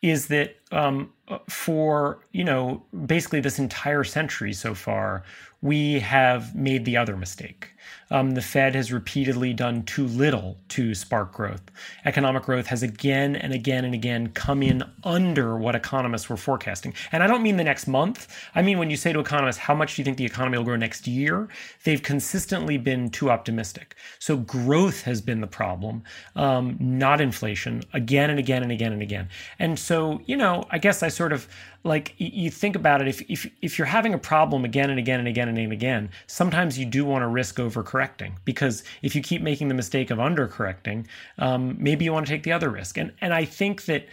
is 0.00 0.28
that 0.28 0.56
um, 0.72 1.12
for 1.48 2.20
you 2.32 2.44
know 2.44 2.82
basically 3.06 3.40
this 3.40 3.58
entire 3.58 4.04
century 4.04 4.54
so 4.54 4.74
far, 4.74 5.22
we 5.60 6.00
have 6.00 6.54
made 6.54 6.84
the 6.86 6.96
other 6.96 7.16
mistake. 7.16 7.74
Um, 8.10 8.32
the 8.32 8.42
Fed 8.42 8.74
has 8.74 8.92
repeatedly 8.92 9.52
done 9.52 9.82
too 9.82 10.06
little 10.06 10.56
to 10.68 10.94
spark 10.94 11.32
growth. 11.32 11.62
Economic 12.04 12.44
growth 12.44 12.66
has 12.66 12.82
again 12.82 13.36
and 13.36 13.52
again 13.52 13.84
and 13.84 13.94
again 13.94 14.28
come 14.28 14.62
in 14.62 14.82
under 15.04 15.56
what 15.56 15.74
economists 15.74 16.28
were 16.28 16.36
forecasting. 16.36 16.94
And 17.12 17.22
I 17.22 17.26
don't 17.26 17.42
mean 17.42 17.56
the 17.56 17.64
next 17.64 17.86
month. 17.86 18.34
I 18.54 18.62
mean, 18.62 18.78
when 18.78 18.90
you 18.90 18.96
say 18.96 19.12
to 19.12 19.20
economists, 19.20 19.58
how 19.58 19.74
much 19.74 19.96
do 19.96 20.02
you 20.02 20.04
think 20.04 20.16
the 20.16 20.24
economy 20.24 20.58
will 20.58 20.64
grow 20.64 20.76
next 20.76 21.06
year? 21.06 21.48
They've 21.84 22.02
consistently 22.02 22.78
been 22.78 23.10
too 23.10 23.30
optimistic. 23.30 23.94
So 24.18 24.36
growth 24.36 25.02
has 25.02 25.20
been 25.20 25.40
the 25.40 25.46
problem, 25.46 26.02
um, 26.36 26.76
not 26.80 27.20
inflation, 27.20 27.82
again 27.92 28.30
and 28.30 28.38
again 28.38 28.62
and 28.62 28.72
again 28.72 28.92
and 28.92 29.02
again. 29.02 29.28
And 29.58 29.78
so, 29.78 30.20
you 30.24 30.36
know, 30.36 30.64
I 30.70 30.78
guess 30.78 31.02
I 31.02 31.08
sort 31.08 31.32
of 31.32 31.48
like 31.84 32.14
you 32.18 32.50
think 32.50 32.76
about 32.76 33.00
it 33.00 33.08
if, 33.08 33.22
if 33.30 33.50
if 33.62 33.78
you're 33.78 33.86
having 33.86 34.12
a 34.12 34.18
problem 34.18 34.64
again 34.64 34.90
and 34.90 34.98
again 34.98 35.18
and 35.18 35.28
again 35.28 35.48
and 35.48 35.72
again 35.72 36.10
sometimes 36.26 36.78
you 36.78 36.84
do 36.84 37.04
want 37.04 37.22
to 37.22 37.28
risk 37.28 37.56
overcorrecting 37.56 38.32
because 38.44 38.82
if 39.02 39.14
you 39.14 39.22
keep 39.22 39.42
making 39.42 39.68
the 39.68 39.74
mistake 39.74 40.10
of 40.10 40.18
undercorrecting 40.18 41.06
um, 41.38 41.76
maybe 41.78 42.04
you 42.04 42.12
want 42.12 42.26
to 42.26 42.32
take 42.32 42.42
the 42.42 42.52
other 42.52 42.68
risk. 42.70 42.96
And 42.98 43.12
and 43.20 43.32
i 43.32 43.44
think 43.44 43.84
that 43.84 44.06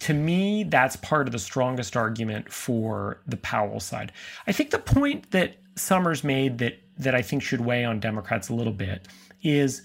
to 0.00 0.14
me 0.14 0.64
that's 0.64 0.96
part 0.96 1.26
of 1.28 1.32
the 1.32 1.38
strongest 1.38 1.96
argument 1.96 2.50
for 2.52 3.20
the 3.26 3.36
powell 3.36 3.80
side. 3.80 4.12
I 4.46 4.52
think 4.52 4.70
the 4.70 4.78
point 4.78 5.30
that 5.32 5.56
summers 5.76 6.22
made 6.22 6.58
that 6.58 6.78
that 6.98 7.14
i 7.14 7.22
think 7.22 7.42
should 7.42 7.60
weigh 7.60 7.84
on 7.84 7.98
democrats 7.98 8.48
a 8.50 8.54
little 8.54 8.72
bit 8.72 9.08
is 9.42 9.82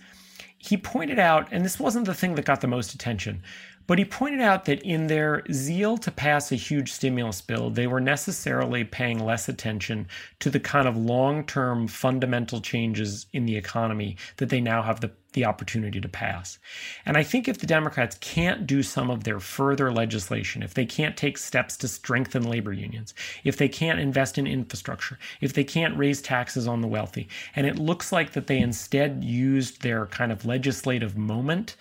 he 0.57 0.75
pointed 0.75 1.19
out 1.19 1.47
and 1.51 1.63
this 1.63 1.79
wasn't 1.79 2.05
the 2.05 2.13
thing 2.13 2.35
that 2.35 2.45
got 2.45 2.61
the 2.61 2.67
most 2.67 2.93
attention 2.93 3.41
but 3.87 3.97
he 3.97 4.05
pointed 4.05 4.41
out 4.41 4.65
that 4.65 4.81
in 4.83 5.07
their 5.07 5.43
zeal 5.51 5.97
to 5.97 6.11
pass 6.11 6.51
a 6.51 6.55
huge 6.55 6.91
stimulus 6.91 7.41
bill, 7.41 7.69
they 7.69 7.87
were 7.87 8.01
necessarily 8.01 8.83
paying 8.83 9.19
less 9.19 9.47
attention 9.47 10.07
to 10.39 10.49
the 10.49 10.59
kind 10.59 10.87
of 10.87 10.97
long 10.97 11.45
term 11.45 11.87
fundamental 11.87 12.59
changes 12.61 13.25
in 13.33 13.45
the 13.45 13.55
economy 13.55 14.17
that 14.37 14.49
they 14.49 14.61
now 14.61 14.81
have 14.81 14.99
the 14.99 15.11
the 15.37 15.45
opportunity 15.45 16.01
to 16.01 16.09
pass. 16.09 16.57
And 17.05 17.15
I 17.15 17.21
think 17.21 17.47
if 17.47 17.59
the 17.59 17.67
Democrats 17.67 18.17
can't 18.21 18.65
do 18.65 18.81
some 18.81 19.11
of 19.11 19.23
their 19.23 19.39
further 19.39 19.91
legislation, 19.91 20.63
if 20.63 20.73
they 20.73 20.85
can't 20.85 21.15
take 21.15 21.37
steps 21.37 21.77
to 21.77 21.87
strengthen 21.87 22.41
labor 22.41 22.73
unions, 22.73 23.13
if 23.43 23.55
they 23.55 23.69
can't 23.69 23.99
invest 23.99 24.39
in 24.39 24.47
infrastructure, 24.47 25.19
if 25.39 25.53
they 25.53 25.63
can't 25.63 25.95
raise 25.95 26.23
taxes 26.23 26.67
on 26.67 26.81
the 26.81 26.87
wealthy, 26.87 27.29
and 27.55 27.67
it 27.67 27.77
looks 27.77 28.11
like 28.11 28.31
that 28.31 28.47
they 28.47 28.57
instead 28.57 29.23
used 29.23 29.83
their 29.83 30.07
kind 30.07 30.31
of 30.31 30.43
legislative 30.43 31.15
moment 31.15 31.75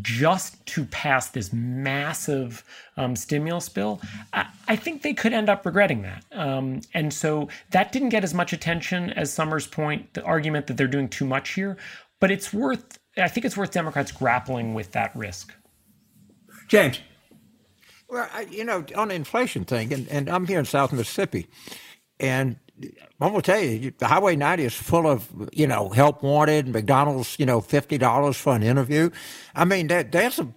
just 0.00 0.64
to 0.66 0.84
pass 0.84 1.30
this 1.30 1.52
massive 1.52 2.62
um, 2.96 3.16
stimulus 3.16 3.68
bill, 3.68 4.00
I, 4.32 4.46
I, 4.68 4.76
think 4.76 5.02
they 5.02 5.14
could 5.14 5.32
end 5.32 5.48
up 5.48 5.66
regretting 5.66 6.02
that. 6.02 6.24
Um, 6.30 6.82
and 6.94 7.12
so 7.12 7.48
that 7.70 7.90
didn't 7.90 8.10
get 8.10 8.22
as 8.22 8.34
much 8.34 8.52
attention 8.52 9.10
as 9.14 9.32
Summers' 9.32 9.66
point, 9.66 10.14
the 10.14 10.22
argument 10.22 10.68
that 10.68 10.76
they're 10.76 10.86
doing 10.86 11.08
too 11.08 11.24
much 11.24 11.54
here. 11.54 11.76
But 12.20 12.30
it's 12.30 12.52
worth 12.52 12.99
I 13.16 13.28
think 13.28 13.44
it's 13.44 13.56
worth 13.56 13.70
Democrats 13.70 14.12
grappling 14.12 14.74
with 14.74 14.92
that 14.92 15.14
risk. 15.16 15.52
James. 16.68 17.00
Well, 18.08 18.28
I, 18.32 18.42
you 18.42 18.64
know, 18.64 18.84
on 18.96 19.08
the 19.08 19.14
inflation 19.14 19.64
thing, 19.64 19.92
and, 19.92 20.08
and 20.08 20.28
I'm 20.28 20.46
here 20.46 20.58
in 20.58 20.64
South 20.64 20.92
Mississippi, 20.92 21.46
and 22.18 22.56
I'm 23.20 23.30
going 23.30 23.42
to 23.42 23.42
tell 23.42 23.60
you, 23.60 23.92
the 23.98 24.06
Highway 24.06 24.36
90 24.36 24.64
is 24.64 24.74
full 24.74 25.06
of, 25.06 25.28
you 25.52 25.66
know, 25.66 25.90
help 25.90 26.22
wanted, 26.22 26.68
McDonald's, 26.68 27.38
you 27.38 27.46
know, 27.46 27.60
$50 27.60 28.34
for 28.36 28.54
an 28.54 28.62
interview. 28.62 29.10
I 29.54 29.64
mean, 29.64 29.88
that, 29.88 30.10
that's 30.10 30.38
a, 30.38 30.48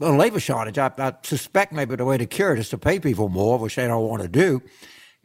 a 0.00 0.12
labor 0.12 0.40
shortage. 0.40 0.78
I, 0.78 0.90
I, 0.96 1.14
suspect 1.22 1.72
maybe 1.72 1.96
the 1.96 2.04
way 2.04 2.16
to 2.16 2.26
cure 2.26 2.54
it 2.54 2.58
is 2.58 2.68
to 2.70 2.78
pay 2.78 3.00
people 3.00 3.28
more, 3.28 3.58
which 3.58 3.76
they 3.76 3.86
don't 3.86 4.08
want 4.08 4.22
to 4.22 4.28
do. 4.28 4.62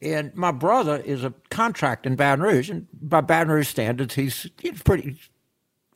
And 0.01 0.35
my 0.35 0.51
brother 0.51 0.97
is 0.97 1.23
a 1.23 1.33
contract 1.49 2.05
in 2.05 2.15
Baton 2.15 2.43
Rouge, 2.43 2.69
and 2.69 2.87
by 2.93 3.21
Baton 3.21 3.51
Rouge 3.51 3.67
standards, 3.67 4.15
he's, 4.15 4.49
he's 4.59 4.81
pretty 4.81 5.17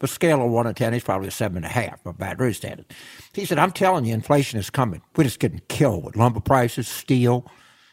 a 0.01 0.07
scale 0.07 0.43
of 0.43 0.51
one 0.51 0.65
to 0.65 0.73
ten, 0.73 0.93
he's 0.93 1.03
probably 1.03 1.27
a 1.27 1.31
seven 1.31 1.57
and 1.57 1.65
a 1.65 1.69
half 1.69 2.03
by 2.03 2.11
Baton 2.11 2.37
Rouge 2.37 2.57
standard. 2.57 2.85
He 3.33 3.45
said, 3.45 3.59
I'm 3.59 3.71
telling 3.71 4.05
you, 4.05 4.13
inflation 4.13 4.59
is 4.59 4.69
coming. 4.69 5.01
We're 5.15 5.25
just 5.25 5.39
getting 5.39 5.61
killed 5.67 6.05
with 6.05 6.15
lumber 6.15 6.39
prices, 6.39 6.87
steel, 6.87 7.45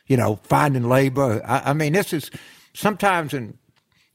you 0.07 0.17
know, 0.17 0.41
finding 0.45 0.89
labor. 0.89 1.43
I, 1.45 1.71
I 1.71 1.73
mean, 1.73 1.93
this 1.93 2.13
is 2.13 2.31
sometimes 2.75 3.35
in 3.35 3.59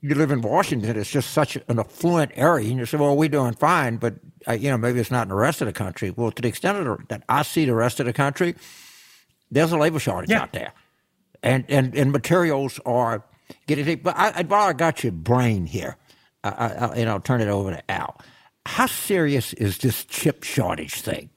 you 0.04 0.16
live 0.16 0.32
in 0.32 0.42
Washington, 0.42 0.98
it's 0.98 1.12
just 1.12 1.30
such 1.30 1.58
an 1.68 1.78
affluent 1.78 2.32
area. 2.34 2.68
And 2.70 2.80
you 2.80 2.86
say, 2.88 2.98
well, 2.98 3.16
we're 3.16 3.30
doing 3.30 3.54
fine, 3.54 3.98
but, 3.98 4.16
uh, 4.48 4.54
you 4.54 4.72
know, 4.72 4.78
maybe 4.78 5.00
it's 5.00 5.12
not 5.12 5.24
in 5.24 5.30
the 5.30 5.36
rest 5.36 5.62
of 5.62 5.68
the 5.68 5.74
country. 5.74 6.10
Well, 6.10 6.32
to 6.32 6.42
the 6.42 6.48
extent 6.48 7.08
that 7.10 7.24
I 7.30 7.44
see 7.44 7.66
the 7.66 7.76
rest 7.76 8.00
of 8.00 8.08
the 8.08 8.14
country, 8.14 8.56
there's 9.52 9.72
a 9.72 9.78
labor 9.78 10.00
shortage 10.00 10.32
yeah. 10.32 10.42
out 10.42 10.54
there. 10.54 10.74
And, 11.44 11.66
and, 11.70 11.96
and 11.96 12.12
materials 12.12 12.80
are 12.84 13.24
getting, 13.68 14.00
but 14.00 14.16
I, 14.18 14.42
while 14.42 14.70
I 14.70 14.74
got 14.74 15.04
your 15.04 15.12
brain 15.12 15.68
here, 15.68 15.98
I, 16.44 16.50
I, 16.50 16.88
and 16.96 17.10
I'll 17.10 17.20
turn 17.20 17.42
it 17.42 17.48
over 17.48 17.72
to 17.72 17.92
Al. 17.92 18.20
How 18.66 18.86
serious 18.86 19.54
is 19.54 19.80
this 19.80 20.06
chip 20.06 20.44
shortage 20.44 21.02
thing? 21.02 21.30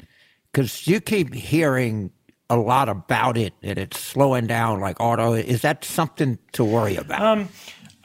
Because 0.52 0.86
you 0.86 1.00
keep 1.00 1.34
hearing 1.34 2.10
a 2.50 2.56
lot 2.56 2.88
about 2.88 3.36
it 3.36 3.54
and 3.62 3.78
it's 3.78 3.98
slowing 3.98 4.46
down 4.46 4.80
like 4.80 5.00
auto. 5.00 5.32
Is 5.32 5.62
that 5.62 5.84
something 5.84 6.38
to 6.52 6.64
worry 6.64 6.96
about? 6.96 7.22
Um, 7.22 7.48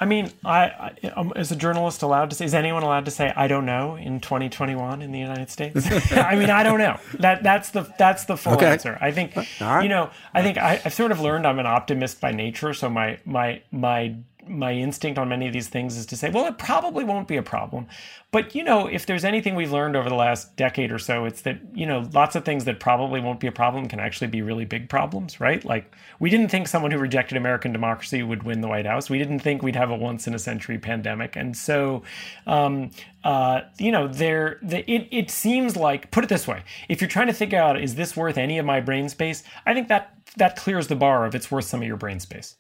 I 0.02 0.06
mean, 0.06 0.32
I, 0.45 0.93
I 1.04 1.10
um, 1.10 1.34
as 1.36 1.52
a 1.52 1.58
journalist 1.58 2.02
allowed 2.04 2.30
to 2.30 2.36
say, 2.36 2.45
is 2.45 2.54
anyone 2.54 2.84
allowed 2.84 3.06
to 3.06 3.12
say 3.12 3.34
I 3.36 3.47
don't 3.47 3.66
know 3.66 3.97
in 3.97 4.22
2021 4.22 5.02
in 5.02 5.12
the 5.12 5.20
United 5.20 5.50
States? 5.50 5.86
I 6.14 6.36
mean, 6.36 6.50
I 6.50 6.64
don't 6.64 6.80
know. 6.80 6.97
That 7.20 7.43
that's 7.43 7.72
the 7.72 7.93
that's 8.00 8.24
the 8.24 8.38
full 8.38 8.54
okay. 8.54 8.68
answer. 8.68 8.97
I 9.02 9.12
think 9.12 9.36
right. 9.60 9.84
you 9.84 9.89
know. 9.89 10.10
I 10.34 10.41
think 10.41 10.58
I, 10.58 10.82
I've 10.86 10.93
sort 10.93 11.12
of 11.12 11.20
learned 11.20 11.45
I'm 11.45 11.60
an 11.60 11.66
optimist 11.66 12.22
by 12.22 12.32
nature. 12.32 12.74
So 12.74 12.89
my 12.89 13.20
my 13.26 13.62
my 13.72 14.16
my 14.50 14.74
instinct 14.74 15.20
on 15.20 15.30
many 15.30 15.47
of 15.47 15.54
these 15.54 15.70
things 15.70 15.95
is 15.95 16.06
to 16.08 16.18
say, 16.18 16.30
well, 16.30 16.45
it 16.47 16.58
probably 16.58 17.04
won't 17.04 17.28
be 17.28 17.38
a 17.38 17.43
problem. 17.43 17.88
But, 18.32 18.56
you 18.56 18.64
know, 18.64 18.88
if 18.88 19.06
there's 19.06 19.24
anything 19.24 19.56
we've 19.56 19.72
learned 19.72 19.95
over 19.95 20.10
the 20.10 20.16
last 20.16 20.56
decade 20.56 20.91
or 20.91 21.00
so, 21.00 21.26
it's 21.26 21.41
that, 21.41 21.60
you 21.74 21.86
know, 21.86 22.10
lots 22.14 22.36
of 22.36 22.45
things 22.45 22.66
that 22.66 22.80
probably 22.80 23.22
won't 23.22 23.39
be 23.39 23.47
a 23.47 23.52
problem 23.52 23.88
can 23.88 24.00
actually 24.00 24.28
be 24.28 24.41
really 24.41 24.66
big 24.66 24.89
problems, 24.89 25.39
right? 25.39 25.64
Like, 25.64 25.95
we 26.20 26.30
didn't 26.30 26.50
think 26.50 26.68
someone 26.68 26.91
who 26.91 26.97
rejected 26.97 27.38
American 27.38 27.72
democracy 27.72 28.24
would 28.24 28.43
win 28.43 28.62
the 28.62 28.68
White 28.68 28.86
House. 28.86 29.10
We 29.10 29.18
didn't 29.18 29.39
think 29.39 29.62
we'd 29.62 29.76
have 29.76 29.91
a 29.91 29.95
once 29.95 30.28
in 30.28 30.34
a 30.34 30.39
century 30.39 30.78
pandemic. 30.78 31.36
And 31.36 31.56
so, 31.56 32.04
um, 32.47 32.91
uh, 33.24 33.62
you 33.78 33.91
know, 33.91 34.08
there, 34.08 34.60
the, 34.62 34.89
it, 34.91 35.08
it 35.12 35.32
seems 35.32 35.76
like, 35.76 36.12
put 36.12 36.24
it 36.24 36.28
this 36.28 36.47
way, 36.47 36.64
if 36.88 37.02
you're 37.02 37.10
trying 37.10 37.28
to 37.28 37.34
figure 37.34 37.60
out, 37.60 37.82
is 37.82 37.95
this 37.95 38.18
worth 38.18 38.38
any 38.38 38.58
of 38.58 38.66
my 38.66 38.82
brain 38.82 39.10
space? 39.10 39.43
I 39.66 39.74
think 39.74 39.88
that 39.89 40.16
that 40.38 40.56
clears 40.56 40.88
the 40.88 40.95
bar 40.95 41.26
of 41.26 41.34
it's 41.34 41.50
worth 41.50 41.66
some 41.66 41.82
of 41.82 41.88
your 41.88 41.97
brain 41.97 42.20
space. 42.20 42.56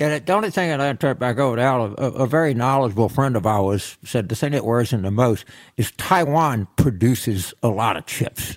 Yeah, 0.00 0.18
the 0.18 0.32
only 0.32 0.50
thing 0.50 0.70
that 0.70 0.80
I 0.80 0.90
turn 0.94 1.18
back 1.18 1.36
over 1.36 1.56
to 1.56 1.62
Al, 1.62 1.94
a, 1.98 2.22
a, 2.22 2.26
very 2.26 2.54
knowledgeable 2.54 3.10
friend 3.10 3.36
of 3.36 3.46
ours 3.46 3.98
said 4.02 4.30
the 4.30 4.34
thing 4.34 4.52
that 4.52 4.64
worries 4.64 4.94
him 4.94 5.02
the 5.02 5.10
most 5.10 5.44
is 5.76 5.92
Taiwan 5.98 6.68
produces 6.76 7.52
a 7.62 7.68
lot 7.68 7.98
of 7.98 8.06
chips. 8.06 8.56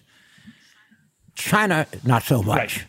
China, 1.36 1.86
not 2.06 2.24
so 2.24 2.42
much. 2.42 2.78
Right. 2.78 2.88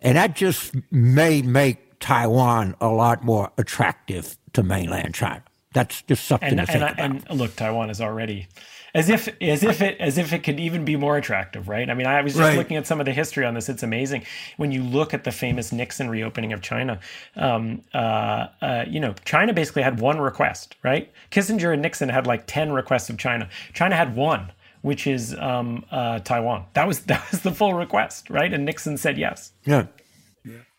And 0.00 0.16
that 0.16 0.34
just 0.34 0.74
may 0.90 1.42
make 1.42 2.00
Taiwan 2.00 2.74
a 2.80 2.88
lot 2.88 3.22
more 3.22 3.52
attractive 3.58 4.38
to 4.54 4.62
mainland 4.62 5.14
China. 5.14 5.42
That's 5.74 6.00
just 6.00 6.24
something 6.24 6.58
and, 6.58 6.60
to 6.60 6.64
think 6.66 6.84
and, 6.84 7.18
about. 7.18 7.30
And 7.30 7.38
look, 7.38 7.54
Taiwan 7.54 7.90
is 7.90 8.00
already 8.00 8.48
as 8.96 9.10
if 9.10 9.28
as 9.42 9.62
if 9.62 9.82
it 9.82 10.00
as 10.00 10.16
if 10.16 10.32
it 10.32 10.42
could 10.42 10.58
even 10.58 10.86
be 10.86 10.96
more 10.96 11.18
attractive, 11.18 11.68
right? 11.68 11.90
I 11.90 11.94
mean, 11.94 12.06
I 12.06 12.22
was 12.22 12.32
just 12.32 12.40
right. 12.40 12.56
looking 12.56 12.78
at 12.78 12.86
some 12.86 12.98
of 12.98 13.04
the 13.04 13.12
history 13.12 13.44
on 13.44 13.52
this. 13.52 13.68
It's 13.68 13.82
amazing 13.82 14.24
when 14.56 14.72
you 14.72 14.82
look 14.82 15.12
at 15.12 15.24
the 15.24 15.32
famous 15.32 15.70
Nixon 15.70 16.08
reopening 16.08 16.54
of 16.54 16.62
China. 16.62 16.98
Um, 17.36 17.82
uh, 17.92 18.46
uh, 18.62 18.84
you 18.88 18.98
know, 18.98 19.14
China 19.26 19.52
basically 19.52 19.82
had 19.82 20.00
one 20.00 20.18
request, 20.18 20.76
right? 20.82 21.12
Kissinger 21.30 21.74
and 21.74 21.82
Nixon 21.82 22.08
had 22.08 22.26
like 22.26 22.46
ten 22.46 22.72
requests 22.72 23.10
of 23.10 23.18
China. 23.18 23.50
China 23.74 23.94
had 23.94 24.16
one, 24.16 24.50
which 24.80 25.06
is 25.06 25.34
um, 25.34 25.84
uh, 25.90 26.20
Taiwan. 26.20 26.64
That 26.72 26.88
was 26.88 27.00
that 27.10 27.30
was 27.30 27.42
the 27.42 27.52
full 27.52 27.74
request, 27.74 28.30
right? 28.30 28.52
And 28.52 28.64
Nixon 28.64 28.96
said 28.96 29.18
yes. 29.18 29.52
Yeah. 29.66 29.88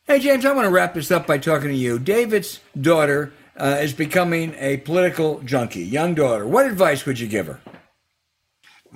Hey 0.05 0.19
James, 0.19 0.43
I 0.43 0.53
want 0.53 0.65
to 0.65 0.71
wrap 0.71 0.95
this 0.95 1.11
up 1.11 1.27
by 1.27 1.37
talking 1.37 1.67
to 1.67 1.75
you. 1.75 1.99
David's 1.99 2.61
daughter 2.79 3.31
uh, 3.57 3.77
is 3.81 3.93
becoming 3.93 4.55
a 4.57 4.77
political 4.77 5.41
junkie, 5.41 5.83
young 5.83 6.15
daughter. 6.15 6.47
What 6.47 6.65
advice 6.65 7.05
would 7.05 7.19
you 7.19 7.27
give 7.27 7.45
her? 7.45 7.59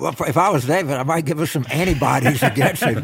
Well, 0.01 0.15
if 0.27 0.35
I 0.35 0.49
was 0.49 0.65
David, 0.65 0.95
I 0.95 1.03
might 1.03 1.25
give 1.25 1.37
her 1.37 1.45
some 1.45 1.63
antibodies 1.69 2.41
against 2.41 2.81
it 2.83 2.97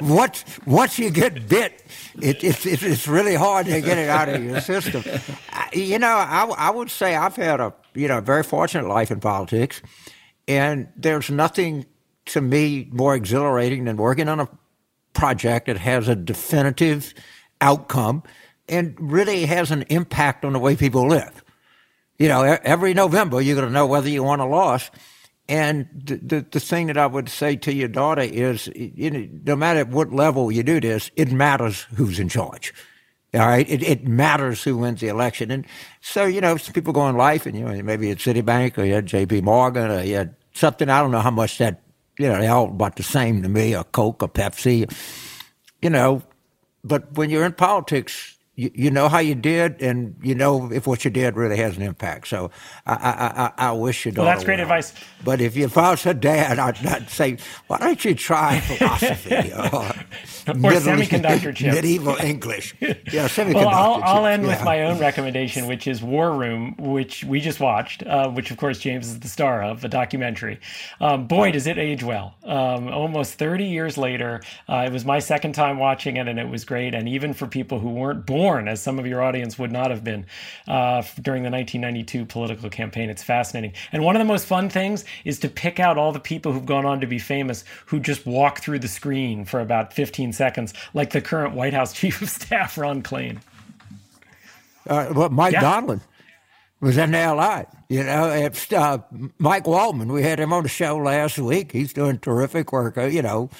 once 0.00 0.44
once 0.66 0.98
you 0.98 1.10
get 1.10 1.48
bit, 1.48 1.80
it, 2.20 2.42
it's 2.42 2.66
it's 2.66 3.06
really 3.06 3.36
hard 3.36 3.66
to 3.66 3.80
get 3.80 3.98
it 3.98 4.08
out 4.08 4.28
of 4.28 4.42
your 4.42 4.60
system. 4.60 5.04
You 5.72 6.00
know, 6.00 6.08
I, 6.08 6.46
I 6.58 6.70
would 6.70 6.90
say 6.90 7.14
I've 7.14 7.36
had 7.36 7.60
a 7.60 7.72
you 7.94 8.08
know 8.08 8.20
very 8.20 8.42
fortunate 8.42 8.88
life 8.88 9.12
in 9.12 9.20
politics, 9.20 9.80
and 10.48 10.88
there's 10.96 11.30
nothing 11.30 11.86
to 12.26 12.40
me 12.40 12.88
more 12.90 13.14
exhilarating 13.14 13.84
than 13.84 13.96
working 13.96 14.28
on 14.28 14.40
a 14.40 14.48
project 15.12 15.66
that 15.66 15.78
has 15.78 16.08
a 16.08 16.16
definitive 16.16 17.14
outcome 17.60 18.24
and 18.68 18.96
really 18.98 19.46
has 19.46 19.70
an 19.70 19.82
impact 19.82 20.44
on 20.44 20.52
the 20.52 20.58
way 20.58 20.74
people 20.74 21.06
live 21.06 21.44
you 22.22 22.28
know, 22.28 22.42
every 22.62 22.94
November 22.94 23.40
you're 23.40 23.56
going 23.56 23.66
to 23.66 23.72
know 23.72 23.86
whether 23.86 24.08
you 24.08 24.22
won 24.22 24.40
or 24.40 24.48
lost. 24.48 24.92
And 25.52 25.86
the, 25.92 26.16
the, 26.16 26.46
the 26.50 26.60
thing 26.60 26.86
that 26.86 26.96
I 26.96 27.06
would 27.06 27.28
say 27.28 27.56
to 27.56 27.74
your 27.74 27.88
daughter 27.88 28.22
is, 28.22 28.70
know, 29.10 29.28
no 29.44 29.54
matter 29.54 29.84
what 29.84 30.10
level 30.10 30.50
you 30.50 30.62
do 30.62 30.80
this, 30.80 31.10
it 31.14 31.30
matters 31.30 31.82
who's 31.94 32.18
in 32.18 32.30
charge. 32.30 32.72
All 33.34 33.40
right, 33.40 33.68
it, 33.68 33.82
it 33.82 34.08
matters 34.08 34.62
who 34.62 34.78
wins 34.78 35.02
the 35.02 35.08
election, 35.08 35.50
and 35.50 35.66
so 36.00 36.24
you 36.24 36.40
know, 36.40 36.56
some 36.56 36.72
people 36.72 36.94
go 36.94 37.06
in 37.08 37.16
life, 37.16 37.44
and 37.44 37.54
you 37.54 37.66
know, 37.66 37.82
maybe 37.82 38.10
it's 38.10 38.24
Citibank 38.24 38.78
or 38.78 38.84
you 38.84 38.94
had 38.94 39.04
J.P. 39.04 39.42
Morgan 39.42 39.90
or 39.90 40.02
you 40.02 40.16
had 40.16 40.34
something. 40.54 40.88
I 40.88 41.00
don't 41.00 41.10
know 41.10 41.20
how 41.20 41.30
much 41.30 41.58
that 41.58 41.82
you 42.18 42.28
know, 42.28 42.38
they 42.38 42.48
all 42.48 42.68
about 42.68 42.96
the 42.96 43.02
same 43.02 43.42
to 43.42 43.48
me, 43.48 43.74
a 43.74 43.84
Coke, 43.84 44.22
a 44.22 44.28
Pepsi, 44.28 44.90
you 45.82 45.90
know. 45.90 46.22
But 46.82 47.12
when 47.12 47.28
you're 47.28 47.44
in 47.44 47.52
politics, 47.52 48.38
you, 48.54 48.70
you 48.74 48.90
know 48.90 49.08
how 49.08 49.18
you 49.18 49.34
did, 49.34 49.80
and 49.80 50.14
you 50.22 50.34
know 50.34 50.70
if 50.70 50.86
what 50.86 51.06
you 51.06 51.10
did 51.10 51.36
really 51.36 51.56
has 51.56 51.76
an 51.76 51.82
impact. 51.82 52.28
So 52.28 52.50
I, 52.86 52.92
I, 52.92 53.66
I, 53.66 53.68
I 53.68 53.72
wish 53.72 54.04
you. 54.04 54.12
Well, 54.14 54.26
that's 54.26 54.44
great 54.44 54.56
well. 54.56 54.64
advice. 54.64 54.92
But 55.24 55.40
if 55.40 55.56
you 55.56 55.68
found 55.68 56.04
a 56.06 56.12
dad, 56.12 56.58
I'd, 56.58 56.84
I'd, 56.86 57.08
say, 57.08 57.38
why 57.68 57.78
don't 57.78 58.04
you 58.04 58.14
try 58.14 58.60
philosophy 58.60 59.52
or, 59.54 59.74
or 59.74 60.72
semiconductor 60.80 61.54
chips, 61.54 61.74
medieval 61.74 62.16
English? 62.16 62.74
Yeah, 63.12 63.28
semiconductor. 63.28 63.54
well, 63.54 63.68
I'll, 63.68 63.94
chips, 63.96 64.08
I'll 64.08 64.26
end 64.26 64.42
yeah. 64.44 64.48
with 64.50 64.64
my 64.64 64.84
own 64.84 64.98
recommendation, 64.98 65.66
which 65.66 65.86
is 65.86 66.02
War 66.02 66.32
Room, 66.32 66.74
which 66.78 67.24
we 67.24 67.40
just 67.40 67.58
watched, 67.60 68.06
uh, 68.06 68.28
which 68.30 68.50
of 68.50 68.56
course 68.56 68.78
James 68.78 69.08
is 69.08 69.20
the 69.20 69.28
star 69.28 69.62
of, 69.62 69.84
a 69.84 69.88
documentary. 69.88 70.60
Um, 71.00 71.26
boy, 71.26 71.52
does 71.52 71.66
it 71.66 71.78
age 71.78 72.02
well! 72.02 72.34
Um, 72.44 72.88
almost 72.88 73.34
30 73.34 73.64
years 73.64 73.98
later, 73.98 74.40
uh, 74.68 74.84
it 74.86 74.92
was 74.92 75.04
my 75.04 75.18
second 75.18 75.54
time 75.54 75.78
watching 75.78 76.16
it, 76.16 76.28
and 76.28 76.38
it 76.38 76.48
was 76.48 76.64
great. 76.64 76.94
And 76.94 77.08
even 77.08 77.34
for 77.34 77.46
people 77.46 77.78
who 77.78 77.90
weren't 77.90 78.24
born, 78.26 78.41
as 78.68 78.82
some 78.82 78.98
of 78.98 79.06
your 79.06 79.22
audience 79.22 79.58
would 79.58 79.70
not 79.72 79.90
have 79.90 80.02
been 80.02 80.26
uh, 80.66 81.02
during 81.20 81.42
the 81.42 81.50
1992 81.50 82.24
political 82.26 82.68
campaign. 82.68 83.08
It's 83.08 83.22
fascinating. 83.22 83.72
And 83.92 84.02
one 84.02 84.16
of 84.16 84.20
the 84.20 84.24
most 84.26 84.46
fun 84.46 84.68
things 84.68 85.04
is 85.24 85.38
to 85.40 85.48
pick 85.48 85.78
out 85.78 85.96
all 85.98 86.12
the 86.12 86.20
people 86.20 86.52
who've 86.52 86.66
gone 86.66 86.84
on 86.84 87.00
to 87.00 87.06
be 87.06 87.18
famous 87.18 87.64
who 87.86 88.00
just 88.00 88.26
walk 88.26 88.60
through 88.60 88.80
the 88.80 88.88
screen 88.88 89.44
for 89.44 89.60
about 89.60 89.92
15 89.92 90.32
seconds, 90.32 90.74
like 90.94 91.10
the 91.10 91.20
current 91.20 91.54
White 91.54 91.74
House 91.74 91.92
Chief 92.02 92.20
of 92.20 92.28
Staff, 92.28 92.76
Ron 92.76 93.02
Klain. 93.02 93.38
Uh, 94.88 95.12
well, 95.14 95.28
Mike 95.28 95.52
Yeah. 95.52 95.62
Donilon 95.62 96.00
was 96.80 96.98
in 96.98 97.12
there 97.12 97.34
live. 97.34 97.66
You 97.88 98.02
know, 98.02 98.30
it's, 98.30 98.72
uh, 98.72 98.98
Mike 99.38 99.66
Waldman, 99.66 100.12
we 100.12 100.22
had 100.22 100.40
him 100.40 100.52
on 100.52 100.64
the 100.64 100.68
show 100.68 100.96
last 100.96 101.38
week. 101.38 101.70
He's 101.72 101.92
doing 101.92 102.18
terrific 102.18 102.72
work. 102.72 102.98
Uh, 102.98 103.02
you 103.02 103.22
know, 103.22 103.50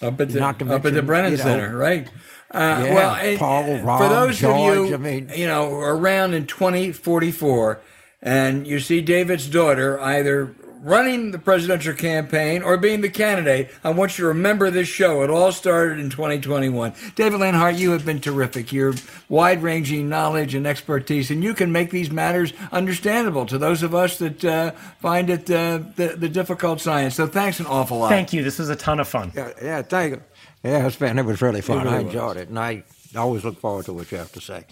up 0.00 0.20
at 0.20 0.30
the, 0.30 0.40
Not 0.40 0.58
to 0.58 0.74
up 0.74 0.84
at 0.84 0.94
the 0.94 1.02
Brennan 1.02 1.30
you 1.32 1.38
know, 1.38 1.44
Center, 1.44 1.76
right? 1.76 2.08
Uh, 2.52 2.82
Yeah, 2.84 2.94
well, 2.94 3.14
and 3.14 3.38
Paul, 3.38 3.62
for 3.98 4.08
those 4.08 4.38
George, 4.38 4.78
of 4.78 4.88
you, 4.88 4.94
I 4.94 4.98
mean- 4.98 5.30
you 5.34 5.46
know, 5.46 5.72
around 5.74 6.34
in 6.34 6.46
2044, 6.46 7.80
and 8.22 8.66
you 8.66 8.78
see 8.80 9.00
David's 9.00 9.48
daughter 9.48 9.98
either 10.00 10.54
running 10.82 11.30
the 11.30 11.38
presidential 11.38 11.94
campaign 11.94 12.60
or 12.60 12.76
being 12.76 13.00
the 13.02 13.08
candidate, 13.08 13.70
I 13.84 13.90
want 13.90 14.18
you 14.18 14.22
to 14.24 14.28
remember 14.28 14.68
this 14.68 14.88
show. 14.88 15.22
It 15.22 15.30
all 15.30 15.52
started 15.52 16.00
in 16.00 16.10
2021. 16.10 16.92
David 17.14 17.38
Leonhardt, 17.38 17.76
you 17.76 17.92
have 17.92 18.04
been 18.04 18.20
terrific. 18.20 18.72
Your 18.72 18.92
wide-ranging 19.28 20.08
knowledge 20.08 20.54
and 20.56 20.66
expertise, 20.66 21.30
and 21.30 21.42
you 21.42 21.54
can 21.54 21.70
make 21.70 21.90
these 21.90 22.10
matters 22.10 22.52
understandable 22.72 23.46
to 23.46 23.58
those 23.58 23.84
of 23.84 23.94
us 23.94 24.18
that 24.18 24.44
uh, 24.44 24.72
find 25.00 25.30
it 25.30 25.48
uh, 25.50 25.80
the, 25.94 26.16
the 26.16 26.28
difficult 26.28 26.80
science. 26.80 27.14
So 27.14 27.28
thanks 27.28 27.60
an 27.60 27.66
awful 27.66 27.98
lot. 27.98 28.08
Thank 28.08 28.32
you. 28.32 28.42
This 28.42 28.58
was 28.58 28.68
a 28.68 28.76
ton 28.76 28.98
of 28.98 29.06
fun. 29.06 29.30
yeah, 29.36 29.50
yeah, 29.62 29.82
thank 29.82 30.14
you. 30.16 30.22
Yeah, 30.62 30.86
it's 30.86 30.96
been, 30.96 31.18
it 31.18 31.24
was 31.24 31.42
really 31.42 31.60
fun. 31.60 31.84
really 31.84 31.96
I 31.96 31.98
was. 31.98 32.06
enjoyed 32.06 32.36
it, 32.36 32.48
and 32.48 32.58
I 32.58 32.84
always 33.16 33.44
look 33.44 33.58
forward 33.58 33.84
to 33.86 33.92
what 33.92 34.10
you 34.12 34.18
have 34.18 34.32
to 34.32 34.40
say. 34.40 34.64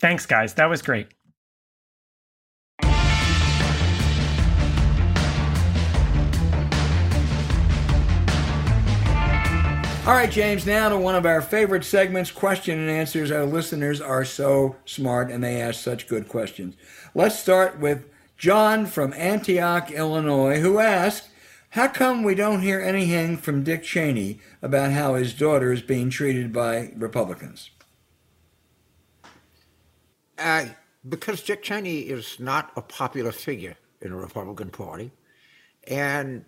Thanks, 0.00 0.26
guys. 0.26 0.54
That 0.54 0.66
was 0.66 0.82
great. 0.82 1.08
All 10.06 10.14
right, 10.14 10.30
James, 10.30 10.64
now 10.64 10.88
to 10.88 10.96
one 10.96 11.14
of 11.14 11.26
our 11.26 11.42
favorite 11.42 11.84
segments 11.84 12.30
question 12.30 12.78
and 12.78 12.88
answers. 12.88 13.30
Our 13.30 13.44
listeners 13.44 14.00
are 14.00 14.24
so 14.24 14.76
smart 14.86 15.30
and 15.30 15.44
they 15.44 15.60
ask 15.60 15.80
such 15.80 16.08
good 16.08 16.28
questions. 16.28 16.76
Let's 17.14 17.38
start 17.38 17.78
with 17.78 18.06
John 18.38 18.86
from 18.86 19.12
Antioch, 19.12 19.90
Illinois, 19.90 20.60
who 20.60 20.78
asked, 20.78 21.28
How 21.70 21.88
come 21.88 22.22
we 22.22 22.34
don't 22.34 22.62
hear 22.62 22.80
anything 22.80 23.36
from 23.36 23.62
Dick 23.62 23.82
Cheney 23.82 24.40
about 24.62 24.92
how 24.92 25.14
his 25.14 25.34
daughter 25.34 25.72
is 25.72 25.82
being 25.82 26.08
treated 26.10 26.52
by 26.52 26.92
Republicans? 26.96 27.70
Uh, 30.38 30.66
because 31.08 31.42
Dick 31.42 31.62
Cheney 31.62 32.00
is 32.00 32.38
not 32.40 32.70
a 32.76 32.82
popular 32.82 33.32
figure 33.32 33.76
in 34.00 34.10
the 34.10 34.16
Republican 34.16 34.70
Party, 34.70 35.10
and 35.86 36.44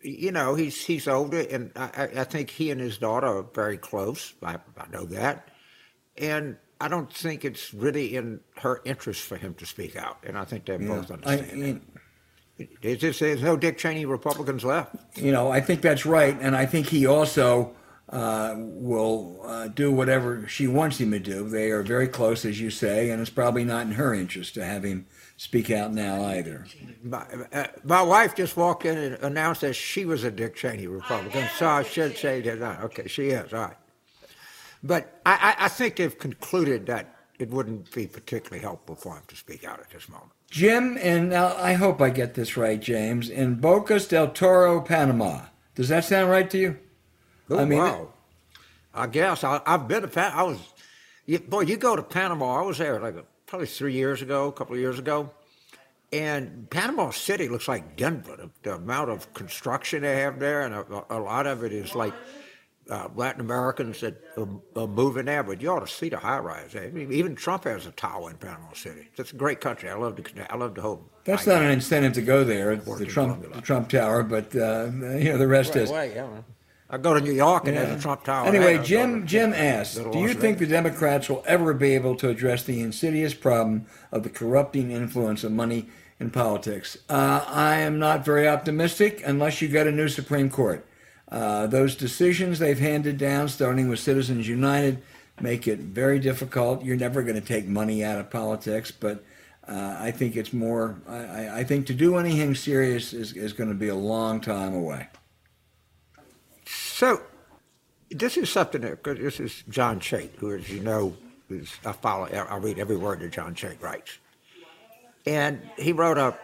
you 0.00 0.30
know 0.30 0.54
he's 0.54 0.84
he's 0.84 1.08
older, 1.08 1.40
and 1.40 1.72
I, 1.76 1.90
I- 1.96 2.20
I 2.20 2.24
think 2.24 2.50
he 2.50 2.70
and 2.70 2.80
his 2.80 2.98
daughter 2.98 3.26
are 3.26 3.42
very 3.54 3.76
close. 3.76 4.34
I, 4.42 4.56
I 4.78 4.86
know 4.92 5.04
that, 5.06 5.48
and 6.16 6.56
I 6.80 6.88
don't 6.88 7.12
think 7.12 7.44
it's 7.44 7.74
really 7.74 8.14
in 8.16 8.40
her 8.58 8.80
interest 8.84 9.22
for 9.22 9.36
him 9.36 9.54
to 9.54 9.66
speak 9.66 9.96
out, 9.96 10.18
and 10.24 10.38
I 10.38 10.44
think 10.44 10.66
they 10.66 10.76
both 10.76 11.10
I, 11.10 11.14
understand. 11.14 11.80
that. 11.93 11.93
There's 12.82 13.18
there's 13.18 13.42
no 13.42 13.56
Dick 13.56 13.78
Cheney 13.78 14.06
Republicans 14.06 14.64
left. 14.64 14.94
you 15.16 15.32
know, 15.32 15.50
I 15.50 15.60
think 15.60 15.80
that's 15.82 16.06
right, 16.06 16.36
and 16.40 16.54
I 16.56 16.66
think 16.66 16.86
he 16.86 17.04
also 17.06 17.74
uh, 18.10 18.54
will 18.56 19.40
uh, 19.44 19.68
do 19.68 19.90
whatever 19.90 20.46
she 20.46 20.66
wants 20.68 21.00
him 21.00 21.10
to 21.10 21.18
do. 21.18 21.48
They 21.48 21.70
are 21.70 21.82
very 21.82 22.06
close, 22.06 22.44
as 22.44 22.60
you 22.60 22.70
say, 22.70 23.10
and 23.10 23.20
it's 23.20 23.30
probably 23.30 23.64
not 23.64 23.86
in 23.86 23.92
her 23.92 24.14
interest 24.14 24.54
to 24.54 24.64
have 24.64 24.84
him 24.84 25.06
speak 25.36 25.70
out 25.70 25.92
now 25.92 26.24
either. 26.26 26.64
My, 27.02 27.26
uh, 27.52 27.66
my 27.82 28.02
wife 28.02 28.36
just 28.36 28.56
walked 28.56 28.84
in 28.84 28.96
and 28.96 29.14
announced 29.24 29.62
that 29.62 29.74
she 29.74 30.04
was 30.04 30.22
a 30.22 30.30
Dick 30.30 30.54
Cheney 30.54 30.86
Republican, 30.86 31.48
so 31.56 31.66
I 31.66 31.82
should 31.82 32.16
say 32.16 32.40
that. 32.42 32.62
uh, 32.62 32.84
Okay, 32.84 33.08
she 33.08 33.30
is, 33.30 33.52
all 33.52 33.62
right. 33.62 33.76
But 34.84 35.20
I, 35.26 35.56
I, 35.58 35.64
I 35.64 35.68
think 35.68 35.96
they've 35.96 36.16
concluded 36.16 36.86
that 36.86 37.16
it 37.38 37.50
wouldn't 37.50 37.92
be 37.92 38.06
particularly 38.06 38.60
helpful 38.62 38.94
for 38.94 39.14
him 39.16 39.22
to 39.28 39.34
speak 39.34 39.64
out 39.64 39.80
at 39.80 39.90
this 39.90 40.08
moment. 40.08 40.30
Jim, 40.54 40.96
and 41.02 41.34
I 41.34 41.72
hope 41.72 42.00
I 42.00 42.10
get 42.10 42.34
this 42.34 42.56
right, 42.56 42.80
James, 42.80 43.28
in 43.28 43.56
Bocas 43.56 44.08
del 44.08 44.28
Toro, 44.28 44.80
Panama. 44.80 45.40
Does 45.74 45.88
that 45.88 46.04
sound 46.04 46.30
right 46.30 46.48
to 46.48 46.56
you? 46.56 46.78
Oh, 47.50 47.58
I 47.58 47.64
mean- 47.64 47.80
wow. 47.80 48.10
I 48.94 49.08
guess 49.08 49.42
I, 49.42 49.60
I've 49.66 49.88
been 49.88 50.02
to 50.02 50.06
Pan. 50.06 50.30
I 50.32 50.44
was, 50.44 50.58
you, 51.26 51.40
boy, 51.40 51.62
you 51.62 51.76
go 51.76 51.96
to 51.96 52.04
Panama. 52.04 52.60
I 52.60 52.62
was 52.62 52.78
there 52.78 53.00
like 53.00 53.16
probably 53.46 53.66
three 53.66 53.94
years 53.94 54.22
ago, 54.22 54.46
a 54.46 54.52
couple 54.52 54.76
of 54.76 54.80
years 54.80 55.00
ago, 55.00 55.28
and 56.12 56.70
Panama 56.70 57.10
City 57.10 57.48
looks 57.48 57.66
like 57.66 57.96
Denver. 57.96 58.36
The, 58.36 58.50
the 58.62 58.76
amount 58.76 59.10
of 59.10 59.34
construction 59.34 60.02
they 60.02 60.20
have 60.20 60.38
there, 60.38 60.62
and 60.62 60.72
a, 60.72 61.04
a 61.10 61.18
lot 61.18 61.48
of 61.48 61.64
it 61.64 61.72
is 61.72 61.96
like 61.96 62.14
uh, 62.90 63.08
Latin 63.14 63.40
Americans 63.40 64.00
that 64.00 64.14
are, 64.36 64.48
are 64.76 64.86
moving 64.86 65.26
there. 65.26 65.42
But 65.42 65.60
you 65.62 65.70
ought 65.70 65.86
to 65.86 65.92
see 65.92 66.08
the 66.08 66.18
high 66.18 66.38
rise. 66.38 66.74
I 66.76 66.88
mean, 66.88 67.12
even 67.12 67.34
Trump 67.34 67.64
has 67.64 67.86
a 67.86 67.92
tower 67.92 68.30
in 68.30 68.36
Panama 68.36 68.72
City. 68.74 69.08
It's 69.16 69.32
a 69.32 69.36
great 69.36 69.60
country. 69.60 69.88
I 69.90 69.94
love 69.94 70.16
the 70.16 70.52
I 70.52 70.56
love 70.56 70.74
the 70.74 70.82
whole. 70.82 71.04
That's 71.24 71.46
not 71.46 71.62
an 71.62 71.70
incentive 71.70 72.12
to 72.14 72.22
go 72.22 72.44
there, 72.44 72.76
the 72.76 73.06
Trump, 73.06 73.32
formula. 73.32 73.56
the 73.56 73.62
Trump 73.62 73.88
Tower, 73.88 74.22
but 74.22 74.54
uh, 74.54 74.90
you 74.92 75.30
know 75.32 75.38
the 75.38 75.48
rest 75.48 75.74
is. 75.76 75.90
Way, 75.90 76.12
yeah. 76.14 76.28
I 76.90 76.98
go 76.98 77.14
to 77.14 77.20
New 77.20 77.32
York 77.32 77.66
and 77.66 77.74
Yeah. 77.74 77.86
there's 77.86 77.98
a 77.98 78.02
Trump 78.02 78.24
Tower. 78.24 78.46
Anyway, 78.46 78.74
there. 78.76 78.84
Jim 78.84 79.22
to- 79.22 79.26
Jim 79.26 79.52
asks, 79.54 79.96
do 79.96 80.18
you 80.18 80.34
think 80.34 80.58
the 80.58 80.66
Democrats 80.66 81.28
will 81.30 81.42
ever 81.46 81.72
be 81.72 81.94
able 81.94 82.14
to 82.16 82.28
address 82.28 82.62
the 82.62 82.80
insidious 82.82 83.32
problem 83.34 83.86
of 84.12 84.22
the 84.22 84.28
corrupting 84.28 84.90
influence 84.90 85.42
of 85.42 85.50
money 85.50 85.88
in 86.20 86.30
politics? 86.30 86.98
Uh, 87.08 87.42
I 87.48 87.76
am 87.76 87.98
not 87.98 88.24
very 88.24 88.46
optimistic 88.46 89.22
unless 89.26 89.62
you 89.62 89.68
get 89.68 89.86
a 89.86 89.92
new 89.92 90.08
Supreme 90.08 90.50
Court. 90.50 90.86
Uh, 91.28 91.66
those 91.66 91.96
decisions 91.96 92.58
they've 92.58 92.78
handed 92.78 93.18
down, 93.18 93.48
starting 93.48 93.88
with 93.88 93.98
Citizens 93.98 94.46
United, 94.46 95.02
make 95.40 95.66
it 95.66 95.78
very 95.78 96.18
difficult. 96.18 96.84
You're 96.84 96.96
never 96.96 97.22
going 97.22 97.34
to 97.40 97.46
take 97.46 97.66
money 97.66 98.04
out 98.04 98.18
of 98.20 98.30
politics, 98.30 98.90
but 98.90 99.24
uh, 99.66 99.96
I 99.98 100.10
think 100.10 100.36
it's 100.36 100.52
more. 100.52 101.00
I, 101.08 101.60
I- 101.60 101.64
think 101.64 101.86
to 101.86 101.94
do 101.94 102.18
anything 102.18 102.54
serious 102.54 103.12
is, 103.12 103.32
is 103.32 103.52
going 103.52 103.70
to 103.70 103.74
be 103.74 103.88
a 103.88 103.94
long 103.94 104.40
time 104.40 104.74
away. 104.74 105.08
So, 106.66 107.22
this 108.10 108.36
is 108.36 108.50
something 108.50 108.82
that 108.82 109.02
this 109.02 109.40
is 109.40 109.64
John 109.68 110.00
Chait, 110.00 110.30
who, 110.36 110.54
as 110.54 110.68
you 110.70 110.80
know, 110.80 111.16
is 111.48 111.72
I 111.84 111.92
follow. 111.92 112.26
I 112.26 112.56
read 112.58 112.78
every 112.78 112.96
word 112.96 113.20
that 113.20 113.32
John 113.32 113.54
Chait 113.54 113.80
writes, 113.82 114.18
and 115.26 115.60
he 115.78 115.92
wrote 115.92 116.18
a 116.18 116.36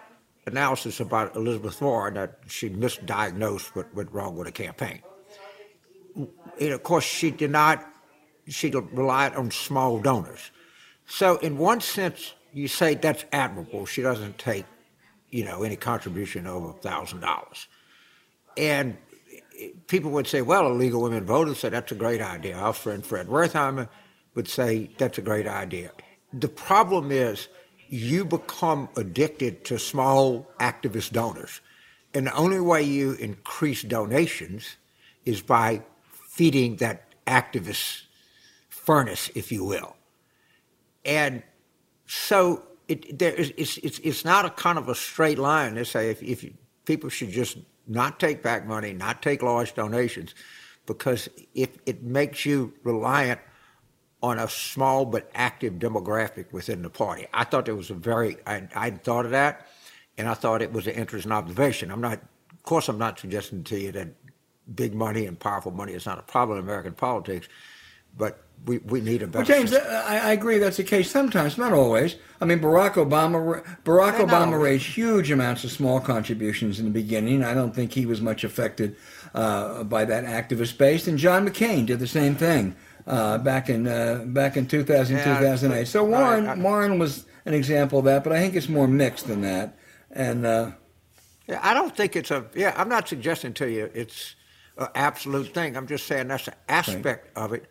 analysis 0.46 1.00
about 1.00 1.36
Elizabeth 1.36 1.80
Warren 1.80 2.14
that 2.14 2.38
she 2.46 2.70
misdiagnosed 2.70 3.74
what 3.74 3.94
went 3.94 4.12
wrong 4.12 4.36
with 4.36 4.46
the 4.46 4.52
campaign. 4.52 5.00
And 6.16 6.72
of 6.72 6.82
course, 6.82 7.04
she 7.04 7.30
did 7.30 7.50
not. 7.50 7.86
She 8.48 8.70
relied 8.70 9.34
on 9.34 9.50
small 9.50 10.00
donors. 10.00 10.50
So, 11.06 11.36
in 11.38 11.56
one 11.56 11.80
sense, 11.80 12.34
you 12.52 12.68
say 12.68 12.94
that's 12.94 13.24
admirable. 13.32 13.86
She 13.86 14.02
doesn't 14.02 14.38
take, 14.38 14.64
you 15.30 15.44
know, 15.44 15.62
any 15.62 15.76
contribution 15.76 16.46
over 16.46 16.72
thousand 16.72 17.20
dollars, 17.20 17.68
and 18.56 18.96
people 19.86 20.10
would 20.12 20.26
say, 20.26 20.42
well, 20.42 20.66
illegal 20.66 21.02
women 21.02 21.24
voters 21.24 21.58
say 21.58 21.68
that's 21.68 21.92
a 21.92 21.96
great 21.96 22.20
idea. 22.20 22.56
Our 22.56 22.72
friend 22.72 23.04
Fred 23.04 23.28
Wertheimer 23.28 23.88
would 24.34 24.48
say 24.48 24.90
that's 24.98 25.18
a 25.18 25.22
great 25.22 25.46
idea. 25.46 25.92
The 26.32 26.48
problem 26.48 27.10
is 27.10 27.48
you 27.90 28.24
become 28.24 28.88
addicted 28.96 29.64
to 29.64 29.78
small 29.78 30.48
activist 30.60 31.12
donors. 31.12 31.60
And 32.14 32.28
the 32.28 32.34
only 32.34 32.60
way 32.60 32.82
you 32.82 33.12
increase 33.14 33.82
donations 33.82 34.76
is 35.24 35.42
by 35.42 35.82
feeding 36.12 36.76
that 36.76 37.14
activist 37.26 38.02
furnace, 38.68 39.28
if 39.34 39.50
you 39.50 39.64
will. 39.64 39.96
And 41.04 41.42
so 42.06 42.62
it, 42.86 43.18
there 43.18 43.34
is, 43.34 43.52
it's, 43.56 43.76
it's, 43.78 43.98
it's 44.00 44.24
not 44.24 44.44
a 44.44 44.50
kind 44.50 44.78
of 44.78 44.88
a 44.88 44.94
straight 44.94 45.38
line. 45.38 45.74
They 45.74 45.84
say 45.84 46.10
if, 46.10 46.22
if 46.22 46.48
people 46.84 47.10
should 47.10 47.30
just 47.30 47.58
not 47.88 48.20
take 48.20 48.40
back 48.40 48.66
money, 48.66 48.92
not 48.92 49.20
take 49.20 49.42
large 49.42 49.74
donations, 49.74 50.34
because 50.86 51.28
if 51.54 51.70
it 51.86 52.04
makes 52.04 52.46
you 52.46 52.72
reliant 52.84 53.40
on 54.22 54.38
a 54.38 54.48
small 54.48 55.04
but 55.04 55.30
active 55.34 55.74
demographic 55.74 56.52
within 56.52 56.82
the 56.82 56.90
party. 56.90 57.26
I 57.32 57.44
thought 57.44 57.64
there 57.64 57.74
was 57.74 57.90
a 57.90 57.94
very, 57.94 58.36
I, 58.46 58.68
I 58.74 58.90
thought 58.90 59.24
of 59.24 59.30
that, 59.30 59.66
and 60.18 60.28
I 60.28 60.34
thought 60.34 60.62
it 60.62 60.72
was 60.72 60.86
an 60.86 60.94
interesting 60.94 61.32
observation. 61.32 61.90
I'm 61.90 62.00
not, 62.00 62.18
of 62.52 62.62
course, 62.62 62.88
I'm 62.88 62.98
not 62.98 63.18
suggesting 63.18 63.64
to 63.64 63.78
you 63.78 63.92
that 63.92 64.08
big 64.74 64.94
money 64.94 65.26
and 65.26 65.38
powerful 65.38 65.72
money 65.72 65.94
is 65.94 66.06
not 66.06 66.18
a 66.18 66.22
problem 66.22 66.58
in 66.58 66.64
American 66.64 66.92
politics, 66.92 67.48
but 68.16 68.44
we, 68.66 68.78
we 68.78 69.00
need 69.00 69.22
a 69.22 69.26
better. 69.26 69.50
Well, 69.50 69.60
James, 69.60 69.74
I, 69.74 70.18
I, 70.18 70.32
agree 70.32 70.58
that's 70.58 70.76
the 70.76 70.84
case 70.84 71.10
sometimes, 71.10 71.56
not 71.56 71.72
always. 71.72 72.16
I 72.40 72.44
mean, 72.44 72.60
Barack 72.60 72.94
Obama 72.94 73.64
Barack 73.84 74.18
Obama 74.18 74.60
raised 74.60 74.84
huge 74.84 75.30
amounts 75.30 75.64
of 75.64 75.70
small 75.70 75.98
contributions 75.98 76.78
in 76.78 76.84
the 76.84 76.90
beginning. 76.90 77.42
I 77.42 77.54
don't 77.54 77.74
think 77.74 77.92
he 77.92 78.04
was 78.04 78.20
much 78.20 78.44
affected 78.44 78.96
uh, 79.34 79.84
by 79.84 80.04
that 80.04 80.24
activist 80.24 80.76
base, 80.76 81.08
and 81.08 81.18
John 81.18 81.48
McCain 81.48 81.86
did 81.86 82.00
the 82.00 82.06
same 82.06 82.34
thing 82.34 82.76
uh, 83.10 83.38
back 83.38 83.68
in 83.68 83.88
uh, 83.88 84.22
back 84.26 84.56
in 84.56 84.66
2000 84.66 85.16
yeah, 85.16 85.24
2008. 85.24 85.88
So 85.88 86.04
Warren 86.04 86.46
I, 86.46 86.54
Warren 86.54 86.98
was 86.98 87.26
an 87.44 87.54
example 87.54 87.98
of 87.98 88.04
that, 88.04 88.22
but 88.22 88.32
I 88.32 88.38
think 88.38 88.54
it's 88.54 88.68
more 88.68 88.86
mixed 88.86 89.26
than 89.26 89.40
that. 89.40 89.76
And 90.12 90.46
uh, 90.46 90.70
yeah, 91.48 91.58
I 91.62 91.74
don't 91.74 91.94
think 91.96 92.14
it's 92.14 92.30
a 92.30 92.46
yeah. 92.54 92.72
I'm 92.76 92.88
not 92.88 93.08
suggesting 93.08 93.52
to 93.54 93.68
you 93.68 93.90
it's 93.94 94.36
an 94.78 94.88
absolute 94.94 95.52
thing. 95.52 95.76
I'm 95.76 95.88
just 95.88 96.06
saying 96.06 96.28
that's 96.28 96.46
an 96.46 96.54
aspect 96.68 97.36
right. 97.36 97.44
of 97.44 97.52
it 97.52 97.70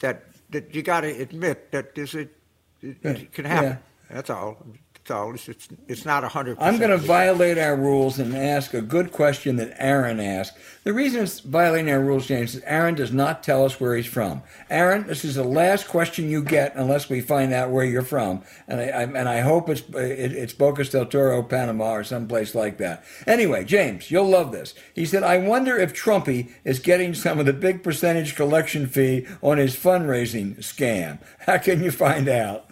that 0.00 0.24
that 0.50 0.74
you 0.74 0.82
got 0.82 1.02
to 1.02 1.08
admit 1.08 1.70
that 1.72 1.94
this 1.94 2.14
it, 2.14 2.34
it, 2.80 2.96
it 3.04 3.32
can 3.32 3.44
happen. 3.44 3.78
Yeah. 4.10 4.14
That's 4.14 4.30
all. 4.30 4.64
So 5.04 5.32
it's, 5.32 5.48
it's, 5.48 5.68
it's 5.88 6.04
not 6.04 6.22
100%. 6.22 6.56
I'm 6.60 6.78
going 6.78 6.90
to 6.90 6.96
violate 6.96 7.58
our 7.58 7.74
rules 7.74 8.20
and 8.20 8.36
ask 8.36 8.72
a 8.72 8.80
good 8.80 9.10
question 9.10 9.56
that 9.56 9.74
Aaron 9.76 10.20
asked. 10.20 10.56
The 10.84 10.92
reason 10.92 11.24
it's 11.24 11.40
violating 11.40 11.90
our 11.90 12.00
rules, 12.00 12.28
James, 12.28 12.54
is 12.54 12.62
Aaron 12.62 12.94
does 12.94 13.12
not 13.12 13.42
tell 13.42 13.64
us 13.64 13.80
where 13.80 13.96
he's 13.96 14.06
from. 14.06 14.42
Aaron, 14.70 15.08
this 15.08 15.24
is 15.24 15.34
the 15.34 15.42
last 15.42 15.88
question 15.88 16.30
you 16.30 16.42
get 16.42 16.76
unless 16.76 17.08
we 17.08 17.20
find 17.20 17.52
out 17.52 17.70
where 17.70 17.84
you're 17.84 18.02
from. 18.02 18.42
And 18.68 18.80
I, 18.80 18.84
I 18.84 19.02
and 19.02 19.28
I 19.28 19.40
hope 19.40 19.68
it's, 19.68 19.80
it, 19.80 20.32
it's 20.32 20.54
Bocas 20.54 20.92
del 20.92 21.06
Toro, 21.06 21.42
Panama, 21.42 21.94
or 21.94 22.04
someplace 22.04 22.54
like 22.54 22.78
that. 22.78 23.04
Anyway, 23.26 23.64
James, 23.64 24.08
you'll 24.08 24.28
love 24.28 24.52
this. 24.52 24.72
He 24.94 25.04
said, 25.04 25.24
I 25.24 25.38
wonder 25.38 25.76
if 25.76 25.92
Trumpy 25.92 26.52
is 26.64 26.78
getting 26.78 27.12
some 27.12 27.40
of 27.40 27.46
the 27.46 27.52
big 27.52 27.82
percentage 27.82 28.36
collection 28.36 28.86
fee 28.86 29.26
on 29.42 29.58
his 29.58 29.74
fundraising 29.74 30.58
scam. 30.58 31.18
How 31.40 31.58
can 31.58 31.82
you 31.82 31.90
find 31.90 32.28
out? 32.28 32.71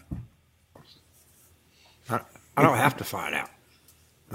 I 2.60 2.62
don't 2.62 2.76
have 2.76 2.98
to 2.98 3.04
find 3.04 3.34
out. 3.34 3.48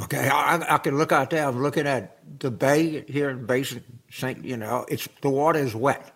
Okay, 0.01 0.27
I, 0.27 0.75
I 0.75 0.77
can 0.79 0.97
look 0.97 1.11
out 1.11 1.29
there. 1.29 1.47
I'm 1.47 1.61
looking 1.61 1.85
at 1.85 2.17
the 2.39 2.49
bay 2.49 3.05
here 3.07 3.29
in 3.29 3.45
Basin 3.45 3.83
St. 4.09 4.43
You 4.43 4.57
know, 4.57 4.83
it's 4.89 5.07
the 5.21 5.29
water 5.29 5.59
is 5.59 5.75
wet. 5.75 6.11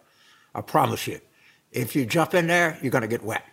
I 0.56 0.62
promise 0.62 1.06
you. 1.06 1.22
If 1.72 1.96
you 1.96 2.08
jump 2.08 2.34
in 2.34 2.48
there, 2.48 2.80
you're 2.82 2.92
going 2.92 3.04
to 3.04 3.08
get 3.08 3.24
wet. 3.24 3.46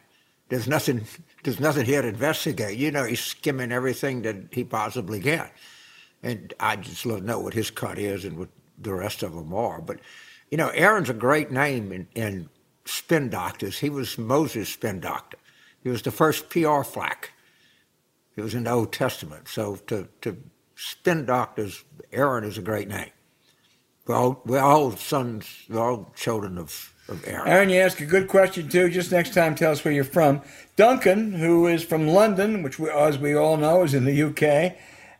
There's 0.49 0.67
nothing. 0.67 1.05
There's 1.45 1.61
nothing 1.61 1.85
here 1.85 2.01
to 2.01 2.09
investigate. 2.09 2.79
You 2.79 2.91
know, 2.91 3.05
he's 3.05 3.21
skimming 3.21 3.73
everything 3.73 4.23
that 4.23 4.37
he 4.51 4.65
possibly 4.65 5.21
can, 5.21 5.51
and 6.23 6.55
I 6.59 6.77
just 6.77 7.05
love 7.05 7.21
to 7.21 7.27
know 7.27 7.39
what 7.39 7.53
his 7.53 7.71
cut 7.71 7.99
is 7.99 8.25
and 8.25 8.39
what 8.39 8.49
the 8.79 8.95
rest 8.95 9.23
of 9.23 9.35
them 9.35 9.53
are. 9.53 9.83
But 9.83 10.01
you 10.51 10.57
know, 10.57 10.71
Aaron's 10.71 11.11
a 11.11 11.15
great 11.15 11.51
name 11.51 11.93
in, 11.93 12.09
in 12.15 12.49
spin 12.87 13.29
doctors. 13.29 13.79
He 13.79 13.91
was 13.91 14.17
Moses' 14.17 14.71
spin 14.71 15.01
doctor. 15.01 15.37
He 15.83 15.91
was 15.91 16.01
the 16.03 16.11
first 16.11 16.49
PR 16.49 16.83
flack 16.83 17.33
it 18.37 18.43
was 18.43 18.55
in 18.55 18.65
the 18.65 18.71
Old 18.71 18.93
Testament. 18.93 19.49
So 19.49 19.77
to, 19.87 20.09
to 20.21 20.37
spin 20.75 21.25
doctors, 21.25 21.85
Aaron 22.13 22.45
is 22.45 22.59
a 22.59 22.63
great 22.63 22.89
name. 22.89 23.11
We're 24.07 24.15
all, 24.15 24.43
we're 24.45 24.61
all 24.61 24.93
sons, 24.93 25.65
we're 25.69 25.81
all 25.81 26.13
children 26.15 26.59
of, 26.59 26.95
of 27.09 27.27
Aaron. 27.27 27.49
Aaron, 27.49 27.71
you 27.71 27.81
ask 27.81 28.01
a 28.01 28.07
good 28.07 28.29
question 28.29 28.69
too. 28.69 28.89
Just 28.89 29.11
next 29.11 29.35
time, 29.35 29.55
tell 29.55 29.73
us 29.73 29.85
where 29.85 29.93
you're 29.93 30.05
from. 30.05 30.43
Duncan, 30.77 31.33
who 31.33 31.67
is 31.67 31.83
from 31.83 32.07
London, 32.07 32.63
which, 32.63 32.79
we, 32.79 32.89
as 32.89 33.19
we 33.19 33.35
all 33.35 33.57
know, 33.57 33.83
is 33.83 33.95
in 33.95 34.05
the 34.05 34.23
UK, 34.23 34.77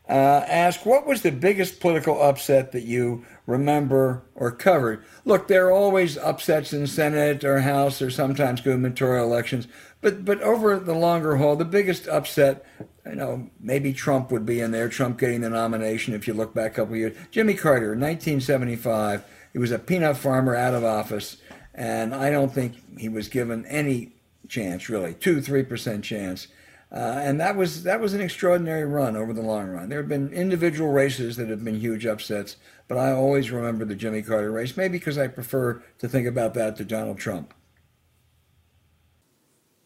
uh, 0.09 0.45
asked, 0.47 0.85
What 0.85 1.05
was 1.05 1.21
the 1.21 1.31
biggest 1.31 1.81
political 1.81 2.21
upset 2.21 2.71
that 2.71 2.83
you 2.83 3.25
remember 3.45 4.23
or 4.35 4.51
covered? 4.51 5.03
Look, 5.25 5.49
there 5.49 5.67
are 5.67 5.71
always 5.71 6.17
upsets 6.17 6.71
in 6.71 6.87
Senate 6.87 7.43
or 7.43 7.59
House 7.59 8.01
or 8.01 8.09
sometimes 8.09 8.61
gubernatorial 8.61 9.25
elections, 9.25 9.67
but, 9.99 10.23
but 10.23 10.41
over 10.41 10.79
the 10.79 10.93
longer 10.93 11.35
haul, 11.35 11.57
the 11.57 11.65
biggest 11.65 12.07
upset 12.07 12.65
you 13.09 13.15
know, 13.15 13.49
maybe 13.59 13.93
Trump 13.93 14.31
would 14.31 14.45
be 14.45 14.59
in 14.59 14.71
there, 14.71 14.89
Trump 14.89 15.19
getting 15.19 15.41
the 15.41 15.49
nomination 15.49 16.13
if 16.13 16.27
you 16.27 16.33
look 16.33 16.53
back 16.53 16.73
a 16.73 16.75
couple 16.75 16.95
years. 16.95 17.15
Jimmy 17.31 17.53
Carter, 17.53 17.89
1975, 17.89 19.23
he 19.53 19.59
was 19.59 19.71
a 19.71 19.79
peanut 19.79 20.17
farmer 20.17 20.55
out 20.55 20.73
of 20.73 20.83
office, 20.83 21.37
and 21.73 22.13
I 22.13 22.29
don't 22.29 22.53
think 22.53 22.99
he 22.99 23.09
was 23.09 23.27
given 23.27 23.65
any 23.65 24.13
chance, 24.47 24.89
really, 24.89 25.13
two, 25.13 25.41
three 25.41 25.63
percent 25.63 26.03
chance. 26.03 26.47
Uh, 26.89 27.19
and 27.21 27.39
that 27.41 27.57
was 27.57 27.83
that 27.83 27.99
was 27.99 28.13
an 28.13 28.21
extraordinary 28.21 28.85
run 28.85 29.17
over 29.17 29.33
the 29.33 29.41
long 29.41 29.67
run. 29.67 29.89
There 29.89 29.99
have 29.99 30.07
been 30.07 30.31
individual 30.31 30.89
races 30.89 31.35
that 31.35 31.49
have 31.49 31.63
been 31.63 31.79
huge 31.79 32.05
upsets, 32.05 32.55
but 32.87 32.97
I 32.97 33.11
always 33.11 33.51
remember 33.51 33.83
the 33.83 33.95
Jimmy 33.95 34.21
Carter 34.21 34.51
race, 34.51 34.77
maybe 34.77 34.97
because 34.97 35.17
I 35.17 35.27
prefer 35.27 35.83
to 35.99 36.07
think 36.07 36.27
about 36.27 36.53
that 36.53 36.77
to 36.77 36.85
Donald 36.85 37.17
Trump. 37.17 37.53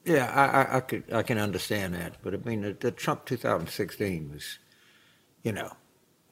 Yeah, 0.06 0.32
I, 0.34 0.62
I, 0.62 0.78
I, 0.78 0.80
could 0.82 1.14
I 1.14 1.24
can 1.24 1.38
understand 1.38 1.94
that, 1.94 2.18
but 2.24 2.34
I 2.34 2.38
mean 2.38 2.62
the, 2.62 2.74
the 2.74 2.92
Trump 2.92 3.26
2016 3.26 4.32
was, 4.32 4.58
you 5.44 5.52
know, 5.52 5.72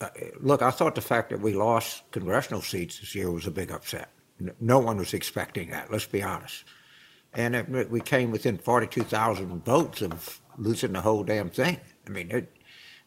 uh, 0.01 0.09
look. 0.39 0.61
I 0.61 0.71
thought 0.71 0.95
the 0.95 1.01
fact 1.01 1.29
that 1.29 1.41
we 1.41 1.53
lost 1.53 2.03
congressional 2.11 2.61
seats 2.61 2.99
this 2.99 3.13
year 3.13 3.29
was 3.29 3.45
a 3.45 3.51
big 3.51 3.71
upset. 3.71 4.09
No 4.59 4.79
one 4.79 4.97
was 4.97 5.13
expecting 5.13 5.69
that. 5.71 5.91
Let's 5.91 6.05
be 6.05 6.23
honest. 6.23 6.63
And 7.33 7.55
it, 7.55 7.91
we 7.91 7.99
came 7.99 8.31
within 8.31 8.57
42,000 8.57 9.63
votes 9.63 10.01
of 10.01 10.39
losing 10.57 10.93
the 10.93 11.01
whole 11.01 11.23
damn 11.23 11.49
thing. 11.49 11.79
I 12.07 12.09
mean, 12.09 12.31
it, 12.31 12.51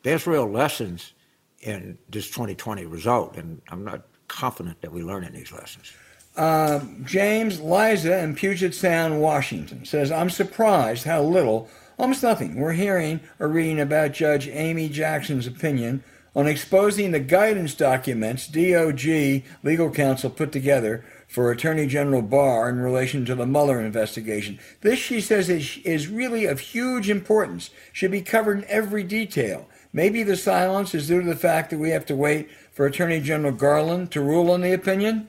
there's 0.02 0.26
real 0.26 0.48
lessons 0.48 1.14
in 1.60 1.98
this 2.10 2.28
2020 2.30 2.86
result, 2.86 3.36
and 3.36 3.60
I'm 3.70 3.84
not 3.84 4.02
confident 4.28 4.80
that 4.82 4.92
we 4.92 5.02
learn 5.02 5.28
these 5.32 5.52
lessons. 5.52 5.92
Uh, 6.36 6.80
James 7.04 7.60
Liza 7.60 8.18
in 8.20 8.34
Puget 8.34 8.74
Sound, 8.74 9.20
Washington 9.20 9.84
says, 9.84 10.10
I'm 10.10 10.30
surprised 10.30 11.04
how 11.04 11.22
little, 11.22 11.68
almost 11.98 12.22
nothing, 12.22 12.56
we're 12.56 12.72
hearing 12.72 13.20
or 13.38 13.48
reading 13.48 13.80
about 13.80 14.12
Judge 14.12 14.48
Amy 14.48 14.88
Jackson's 14.88 15.46
opinion 15.46 16.02
on 16.34 16.46
exposing 16.46 17.10
the 17.10 17.20
guidance 17.20 17.74
documents 17.74 18.48
DOJ 18.48 19.44
legal 19.62 19.90
counsel 19.90 20.30
put 20.30 20.52
together 20.52 21.04
for 21.28 21.50
Attorney 21.50 21.86
General 21.86 22.22
Barr 22.22 22.70
in 22.70 22.78
relation 22.78 23.26
to 23.26 23.34
the 23.34 23.46
Mueller 23.46 23.80
investigation. 23.80 24.58
This, 24.80 24.98
she 24.98 25.20
says, 25.20 25.50
is, 25.50 25.78
is 25.84 26.08
really 26.08 26.46
of 26.46 26.60
huge 26.60 27.10
importance, 27.10 27.68
should 27.92 28.10
be 28.10 28.22
covered 28.22 28.58
in 28.58 28.64
every 28.68 29.02
detail. 29.02 29.68
Maybe 29.92 30.22
the 30.22 30.36
silence 30.36 30.94
is 30.94 31.08
due 31.08 31.20
to 31.20 31.26
the 31.26 31.36
fact 31.36 31.68
that 31.70 31.78
we 31.78 31.90
have 31.90 32.06
to 32.06 32.16
wait 32.16 32.50
for 32.72 32.86
Attorney 32.86 33.20
General 33.20 33.52
Garland 33.52 34.10
to 34.12 34.22
rule 34.22 34.50
on 34.50 34.62
the 34.62 34.72
opinion? 34.72 35.28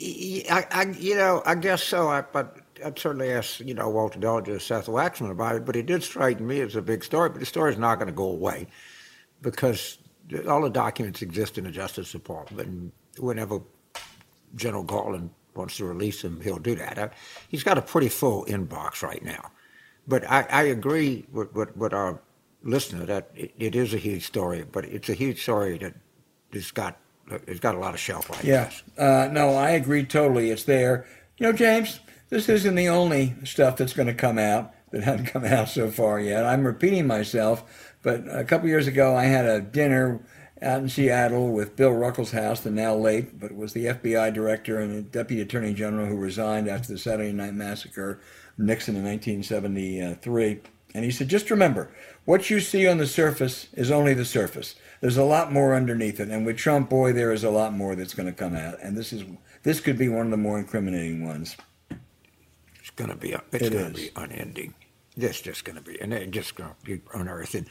I, 0.00 0.66
I, 0.70 0.82
you 0.98 1.14
know, 1.14 1.42
I 1.44 1.54
guess 1.54 1.82
so. 1.82 2.08
I, 2.08 2.22
but 2.22 2.58
I'd 2.84 2.98
certainly 2.98 3.30
ask, 3.32 3.60
you 3.60 3.74
know, 3.74 3.88
Walter 3.90 4.18
Dellinger 4.18 4.48
or 4.48 4.58
Seth 4.58 4.86
Waxman 4.86 5.30
about 5.30 5.56
it. 5.56 5.64
But 5.66 5.76
it 5.76 5.86
did 5.86 6.02
strike 6.02 6.40
me 6.40 6.60
as 6.60 6.76
a 6.76 6.82
big 6.82 7.04
story. 7.04 7.28
But 7.28 7.40
the 7.40 7.46
story 7.46 7.72
is 7.72 7.78
not 7.78 7.96
going 7.96 8.06
to 8.06 8.12
go 8.12 8.28
away 8.28 8.66
because 9.42 9.98
all 10.48 10.62
the 10.62 10.70
documents 10.70 11.22
exist 11.22 11.58
in 11.58 11.64
the 11.64 11.70
Justice 11.70 12.12
Department. 12.12 12.92
Whenever 13.18 13.60
General 14.54 14.84
Garland 14.84 15.30
wants 15.54 15.76
to 15.76 15.84
release 15.84 16.22
them, 16.22 16.40
he'll 16.40 16.58
do 16.58 16.74
that. 16.76 16.98
I, 16.98 17.10
he's 17.48 17.62
got 17.62 17.76
a 17.76 17.82
pretty 17.82 18.08
full 18.08 18.44
inbox 18.46 19.02
right 19.02 19.22
now. 19.22 19.50
But 20.08 20.28
I, 20.30 20.42
I 20.50 20.62
agree 20.62 21.26
with, 21.32 21.52
with, 21.54 21.76
with, 21.76 21.92
our 21.92 22.20
listener 22.62 23.04
that 23.06 23.30
it, 23.34 23.52
it 23.58 23.76
is 23.76 23.92
a 23.92 23.98
huge 23.98 24.26
story, 24.26 24.64
but 24.70 24.84
it's 24.84 25.08
a 25.08 25.14
huge 25.14 25.42
story 25.42 25.78
that 25.78 25.94
has 26.52 26.70
got 26.70 26.98
it's 27.46 27.60
got 27.60 27.74
a 27.74 27.78
lot 27.78 27.94
of 27.94 28.00
shelf 28.00 28.30
life. 28.30 28.44
Yes. 28.44 28.82
Uh, 28.98 29.28
no, 29.30 29.54
I 29.54 29.70
agree 29.70 30.04
totally. 30.04 30.50
It's 30.50 30.64
there. 30.64 31.06
You 31.38 31.46
know, 31.46 31.52
James, 31.52 32.00
this 32.28 32.48
isn't 32.48 32.74
the 32.74 32.88
only 32.88 33.34
stuff 33.44 33.76
that's 33.76 33.92
going 33.92 34.08
to 34.08 34.14
come 34.14 34.38
out 34.38 34.74
that 34.90 35.02
hasn't 35.02 35.28
come 35.28 35.44
out 35.44 35.68
so 35.68 35.90
far 35.90 36.20
yet. 36.20 36.44
I'm 36.44 36.64
repeating 36.64 37.06
myself, 37.06 37.92
but 38.02 38.24
a 38.28 38.44
couple 38.44 38.68
years 38.68 38.86
ago 38.86 39.16
I 39.16 39.24
had 39.24 39.46
a 39.46 39.60
dinner 39.60 40.20
out 40.62 40.82
in 40.82 40.88
Seattle 40.88 41.52
with 41.52 41.76
Bill 41.76 41.92
Ruckelshaus, 41.92 42.62
the 42.62 42.70
now 42.70 42.94
late, 42.94 43.38
but 43.40 43.54
was 43.54 43.72
the 43.72 43.86
FBI 43.86 44.32
director 44.34 44.78
and 44.78 44.94
the 44.94 45.02
deputy 45.02 45.40
attorney 45.40 45.72
general 45.72 46.06
who 46.06 46.16
resigned 46.16 46.68
after 46.68 46.92
the 46.92 46.98
Saturday 46.98 47.32
Night 47.32 47.54
Massacre, 47.54 48.20
Nixon 48.58 48.96
in 48.96 49.04
1973. 49.04 50.60
And 50.94 51.04
he 51.04 51.10
said, 51.10 51.28
just 51.28 51.50
remember, 51.50 51.90
what 52.24 52.50
you 52.50 52.60
see 52.60 52.86
on 52.86 52.98
the 52.98 53.06
surface 53.06 53.68
is 53.72 53.90
only 53.90 54.12
the 54.12 54.24
surface 54.24 54.74
there's 55.00 55.16
a 55.16 55.24
lot 55.24 55.52
more 55.52 55.74
underneath 55.74 56.20
it. 56.20 56.28
And 56.28 56.44
with 56.46 56.56
Trump, 56.56 56.90
boy, 56.90 57.12
there 57.12 57.32
is 57.32 57.44
a 57.44 57.50
lot 57.50 57.72
more 57.72 57.94
that's 57.94 58.14
going 58.14 58.26
to 58.26 58.32
come 58.32 58.54
out. 58.54 58.78
And 58.82 58.96
this 58.96 59.12
is 59.12 59.24
this 59.62 59.80
could 59.80 59.98
be 59.98 60.08
one 60.08 60.26
of 60.26 60.30
the 60.30 60.36
more 60.36 60.58
incriminating 60.58 61.26
ones. 61.26 61.56
It's 62.78 62.90
going 62.90 63.10
to 63.10 63.16
be 63.16 63.32
it's 63.52 63.66
it 63.66 63.72
going 63.72 63.92
to 63.92 64.00
be 64.00 64.10
unending. 64.16 64.74
It's 65.16 65.40
just 65.40 65.64
going 65.64 65.76
to 65.76 65.82
be, 65.82 66.00
and 66.00 66.14
it's 66.14 66.30
just 66.30 66.54
going 66.54 66.70
to 66.70 66.76
be 66.84 67.00
unearthing 67.14 67.66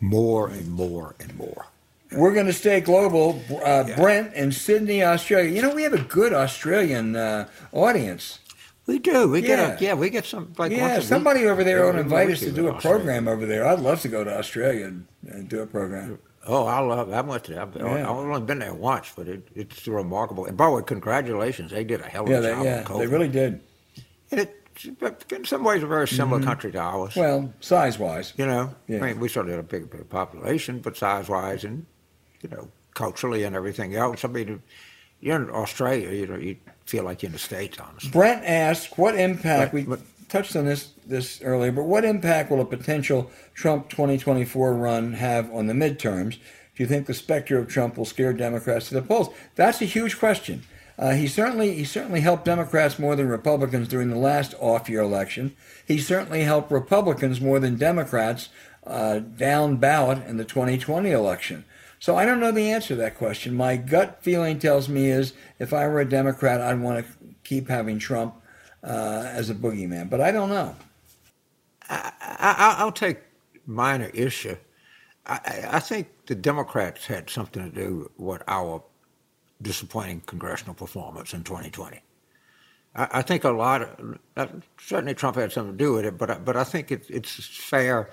more 0.00 0.48
and 0.48 0.68
more 0.70 1.16
and 1.18 1.34
more. 1.36 1.66
We're 2.12 2.34
going 2.34 2.46
to 2.46 2.52
stay 2.52 2.80
global. 2.80 3.42
Uh, 3.50 3.84
yeah. 3.88 3.96
Brent 3.96 4.34
in 4.34 4.52
Sydney, 4.52 5.02
Australia. 5.02 5.50
You 5.50 5.62
know, 5.62 5.74
we 5.74 5.82
have 5.82 5.94
a 5.94 6.02
good 6.02 6.32
Australian 6.32 7.16
uh, 7.16 7.48
audience. 7.72 8.38
We 8.86 8.98
do. 8.98 9.28
We 9.30 9.40
yeah. 9.40 9.46
get 9.46 9.58
a, 9.58 9.84
yeah. 9.84 9.94
We 9.94 10.10
get 10.10 10.26
some 10.26 10.52
like 10.58 10.70
yeah. 10.70 11.00
somebody 11.00 11.46
over 11.46 11.64
there 11.64 11.86
will 11.86 11.98
invite 11.98 12.30
us 12.30 12.40
to 12.40 12.52
do 12.52 12.68
a 12.68 12.78
program 12.78 13.26
over 13.26 13.46
there. 13.46 13.66
I'd 13.66 13.80
love 13.80 14.02
to 14.02 14.08
go 14.08 14.22
to 14.22 14.38
Australia 14.38 14.86
and, 14.86 15.06
and 15.26 15.48
do 15.48 15.60
a 15.60 15.66
program. 15.66 16.18
Oh, 16.46 16.66
I 16.66 16.78
love. 16.80 17.12
I 17.12 17.20
went 17.20 17.44
to. 17.44 17.60
I've, 17.60 17.74
yeah. 17.76 18.08
I've 18.08 18.16
only 18.16 18.40
been 18.42 18.58
there 18.58 18.74
once, 18.74 19.12
but 19.16 19.28
it, 19.28 19.48
it's 19.54 19.86
remarkable. 19.86 20.46
And 20.46 20.56
by 20.56 20.66
the 20.66 20.72
way, 20.72 20.82
congratulations! 20.82 21.70
They 21.70 21.84
did 21.84 22.00
a 22.00 22.04
hell 22.04 22.24
of 22.24 22.30
yeah, 22.30 22.38
a 22.38 22.40
they, 22.40 22.50
job. 22.50 22.64
Yeah, 22.64 22.98
they 22.98 23.06
really 23.06 23.28
did. 23.28 23.60
And 24.30 24.40
it, 24.40 24.64
in 25.32 25.44
some 25.44 25.64
ways, 25.64 25.82
a 25.82 25.86
very 25.86 26.08
similar 26.08 26.38
mm-hmm. 26.38 26.48
country 26.48 26.72
to 26.72 26.78
ours. 26.78 27.16
Well, 27.16 27.52
size 27.60 27.98
wise, 27.98 28.34
you 28.36 28.46
know. 28.46 28.74
Yeah. 28.88 28.98
I 28.98 29.08
mean, 29.08 29.20
we 29.20 29.28
certainly 29.28 29.52
had 29.52 29.60
a 29.60 29.68
big, 29.68 29.90
big 29.90 30.08
population, 30.08 30.80
but 30.80 30.96
size 30.96 31.28
wise, 31.28 31.64
and 31.64 31.86
you 32.42 32.48
know, 32.50 32.68
culturally 32.94 33.44
and 33.44 33.56
everything 33.56 33.94
else. 33.94 34.24
I 34.24 34.28
mean, 34.28 34.62
you're 35.20 35.36
in 35.36 35.50
Australia, 35.50 36.10
you 36.10 36.26
know, 36.26 36.36
you 36.36 36.56
feel 36.84 37.04
like 37.04 37.22
you're 37.22 37.28
in 37.28 37.32
the 37.32 37.38
states, 37.38 37.78
honestly. 37.78 38.10
Brent 38.10 38.44
asked, 38.44 38.98
"What 38.98 39.14
impact 39.14 39.72
but, 39.72 39.74
we?" 39.74 39.82
But, 39.84 40.00
touched 40.28 40.56
on 40.56 40.64
this 40.64 40.90
this 41.06 41.42
earlier, 41.42 41.72
but 41.72 41.84
what 41.84 42.04
impact 42.04 42.50
will 42.50 42.60
a 42.60 42.64
potential 42.64 43.30
Trump 43.54 43.88
2024 43.90 44.74
run 44.74 45.14
have 45.14 45.52
on 45.52 45.66
the 45.66 45.74
midterms? 45.74 46.38
Do 46.76 46.82
you 46.82 46.86
think 46.86 47.06
the 47.06 47.14
specter 47.14 47.58
of 47.58 47.68
Trump 47.68 47.96
will 47.96 48.04
scare 48.04 48.32
Democrats 48.32 48.88
to 48.88 48.94
the 48.94 49.02
polls? 49.02 49.28
That's 49.54 49.80
a 49.80 49.86
huge 49.86 50.18
question. 50.18 50.62
Uh, 50.98 51.12
he 51.12 51.26
certainly 51.26 51.74
he 51.74 51.84
certainly 51.84 52.20
helped 52.20 52.44
Democrats 52.44 52.98
more 52.98 53.16
than 53.16 53.28
Republicans 53.28 53.88
during 53.88 54.10
the 54.10 54.16
last 54.16 54.54
off-year 54.60 55.00
election. 55.00 55.56
He 55.86 55.98
certainly 55.98 56.42
helped 56.42 56.70
Republicans 56.70 57.40
more 57.40 57.58
than 57.58 57.76
Democrats 57.76 58.48
uh, 58.86 59.18
down 59.18 59.76
ballot 59.76 60.24
in 60.26 60.36
the 60.36 60.44
2020 60.44 61.10
election. 61.10 61.64
So 61.98 62.16
I 62.16 62.24
don't 62.24 62.40
know 62.40 62.52
the 62.52 62.70
answer 62.70 62.88
to 62.88 62.96
that 62.96 63.16
question. 63.16 63.54
My 63.54 63.76
gut 63.76 64.18
feeling 64.22 64.58
tells 64.58 64.88
me 64.88 65.06
is 65.06 65.32
if 65.58 65.72
I 65.72 65.88
were 65.88 66.00
a 66.00 66.08
Democrat, 66.08 66.60
I'd 66.60 66.80
want 66.80 67.04
to 67.04 67.12
keep 67.44 67.68
having 67.68 67.98
Trump 67.98 68.34
uh, 68.84 69.30
as 69.32 69.50
a 69.50 69.54
boogeyman, 69.54 70.10
but 70.10 70.20
I 70.20 70.30
don't 70.30 70.50
know. 70.50 70.74
I, 71.88 72.82
will 72.82 72.92
take 72.92 73.18
minor 73.66 74.10
issue. 74.14 74.56
I, 75.26 75.68
I, 75.72 75.80
think 75.80 76.08
the 76.26 76.34
Democrats 76.34 77.06
had 77.06 77.28
something 77.28 77.62
to 77.62 77.74
do 77.74 78.10
with 78.16 78.42
our 78.48 78.82
disappointing 79.60 80.22
congressional 80.26 80.74
performance 80.74 81.34
in 81.34 81.44
2020. 81.44 82.00
I, 82.94 83.08
I 83.12 83.22
think 83.22 83.44
a 83.44 83.50
lot 83.50 83.82
of 83.82 84.18
uh, 84.36 84.46
certainly 84.78 85.14
Trump 85.14 85.36
had 85.36 85.52
something 85.52 85.76
to 85.76 85.84
do 85.84 85.92
with 85.94 86.04
it, 86.04 86.18
but 86.18 86.44
but 86.44 86.56
I 86.56 86.64
think 86.64 86.90
it, 86.90 87.06
it's 87.08 87.34
fair 87.46 88.10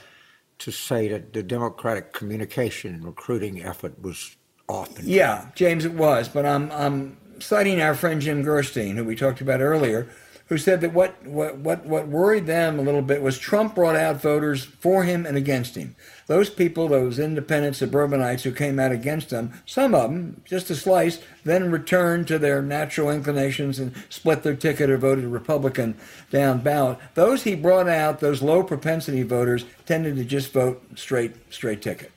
to 0.59 0.71
say 0.71 1.07
that 1.07 1.33
the 1.33 1.43
Democratic 1.43 2.13
communication 2.13 2.93
and 2.93 3.05
recruiting 3.05 3.63
effort 3.63 4.01
was 4.01 4.35
off. 4.67 4.89
Yeah, 5.01 5.49
James, 5.55 5.85
it 5.85 5.93
was, 5.93 6.29
but 6.29 6.45
I'm 6.45 6.71
I'm 6.71 7.17
citing 7.39 7.81
our 7.81 7.95
friend 7.95 8.21
Jim 8.21 8.43
Gerstein, 8.43 8.95
who 8.95 9.03
we 9.03 9.15
talked 9.15 9.41
about 9.41 9.61
earlier 9.61 10.07
who 10.51 10.57
said 10.57 10.81
that 10.81 10.91
what, 10.91 11.25
what, 11.25 11.59
what, 11.59 11.85
what 11.85 12.09
worried 12.09 12.45
them 12.45 12.77
a 12.77 12.81
little 12.81 13.01
bit 13.01 13.21
was 13.21 13.39
Trump 13.39 13.73
brought 13.73 13.95
out 13.95 14.21
voters 14.21 14.65
for 14.65 15.05
him 15.05 15.25
and 15.25 15.37
against 15.37 15.75
him. 15.75 15.95
Those 16.27 16.49
people, 16.49 16.89
those 16.89 17.19
independent 17.19 17.77
suburbanites 17.77 18.43
who 18.43 18.51
came 18.51 18.77
out 18.77 18.91
against 18.91 19.31
him, 19.31 19.53
some 19.65 19.95
of 19.95 20.11
them, 20.11 20.41
just 20.43 20.69
a 20.69 20.75
slice, 20.75 21.21
then 21.45 21.71
returned 21.71 22.27
to 22.27 22.37
their 22.37 22.61
natural 22.61 23.09
inclinations 23.09 23.79
and 23.79 23.95
split 24.09 24.43
their 24.43 24.53
ticket 24.53 24.89
or 24.89 24.97
voted 24.97 25.23
Republican 25.23 25.95
down 26.31 26.59
ballot. 26.59 26.97
Those 27.13 27.43
he 27.43 27.55
brought 27.55 27.87
out, 27.87 28.19
those 28.19 28.41
low 28.41 28.61
propensity 28.61 29.23
voters, 29.23 29.63
tended 29.85 30.17
to 30.17 30.25
just 30.25 30.51
vote 30.51 30.83
straight 30.97 31.31
straight 31.49 31.81
ticket. 31.81 32.11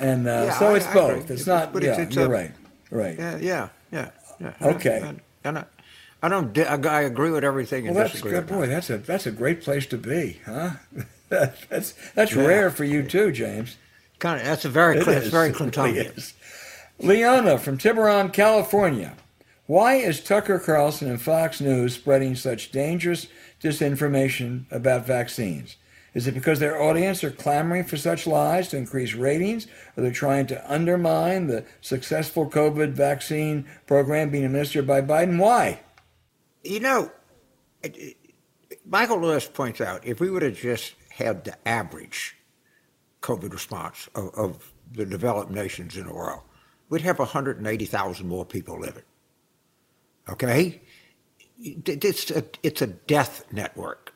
And 0.00 0.26
uh, 0.26 0.44
yeah, 0.46 0.58
so 0.58 0.74
it's 0.74 0.86
I, 0.86 0.94
both. 0.94 1.30
I 1.30 1.34
it's 1.34 1.46
not. 1.46 1.74
But 1.74 1.82
yeah, 1.82 2.00
it's, 2.00 2.16
you're 2.16 2.24
a, 2.24 2.28
right. 2.30 2.52
Right. 2.90 3.18
Yeah. 3.18 3.36
Yeah. 3.36 3.68
Yeah. 3.92 4.10
yeah. 4.40 4.54
Okay. 4.62 5.18
And 5.44 5.66
I 6.22 6.28
don't. 6.28 6.56
I 6.58 7.02
agree 7.02 7.30
with 7.30 7.44
everything. 7.44 7.86
Well, 7.86 7.94
that's 7.94 8.20
good. 8.20 8.46
Boy, 8.46 8.66
that's 8.66 8.90
a 8.90 8.98
that's 8.98 9.26
a 9.26 9.30
great 9.30 9.62
place 9.62 9.86
to 9.86 9.96
be, 9.96 10.40
huh? 10.44 10.72
that's 11.28 11.92
that's 12.14 12.34
yeah. 12.34 12.46
rare 12.46 12.70
for 12.70 12.84
you 12.84 13.02
too, 13.02 13.32
James. 13.32 13.76
Kind 14.18 14.40
of. 14.40 14.46
That's 14.46 14.64
a 14.64 14.68
very. 14.68 14.98
It 14.98 15.08
it's 15.08 15.28
very 15.28 15.50
Clintonian. 15.52 16.16
It 16.18 16.32
Leona 16.98 17.58
from 17.58 17.78
Tiburon, 17.78 18.30
California. 18.30 19.14
Why 19.66 19.94
is 19.94 20.20
Tucker 20.20 20.58
Carlson 20.58 21.08
and 21.08 21.22
Fox 21.22 21.60
News 21.60 21.94
spreading 21.94 22.34
such 22.34 22.72
dangerous 22.72 23.28
disinformation 23.62 24.64
about 24.70 25.06
vaccines? 25.06 25.76
Is 26.12 26.26
it 26.26 26.34
because 26.34 26.58
their 26.58 26.82
audience 26.82 27.22
are 27.22 27.30
clamoring 27.30 27.84
for 27.84 27.96
such 27.96 28.26
lies 28.26 28.68
to 28.68 28.76
increase 28.76 29.14
ratings? 29.14 29.68
Are 29.96 30.02
they 30.02 30.10
trying 30.10 30.46
to 30.48 30.70
undermine 30.72 31.46
the 31.46 31.64
successful 31.80 32.50
COVID 32.50 32.92
vaccine 32.92 33.64
program 33.86 34.30
being 34.30 34.44
administered 34.44 34.88
by 34.88 35.02
Biden? 35.02 35.38
Why? 35.38 35.80
You 36.62 36.80
know, 36.80 37.10
Michael 38.84 39.20
Lewis 39.20 39.46
points 39.46 39.80
out 39.80 40.06
if 40.06 40.20
we 40.20 40.30
would 40.30 40.42
have 40.42 40.56
just 40.56 40.94
had 41.10 41.44
the 41.44 41.56
average 41.68 42.36
COVID 43.22 43.52
response 43.52 44.08
of, 44.14 44.34
of 44.34 44.72
the 44.92 45.06
developed 45.06 45.50
nations 45.50 45.96
in 45.96 46.06
the 46.06 46.14
world, 46.14 46.42
we'd 46.88 47.02
have 47.02 47.18
180,000 47.18 48.26
more 48.26 48.44
people 48.44 48.78
living. 48.78 49.02
Okay? 50.28 50.80
It's 51.58 52.30
a, 52.30 52.44
it's 52.62 52.82
a 52.82 52.86
death 52.86 53.44
network. 53.52 54.14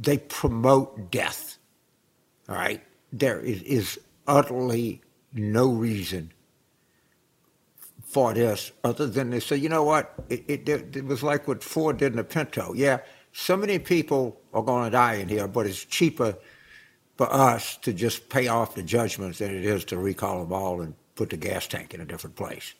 They 0.00 0.18
promote 0.18 1.10
death. 1.10 1.58
All 2.48 2.54
right? 2.54 2.82
There 3.12 3.40
is, 3.40 3.62
is 3.62 4.00
utterly 4.26 5.02
no 5.32 5.70
reason 5.70 6.32
for 8.12 8.34
this 8.34 8.72
other 8.84 9.06
than 9.06 9.30
they 9.30 9.40
say, 9.40 9.56
you 9.56 9.70
know 9.70 9.82
what, 9.82 10.12
it, 10.28 10.68
it, 10.68 10.96
it 10.96 11.04
was 11.06 11.22
like 11.22 11.48
what 11.48 11.64
Ford 11.64 11.96
did 11.96 12.12
in 12.12 12.18
the 12.18 12.24
Pinto. 12.24 12.74
Yeah, 12.74 12.98
so 13.32 13.56
many 13.56 13.78
people 13.78 14.38
are 14.52 14.62
going 14.62 14.84
to 14.84 14.90
die 14.90 15.14
in 15.14 15.28
here, 15.28 15.48
but 15.48 15.66
it's 15.66 15.82
cheaper 15.86 16.36
for 17.16 17.32
us 17.32 17.78
to 17.78 17.94
just 17.94 18.28
pay 18.28 18.48
off 18.48 18.74
the 18.74 18.82
judgments 18.82 19.38
than 19.38 19.56
it 19.56 19.64
is 19.64 19.86
to 19.86 19.96
recall 19.96 20.40
them 20.40 20.52
all 20.52 20.82
and 20.82 20.94
put 21.14 21.30
the 21.30 21.38
gas 21.38 21.66
tank 21.66 21.94
in 21.94 22.02
a 22.02 22.04
different 22.04 22.36
place. 22.36 22.74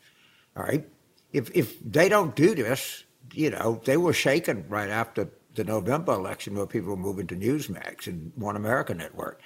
All 0.54 0.64
right? 0.64 0.86
If, 1.32 1.50
if 1.54 1.80
they 1.80 2.10
don't 2.10 2.36
do 2.36 2.54
this, 2.54 3.04
you 3.32 3.48
know, 3.48 3.80
they 3.86 3.96
were 3.96 4.12
shaken 4.12 4.66
right 4.68 4.90
after 4.90 5.30
the 5.54 5.64
November 5.64 6.12
election 6.12 6.56
where 6.56 6.66
people 6.66 6.90
were 6.90 6.96
moving 6.96 7.26
to 7.28 7.36
Newsmax 7.36 8.06
and 8.06 8.32
One 8.36 8.56
America 8.56 8.92
Network. 8.92 9.40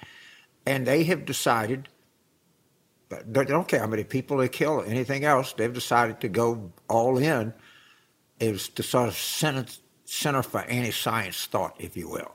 And 0.65 0.85
they 0.85 1.05
have 1.05 1.23
decided 1.23 1.87
they 3.09 3.45
don't 3.45 3.67
care 3.67 3.79
how 3.79 3.87
many 3.87 4.03
people 4.03 4.37
they 4.37 4.49
kill 4.49 4.73
or 4.73 4.85
anything 4.85 5.23
else. 5.23 5.53
They've 5.53 5.73
decided 5.73 6.19
to 6.21 6.29
go 6.29 6.71
all 6.89 7.17
in 7.17 7.53
is 8.39 8.69
to 8.69 8.83
sort 8.83 9.09
of 9.09 9.15
center, 9.15 9.65
center 10.05 10.43
for 10.43 10.61
anti-science 10.61 11.45
thought, 11.45 11.75
if 11.79 11.95
you 11.97 12.09
will. 12.09 12.33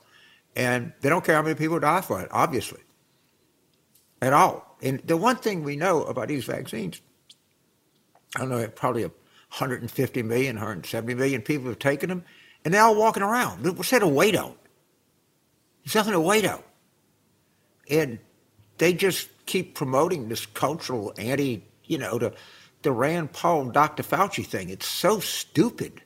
And 0.57 0.93
they 1.01 1.09
don't 1.09 1.25
care 1.25 1.37
how 1.37 1.43
many 1.43 1.55
people 1.55 1.79
die 1.79 2.01
for 2.01 2.21
it, 2.21 2.29
obviously, 2.31 2.81
at 4.21 4.33
all. 4.33 4.77
And 4.83 5.01
the 5.01 5.17
one 5.17 5.37
thing 5.37 5.63
we 5.63 5.77
know 5.77 6.03
about 6.05 6.29
these 6.29 6.45
vaccines, 6.45 7.01
I 8.37 8.41
don't 8.41 8.51
know, 8.51 8.67
probably 8.69 9.05
150 9.05 10.23
million, 10.23 10.57
170 10.57 11.15
million 11.15 11.43
people 11.43 11.69
have 11.69 11.79
taken 11.79 12.09
them, 12.09 12.25
and 12.65 12.73
they're 12.73 12.83
all 12.83 12.95
walking 12.95 13.23
around. 13.23 13.65
What's 13.77 13.91
there 13.91 14.01
to 14.01 14.09
wait 14.09 14.37
on? 14.37 14.55
There's 15.85 15.95
nothing 15.95 16.13
to 16.13 16.21
wait 16.21 16.47
on. 16.47 16.63
And 17.91 18.19
they 18.79 18.93
just 18.93 19.29
keep 19.47 19.75
promoting 19.75 20.29
this 20.29 20.47
cultural 20.47 21.13
anti, 21.19 21.65
you 21.85 21.99
know, 21.99 22.19
the, 22.19 22.33
the 22.83 22.93
Rand 22.93 23.33
Paul, 23.33 23.63
and 23.63 23.73
Dr. 23.73 24.03
Fauci 24.03 24.45
thing. 24.45 24.69
It's 24.69 24.87
so 24.87 25.21
stupid. 25.21 26.03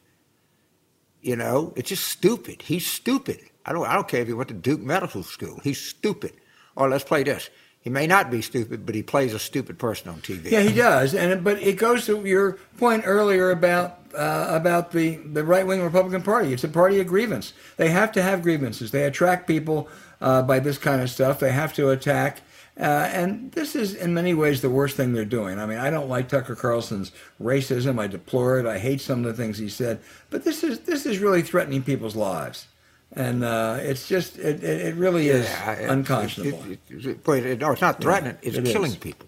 You 1.20 1.36
know, 1.36 1.72
it's 1.76 1.88
just 1.88 2.06
stupid. 2.06 2.62
He's 2.62 2.86
stupid. 2.86 3.40
I 3.64 3.72
don't, 3.72 3.86
I 3.86 3.94
don't 3.94 4.06
care 4.06 4.20
if 4.20 4.28
he 4.28 4.34
went 4.34 4.48
to 4.48 4.54
Duke 4.54 4.80
Medical 4.80 5.22
School. 5.22 5.60
He's 5.64 5.80
stupid. 5.80 6.32
Or 6.76 6.88
let's 6.88 7.04
play 7.04 7.22
this. 7.24 7.50
He 7.80 7.90
may 7.90 8.06
not 8.06 8.30
be 8.32 8.42
stupid, 8.42 8.84
but 8.84 8.94
he 8.94 9.02
plays 9.02 9.32
a 9.32 9.38
stupid 9.38 9.78
person 9.78 10.10
on 10.10 10.20
TV. 10.20 10.50
Yeah, 10.50 10.62
he 10.62 10.74
does. 10.74 11.14
And 11.14 11.44
but 11.44 11.62
it 11.62 11.74
goes 11.74 12.04
to 12.06 12.24
your 12.26 12.58
point 12.78 13.04
earlier 13.06 13.52
about 13.52 14.00
uh, 14.12 14.46
about 14.48 14.90
the, 14.90 15.16
the 15.16 15.44
right 15.44 15.64
wing 15.64 15.80
Republican 15.80 16.22
Party. 16.22 16.52
It's 16.52 16.64
a 16.64 16.68
party 16.68 16.98
of 16.98 17.06
grievance. 17.06 17.52
They 17.76 17.90
have 17.90 18.10
to 18.12 18.22
have 18.22 18.42
grievances. 18.42 18.90
They 18.90 19.04
attract 19.04 19.46
people 19.46 19.88
uh, 20.20 20.42
by 20.42 20.58
this 20.58 20.78
kind 20.78 21.00
of 21.00 21.10
stuff. 21.10 21.38
They 21.38 21.52
have 21.52 21.74
to 21.74 21.90
attack 21.90 22.40
uh, 22.78 23.08
and 23.12 23.52
this 23.52 23.74
is, 23.74 23.94
in 23.94 24.12
many 24.12 24.34
ways, 24.34 24.60
the 24.60 24.68
worst 24.68 24.96
thing 24.96 25.14
they're 25.14 25.24
doing. 25.24 25.58
I 25.58 25.64
mean, 25.64 25.78
I 25.78 25.88
don't 25.88 26.08
like 26.08 26.28
Tucker 26.28 26.54
Carlson's 26.54 27.10
racism. 27.42 27.98
I 27.98 28.06
deplore 28.06 28.58
it. 28.58 28.66
I 28.66 28.78
hate 28.78 29.00
some 29.00 29.24
of 29.24 29.24
the 29.24 29.42
things 29.42 29.56
he 29.56 29.70
said. 29.70 30.00
But 30.28 30.44
this 30.44 30.62
is 30.62 30.80
this 30.80 31.06
is 31.06 31.18
really 31.18 31.40
threatening 31.42 31.82
people's 31.82 32.16
lives, 32.16 32.68
and 33.12 33.44
uh, 33.44 33.78
it's 33.80 34.06
just 34.06 34.38
it, 34.38 34.62
it 34.62 34.94
really 34.94 35.28
is 35.28 35.46
yeah, 35.46 35.90
unconscionable. 35.90 36.62
It, 36.70 36.80
it, 36.90 37.28
it, 37.28 37.60
no, 37.60 37.72
it's 37.72 37.80
not 37.80 38.00
threatening. 38.00 38.36
Yeah, 38.42 38.60
it's 38.60 38.70
killing 38.70 38.90
is. 38.92 38.96
people. 38.96 39.26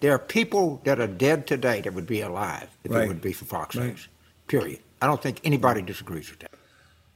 There 0.00 0.12
are 0.12 0.18
people 0.18 0.82
that 0.84 1.00
are 1.00 1.06
dead 1.06 1.46
today 1.46 1.80
that 1.80 1.94
would 1.94 2.06
be 2.06 2.20
alive 2.20 2.68
if 2.84 2.92
right. 2.92 3.04
it 3.04 3.08
would 3.08 3.22
be 3.22 3.32
for 3.32 3.46
Fox 3.46 3.76
News. 3.76 3.86
Right. 3.86 4.08
Period. 4.48 4.80
I 5.00 5.06
don't 5.06 5.22
think 5.22 5.40
anybody 5.44 5.80
disagrees 5.80 6.28
with 6.30 6.40
that. 6.40 6.53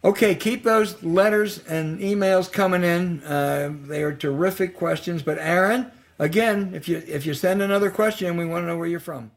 Okay, 0.04 0.34
keep 0.36 0.62
those 0.62 1.02
letters 1.02 1.58
and 1.66 1.98
emails 1.98 2.50
coming 2.50 2.84
in. 2.84 3.22
Uh, 3.24 3.74
they 3.86 4.02
are 4.02 4.14
terrific 4.14 4.76
questions. 4.76 5.22
But 5.22 5.38
Aaron, 5.38 5.90
again, 6.18 6.72
if 6.74 6.88
you 6.88 7.02
if 7.06 7.26
you 7.26 7.34
send 7.34 7.60
another 7.62 7.90
question, 7.90 8.36
we 8.36 8.44
want 8.44 8.62
to 8.62 8.66
know 8.68 8.76
where 8.76 8.86
you're 8.86 9.00
from. 9.00 9.32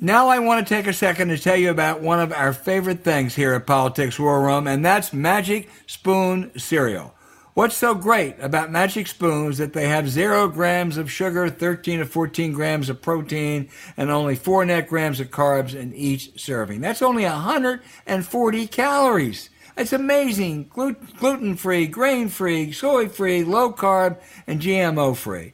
Now 0.00 0.28
I 0.28 0.38
want 0.40 0.66
to 0.66 0.74
take 0.74 0.86
a 0.86 0.92
second 0.92 1.28
to 1.28 1.38
tell 1.38 1.56
you 1.56 1.70
about 1.70 2.00
one 2.00 2.18
of 2.18 2.32
our 2.32 2.52
favorite 2.52 3.04
things 3.04 3.36
here 3.36 3.52
at 3.52 3.66
Politics 3.66 4.18
War 4.18 4.42
Room, 4.42 4.66
and 4.66 4.84
that's 4.84 5.12
Magic 5.12 5.68
Spoon 5.86 6.50
cereal. 6.58 7.14
What's 7.54 7.76
so 7.76 7.94
great 7.94 8.36
about 8.40 8.72
Magic 8.72 9.06
Spoons 9.06 9.58
that 9.58 9.74
they 9.74 9.86
have 9.86 10.08
zero 10.08 10.48
grams 10.48 10.96
of 10.96 11.12
sugar, 11.12 11.50
13 11.50 11.98
to 11.98 12.06
14 12.06 12.50
grams 12.54 12.88
of 12.88 13.02
protein, 13.02 13.68
and 13.94 14.10
only 14.10 14.36
four 14.36 14.64
net 14.64 14.88
grams 14.88 15.20
of 15.20 15.30
carbs 15.30 15.74
in 15.74 15.94
each 15.94 16.40
serving? 16.40 16.80
That's 16.80 17.02
only 17.02 17.24
140 17.24 18.66
calories. 18.68 19.50
It's 19.76 19.92
amazing. 19.92 20.70
Gluten 20.70 21.56
free, 21.56 21.86
grain 21.86 22.30
free, 22.30 22.72
soy 22.72 23.10
free, 23.10 23.44
low 23.44 23.70
carb, 23.70 24.18
and 24.46 24.62
GMO 24.62 25.14
free. 25.14 25.52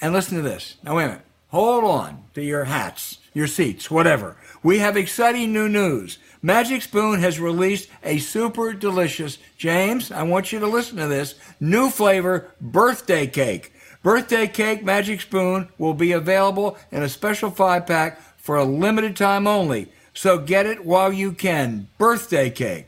And 0.00 0.12
listen 0.12 0.36
to 0.36 0.42
this. 0.42 0.76
Now, 0.84 0.94
wait 0.94 1.04
a 1.04 1.08
minute. 1.08 1.29
Hold 1.50 1.82
on 1.82 2.22
to 2.34 2.42
your 2.42 2.64
hats, 2.64 3.18
your 3.34 3.48
seats, 3.48 3.90
whatever. 3.90 4.36
We 4.62 4.78
have 4.78 4.96
exciting 4.96 5.52
new 5.52 5.68
news. 5.68 6.18
Magic 6.42 6.80
Spoon 6.82 7.18
has 7.20 7.40
released 7.40 7.88
a 8.04 8.18
super 8.18 8.72
delicious, 8.72 9.36
James, 9.58 10.12
I 10.12 10.22
want 10.22 10.52
you 10.52 10.60
to 10.60 10.68
listen 10.68 10.98
to 10.98 11.08
this, 11.08 11.34
new 11.58 11.90
flavor 11.90 12.52
birthday 12.60 13.26
cake. 13.26 13.72
Birthday 14.04 14.46
cake 14.46 14.84
Magic 14.84 15.20
Spoon 15.20 15.68
will 15.76 15.92
be 15.92 16.12
available 16.12 16.78
in 16.92 17.02
a 17.02 17.08
special 17.08 17.50
five 17.50 17.84
pack 17.84 18.20
for 18.38 18.56
a 18.56 18.64
limited 18.64 19.16
time 19.16 19.48
only. 19.48 19.92
So 20.14 20.38
get 20.38 20.66
it 20.66 20.84
while 20.84 21.12
you 21.12 21.32
can. 21.32 21.88
Birthday 21.98 22.50
cake. 22.50 22.86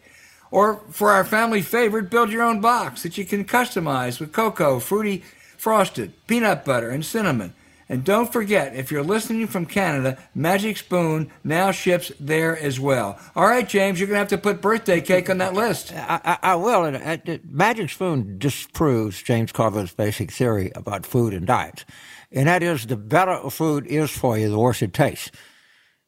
Or 0.52 0.82
for 0.90 1.10
our 1.10 1.24
family 1.24 1.62
favorite, 1.62 2.10
build 2.10 2.30
your 2.30 2.42
own 2.42 2.60
box 2.60 3.02
that 3.02 3.18
you 3.18 3.24
can 3.24 3.44
customize 3.44 4.20
with 4.20 4.32
cocoa, 4.32 4.78
fruity 4.78 5.24
frosted, 5.56 6.12
peanut 6.26 6.64
butter, 6.64 6.90
and 6.90 7.04
cinnamon. 7.04 7.54
And 7.92 8.04
don't 8.04 8.32
forget, 8.32 8.74
if 8.74 8.90
you're 8.90 9.02
listening 9.02 9.46
from 9.48 9.66
Canada, 9.66 10.16
Magic 10.34 10.78
Spoon 10.78 11.30
now 11.44 11.72
ships 11.72 12.10
there 12.18 12.58
as 12.58 12.80
well. 12.80 13.20
All 13.36 13.46
right, 13.46 13.68
James, 13.68 14.00
you're 14.00 14.06
going 14.06 14.14
to 14.14 14.20
have 14.20 14.28
to 14.28 14.38
put 14.38 14.62
birthday 14.62 15.02
cake 15.02 15.28
on 15.28 15.36
that 15.38 15.52
list. 15.52 15.92
I, 15.92 16.18
I, 16.24 16.38
I 16.42 16.54
will. 16.54 16.86
And, 16.86 16.96
uh, 17.28 17.36
Magic 17.44 17.90
Spoon 17.90 18.38
disproves 18.38 19.22
James 19.22 19.52
Carville's 19.52 19.92
basic 19.92 20.30
theory 20.30 20.72
about 20.74 21.04
food 21.04 21.34
and 21.34 21.46
diets. 21.46 21.84
And 22.30 22.48
that 22.48 22.62
is 22.62 22.86
the 22.86 22.96
better 22.96 23.32
a 23.32 23.50
food 23.50 23.86
is 23.86 24.10
for 24.10 24.38
you, 24.38 24.48
the 24.48 24.58
worse 24.58 24.80
it 24.80 24.94
tastes. 24.94 25.30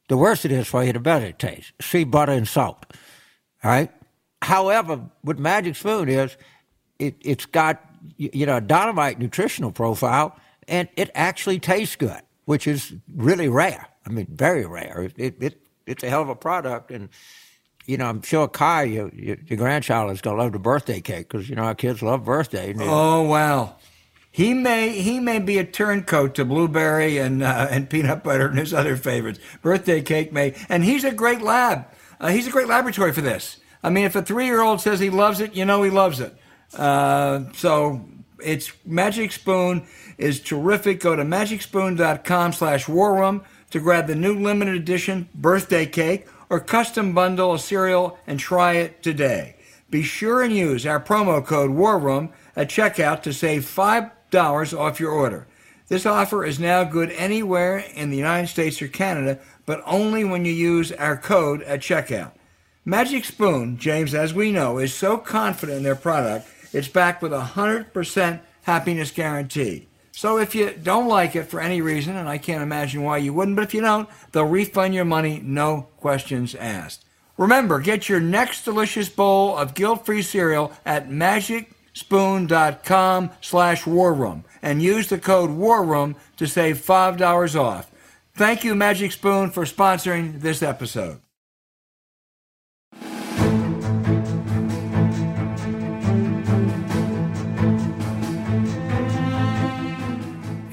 The 0.08 0.16
worse 0.16 0.46
it 0.46 0.52
is 0.52 0.66
for 0.66 0.82
you, 0.82 0.94
the 0.94 1.00
better 1.00 1.26
it 1.26 1.38
tastes. 1.38 1.72
See 1.82 2.04
butter 2.04 2.32
and 2.32 2.48
salt. 2.48 2.86
All 3.62 3.70
right? 3.70 3.90
However, 4.40 5.02
what 5.20 5.38
Magic 5.38 5.76
Spoon 5.76 6.08
is, 6.08 6.34
it, 6.98 7.16
it's 7.20 7.44
got, 7.44 7.84
you 8.16 8.46
know, 8.46 8.56
a 8.56 8.62
dynamite 8.62 9.18
nutritional 9.18 9.70
profile 9.70 10.34
and 10.68 10.88
it 10.96 11.10
actually 11.14 11.58
tastes 11.58 11.96
good, 11.96 12.20
which 12.44 12.66
is 12.66 12.94
really 13.14 13.48
rare. 13.48 13.88
I 14.06 14.10
mean, 14.10 14.26
very 14.30 14.66
rare. 14.66 15.10
It, 15.16 15.42
it, 15.42 15.60
it's 15.86 16.02
a 16.02 16.10
hell 16.10 16.22
of 16.22 16.28
a 16.28 16.36
product, 16.36 16.90
and 16.90 17.08
you 17.86 17.96
know, 17.96 18.06
I'm 18.06 18.22
sure 18.22 18.48
Kai, 18.48 18.84
your, 18.84 19.10
your, 19.14 19.36
your 19.46 19.58
grandchild, 19.58 20.10
is 20.12 20.20
gonna 20.20 20.38
love 20.38 20.52
the 20.52 20.58
birthday 20.58 21.00
cake 21.00 21.28
because 21.28 21.48
you 21.48 21.56
know 21.56 21.64
our 21.64 21.74
kids 21.74 22.02
love 22.02 22.24
birthday. 22.24 22.74
Oh 22.78 23.22
wow. 23.22 23.76
He 24.30 24.52
may 24.52 25.00
he 25.00 25.20
may 25.20 25.38
be 25.38 25.58
a 25.58 25.64
turncoat 25.64 26.34
to 26.34 26.44
blueberry 26.44 27.18
and 27.18 27.42
uh, 27.42 27.68
and 27.70 27.88
peanut 27.88 28.24
butter 28.24 28.48
and 28.48 28.58
his 28.58 28.74
other 28.74 28.96
favorites. 28.96 29.38
Birthday 29.62 30.02
cake 30.02 30.32
may, 30.32 30.54
and 30.68 30.82
he's 30.82 31.04
a 31.04 31.12
great 31.12 31.40
lab. 31.40 31.86
Uh, 32.18 32.28
he's 32.28 32.46
a 32.46 32.50
great 32.50 32.66
laboratory 32.66 33.12
for 33.12 33.20
this. 33.20 33.58
I 33.82 33.90
mean, 33.90 34.04
if 34.04 34.16
a 34.16 34.22
three 34.22 34.46
year 34.46 34.60
old 34.60 34.80
says 34.80 34.98
he 34.98 35.10
loves 35.10 35.40
it, 35.40 35.54
you 35.54 35.64
know 35.64 35.82
he 35.82 35.90
loves 35.90 36.18
it. 36.18 36.34
Uh, 36.76 37.44
so 37.52 38.08
it's 38.42 38.72
Magic 38.84 39.30
Spoon 39.30 39.86
is 40.18 40.40
terrific. 40.40 41.00
Go 41.00 41.16
to 41.16 41.24
magicspoon.com 41.24 42.52
slash 42.52 42.86
warroom 42.86 43.44
to 43.70 43.80
grab 43.80 44.06
the 44.06 44.14
new 44.14 44.34
limited 44.38 44.74
edition 44.74 45.28
birthday 45.34 45.86
cake 45.86 46.26
or 46.48 46.60
custom 46.60 47.14
bundle 47.14 47.52
of 47.52 47.60
cereal 47.60 48.18
and 48.26 48.38
try 48.38 48.74
it 48.74 49.02
today. 49.02 49.56
Be 49.90 50.02
sure 50.02 50.42
and 50.42 50.54
use 50.54 50.86
our 50.86 51.00
promo 51.00 51.44
code 51.44 51.70
WARROOM 51.70 52.30
at 52.56 52.68
checkout 52.68 53.22
to 53.22 53.32
save 53.32 53.64
$5 53.64 54.78
off 54.78 55.00
your 55.00 55.10
order. 55.10 55.46
This 55.88 56.06
offer 56.06 56.44
is 56.44 56.58
now 56.58 56.84
good 56.84 57.10
anywhere 57.12 57.78
in 57.78 58.10
the 58.10 58.16
United 58.16 58.46
States 58.48 58.80
or 58.80 58.88
Canada, 58.88 59.38
but 59.66 59.82
only 59.86 60.24
when 60.24 60.44
you 60.44 60.52
use 60.52 60.92
our 60.92 61.16
code 61.16 61.62
at 61.62 61.80
checkout. 61.80 62.32
Magic 62.84 63.24
Spoon, 63.24 63.78
James, 63.78 64.14
as 64.14 64.34
we 64.34 64.50
know, 64.50 64.78
is 64.78 64.92
so 64.92 65.16
confident 65.16 65.78
in 65.78 65.84
their 65.84 65.94
product, 65.94 66.48
it's 66.72 66.88
backed 66.88 67.22
with 67.22 67.32
a 67.32 67.52
100% 67.54 68.40
happiness 68.62 69.10
guarantee. 69.10 69.88
So 70.16 70.38
if 70.38 70.54
you 70.54 70.70
don't 70.70 71.08
like 71.08 71.34
it 71.34 71.48
for 71.48 71.60
any 71.60 71.80
reason, 71.80 72.14
and 72.14 72.28
I 72.28 72.38
can't 72.38 72.62
imagine 72.62 73.02
why 73.02 73.16
you 73.16 73.34
wouldn't, 73.34 73.56
but 73.56 73.64
if 73.64 73.74
you 73.74 73.80
don't, 73.80 74.08
they'll 74.30 74.44
refund 74.44 74.94
your 74.94 75.04
money, 75.04 75.40
no 75.42 75.88
questions 75.96 76.54
asked. 76.54 77.04
Remember, 77.36 77.80
get 77.80 78.08
your 78.08 78.20
next 78.20 78.64
delicious 78.64 79.08
bowl 79.08 79.56
of 79.56 79.74
guilt-free 79.74 80.22
cereal 80.22 80.70
at 80.86 81.10
magicspoon.com 81.10 83.30
slash 83.40 83.82
warroom 83.82 84.44
and 84.62 84.80
use 84.80 85.08
the 85.08 85.18
code 85.18 85.50
warroom 85.50 86.14
to 86.36 86.46
save 86.46 86.78
$5 86.78 87.60
off. 87.60 87.90
Thank 88.34 88.62
you, 88.62 88.76
Magic 88.76 89.10
Spoon, 89.10 89.50
for 89.50 89.64
sponsoring 89.64 90.40
this 90.40 90.62
episode. 90.62 91.23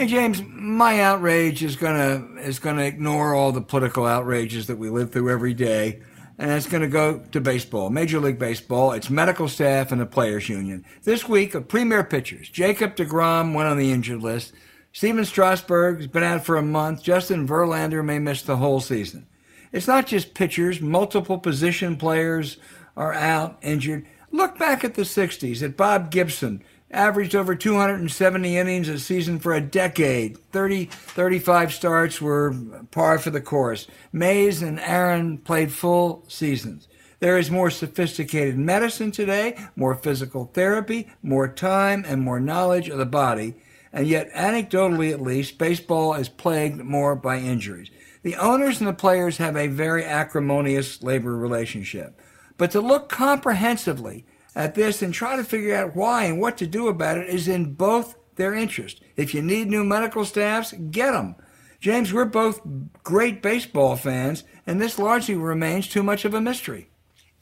James, 0.08 0.41
my 0.47 1.02
outrage 1.02 1.64
is 1.64 1.76
gonna 1.76 2.26
is 2.39 2.60
gonna 2.60 2.84
ignore 2.84 3.36
all 3.36 3.52
the 3.52 3.62
political 3.62 4.06
outrages 4.06 4.68
that 4.68 4.78
we 4.78 4.89
live 4.89 5.12
through 5.12 5.30
every 5.30 5.54
day, 5.54 6.02
and 6.38 6.52
it's 6.52 6.66
gonna 6.66 6.88
go 6.88 7.20
to 7.32 7.41
baseball, 7.41 7.89
Major 7.89 8.20
League 8.20 8.39
Baseball, 8.39 8.93
its 8.93 9.10
medical 9.10 9.47
staff 9.47 9.91
and 9.91 10.02
the 10.02 10.06
players' 10.06 10.49
union. 10.49 10.86
This 11.04 11.28
week, 11.28 11.54
of 11.56 11.68
premier 11.68 12.04
pitchers, 12.04 12.49
Jacob 12.49 12.95
deGrom 12.95 13.54
went 13.54 13.70
on 13.70 13.78
the 13.78 13.91
injured 13.91 14.22
list. 14.22 14.54
Stephen 14.91 15.26
Strasburg 15.26 15.97
has 15.97 16.08
been 16.08 16.24
out 16.24 16.45
for 16.45 16.58
a 16.58 16.64
month. 16.64 17.04
Justin 17.04 17.47
Verlander 17.47 18.04
may 18.04 18.20
miss 18.20 18.41
the 18.41 18.58
whole 18.58 18.80
season. 18.80 19.28
It's 19.72 19.88
not 19.88 20.08
just 20.08 20.34
pitchers; 20.34 20.82
multiple 20.82 21.38
position 21.38 21.95
players 21.95 22.58
are 22.97 23.14
out 23.14 23.58
injured. 23.62 24.06
Look 24.32 24.58
back 24.58 24.84
at 24.84 24.95
the 24.95 25.04
'60s 25.04 25.62
at 25.62 25.78
Bob 25.78 26.12
Gibson 26.12 26.64
averaged 26.92 27.36
over 27.36 27.56
270 27.56 28.58
innings 28.58 28.89
a 28.89 29.00
season 29.00 29.39
for 29.39 29.54
a 29.54 29.62
decade. 29.62 30.38
30, 30.52 30.86
35 30.86 31.74
starts 31.74 32.22
were 32.22 32.54
par 32.92 33.18
for 33.18 33.30
the 33.30 33.42
course. 33.42 33.88
Mays 34.12 34.62
and 34.62 34.80
Aaron 34.80 35.38
played 35.38 35.72
full 35.72 36.24
seasons. 36.28 36.88
There 37.20 37.38
is 37.38 37.52
more 37.52 37.70
sophisticated 37.70 38.58
medicine 38.58 39.12
today, 39.12 39.56
more 39.76 39.96
physical 39.96 40.46
therapy, 40.54 41.08
more 41.22 41.48
time, 41.48 42.04
and 42.08 42.22
more 42.22 42.39
knowledge 42.39 42.89
of 42.89 42.98
the 42.98 43.06
body. 43.06 43.56
And 43.94 44.08
yet, 44.08 44.32
anecdotally 44.34 45.12
at 45.12 45.22
least, 45.22 45.58
baseball 45.58 46.16
is 46.16 46.30
plagued 46.30 46.84
more 46.84 47.16
by 47.16 47.38
injuries. 47.38 47.92
The 48.24 48.36
owners 48.36 48.80
and 48.80 48.88
the 48.88 48.94
players 48.94 49.38
have 49.38 49.56
a 49.56 49.68
very 49.68 50.04
acrimonious 50.04 51.04
labor 51.04 51.36
relationship. 51.36 52.20
But 52.58 52.72
to 52.72 52.82
look 52.82 53.10
comprehensively 53.10 54.26
at 54.56 54.76
this 54.76 55.02
and 55.02 55.14
try 55.14 55.36
to 55.36 55.43
figure 55.43 55.76
out 55.76 55.95
why 55.95 56.26
and 56.26 56.39
what 56.39 56.58
to 56.58 56.68
do 56.68 56.88
about 56.88 57.18
it 57.18 57.30
is 57.30 57.47
in 57.47 57.74
both 57.74 58.16
their 58.36 58.54
interest. 58.54 59.02
If 59.16 59.34
you 59.34 59.41
need 59.41 59.68
new 59.68 59.84
medical 59.84 60.26
staffs, 60.26 60.74
get 60.91 61.12
them. 61.12 61.36
James, 61.80 62.14
we're 62.14 62.26
both 62.26 62.62
great 63.04 63.41
baseball 63.41 63.95
fans, 63.95 64.43
and 64.68 64.80
this 64.80 64.99
largely 64.99 65.36
remains 65.36 65.88
too 65.88 66.04
much 66.04 66.26
of 66.26 66.34
a 66.34 66.41
mystery. 66.41 66.89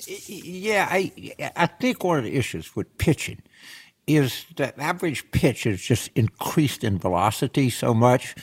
Yeah, 0.07 0.88
I 0.89 1.12
I 1.57 1.66
think 1.66 2.03
one 2.03 2.20
of 2.20 2.24
the 2.24 2.36
issues 2.36 2.74
with 2.74 2.97
pitching 2.97 3.41
is 4.07 4.45
that 4.55 4.80
average 4.80 5.30
pitch 5.32 5.66
is 5.66 5.82
just 5.82 6.10
increased 6.16 6.86
in 6.86 6.97
velocity 6.97 7.70
so 7.70 7.93
much, 7.93 8.34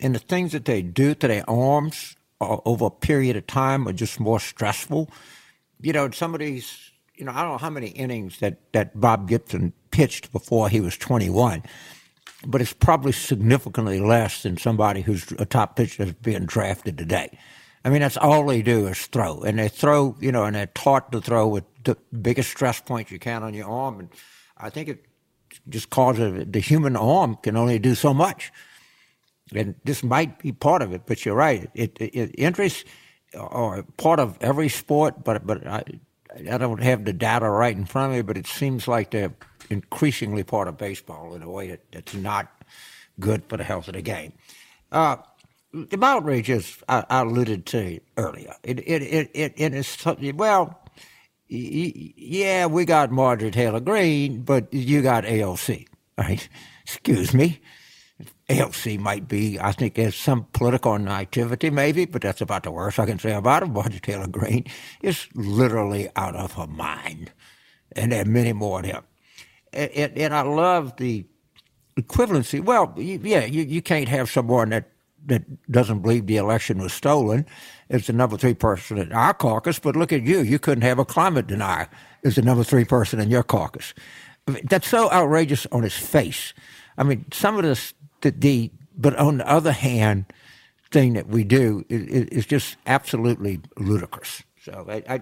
and 0.00 0.14
the 0.14 0.18
things 0.18 0.52
that 0.52 0.64
they 0.64 0.80
do 0.80 1.14
to 1.16 1.28
their 1.28 1.48
arms 1.48 2.16
over 2.40 2.86
a 2.86 2.90
period 2.90 3.36
of 3.36 3.46
time 3.46 3.86
are 3.86 3.92
just 3.92 4.18
more 4.18 4.40
stressful. 4.40 5.10
You 5.82 5.92
know, 5.92 6.10
some 6.12 6.32
of 6.32 6.40
these 6.40 6.91
you 7.22 7.26
know, 7.26 7.34
I 7.34 7.42
don't 7.42 7.52
know 7.52 7.58
how 7.58 7.70
many 7.70 7.86
innings 7.86 8.40
that, 8.40 8.58
that 8.72 9.00
Bob 9.00 9.28
Gibson 9.28 9.72
pitched 9.92 10.32
before 10.32 10.68
he 10.68 10.80
was 10.80 10.96
21, 10.96 11.62
but 12.48 12.60
it's 12.60 12.72
probably 12.72 13.12
significantly 13.12 14.00
less 14.00 14.42
than 14.42 14.56
somebody 14.56 15.02
who's 15.02 15.30
a 15.38 15.46
top 15.46 15.76
pitcher 15.76 16.04
that's 16.04 16.18
being 16.18 16.46
drafted 16.46 16.98
today. 16.98 17.38
I 17.84 17.90
mean, 17.90 18.00
that's 18.00 18.16
all 18.16 18.44
they 18.44 18.60
do 18.60 18.88
is 18.88 19.06
throw, 19.06 19.40
and 19.42 19.60
they 19.60 19.68
throw, 19.68 20.16
you 20.18 20.32
know, 20.32 20.42
and 20.42 20.56
they're 20.56 20.66
taught 20.66 21.12
to 21.12 21.20
throw 21.20 21.46
with 21.46 21.62
the 21.84 21.96
biggest 22.20 22.50
stress 22.50 22.80
point 22.80 23.12
you 23.12 23.20
can 23.20 23.44
on 23.44 23.54
your 23.54 23.70
arm, 23.70 24.00
and 24.00 24.08
I 24.56 24.68
think 24.68 24.88
it 24.88 25.04
just 25.68 25.90
causes 25.90 26.44
the 26.50 26.58
human 26.58 26.96
arm 26.96 27.36
can 27.40 27.56
only 27.56 27.78
do 27.78 27.94
so 27.94 28.12
much, 28.12 28.50
and 29.54 29.76
this 29.84 30.02
might 30.02 30.40
be 30.40 30.50
part 30.50 30.82
of 30.82 30.92
it. 30.92 31.02
But 31.06 31.24
you're 31.24 31.36
right; 31.36 31.70
it, 31.72 31.96
it, 32.00 32.14
it 32.16 32.34
interests 32.36 32.84
are 33.38 33.84
part 33.96 34.18
of 34.18 34.36
every 34.40 34.68
sport, 34.68 35.22
but 35.22 35.46
but 35.46 35.64
I, 35.64 35.84
I 36.50 36.58
don't 36.58 36.82
have 36.82 37.04
the 37.04 37.12
data 37.12 37.48
right 37.48 37.76
in 37.76 37.84
front 37.84 38.12
of 38.12 38.16
me, 38.16 38.22
but 38.22 38.36
it 38.36 38.46
seems 38.46 38.88
like 38.88 39.10
they're 39.10 39.34
increasingly 39.70 40.44
part 40.44 40.68
of 40.68 40.78
baseball 40.78 41.34
in 41.34 41.42
a 41.42 41.50
way 41.50 41.68
that, 41.68 41.80
that's 41.92 42.14
not 42.14 42.50
good 43.20 43.44
for 43.48 43.56
the 43.56 43.64
health 43.64 43.88
of 43.88 43.94
the 43.94 44.02
game. 44.02 44.32
Uh, 44.90 45.16
the 45.72 45.98
outrage 46.04 46.50
is 46.50 46.76
I, 46.88 47.04
I, 47.08 47.20
alluded 47.20 47.66
to 47.66 48.00
earlier. 48.16 48.54
It 48.62 48.80
it 48.80 49.02
it 49.02 49.30
it, 49.34 49.54
it 49.56 49.74
is 49.74 49.86
something. 49.86 50.36
well, 50.36 50.82
yeah, 51.48 52.66
we 52.66 52.84
got 52.84 53.10
Marjorie 53.10 53.50
Taylor 53.50 53.80
Greene, 53.80 54.42
but 54.42 54.72
you 54.72 55.02
got 55.02 55.24
AOC, 55.24 55.86
right? 56.18 56.46
Excuse 56.84 57.32
me. 57.32 57.60
AOC 58.48 58.98
might 58.98 59.28
be, 59.28 59.58
I 59.58 59.72
think 59.72 59.94
there's 59.94 60.16
some 60.16 60.46
political 60.52 60.98
naivety 60.98 61.70
maybe, 61.70 62.04
but 62.04 62.22
that's 62.22 62.40
about 62.40 62.64
the 62.64 62.70
worst 62.70 62.98
I 62.98 63.06
can 63.06 63.18
say 63.18 63.32
about 63.32 63.62
it. 63.62 63.66
Marjorie 63.66 64.00
Taylor 64.00 64.26
Greene 64.26 64.66
is 65.02 65.28
literally 65.34 66.08
out 66.16 66.36
of 66.36 66.52
her 66.54 66.66
mind. 66.66 67.32
And 67.94 68.12
there 68.12 68.22
are 68.22 68.26
many 68.26 68.52
more 68.52 68.80
of 68.80 68.86
them. 68.86 69.04
And, 69.72 69.90
and, 69.92 70.18
and 70.18 70.34
I 70.34 70.42
love 70.42 70.96
the 70.96 71.24
equivalency. 71.98 72.62
Well, 72.62 72.92
yeah, 72.96 73.44
you, 73.44 73.62
you 73.62 73.82
can't 73.82 74.08
have 74.08 74.30
someone 74.30 74.70
that, 74.70 74.90
that 75.26 75.70
doesn't 75.70 76.00
believe 76.00 76.26
the 76.26 76.36
election 76.36 76.78
was 76.78 76.92
stolen 76.92 77.46
as 77.90 78.06
the 78.06 78.12
number 78.12 78.36
three 78.36 78.54
person 78.54 78.98
in 78.98 79.12
our 79.12 79.34
caucus, 79.34 79.78
but 79.78 79.96
look 79.96 80.12
at 80.12 80.22
you. 80.22 80.40
You 80.40 80.58
couldn't 80.58 80.82
have 80.82 80.98
a 80.98 81.04
climate 81.04 81.46
denier 81.46 81.88
as 82.24 82.36
the 82.36 82.42
number 82.42 82.64
three 82.64 82.84
person 82.84 83.20
in 83.20 83.30
your 83.30 83.42
caucus. 83.42 83.94
I 84.48 84.52
mean, 84.52 84.66
that's 84.68 84.88
so 84.88 85.10
outrageous 85.12 85.66
on 85.70 85.84
its 85.84 85.96
face. 85.96 86.52
I 86.98 87.04
mean, 87.04 87.24
some 87.32 87.56
of 87.56 87.62
this 87.62 87.94
the, 88.22 88.30
the 88.30 88.70
but 88.96 89.16
on 89.16 89.38
the 89.38 89.48
other 89.48 89.72
hand, 89.72 90.26
thing 90.92 91.14
that 91.14 91.26
we 91.26 91.42
do 91.42 91.84
is, 91.88 92.26
is 92.26 92.46
just 92.46 92.76
absolutely 92.86 93.60
ludicrous. 93.78 94.42
So 94.62 94.86
I, 94.88 95.02
I 95.08 95.20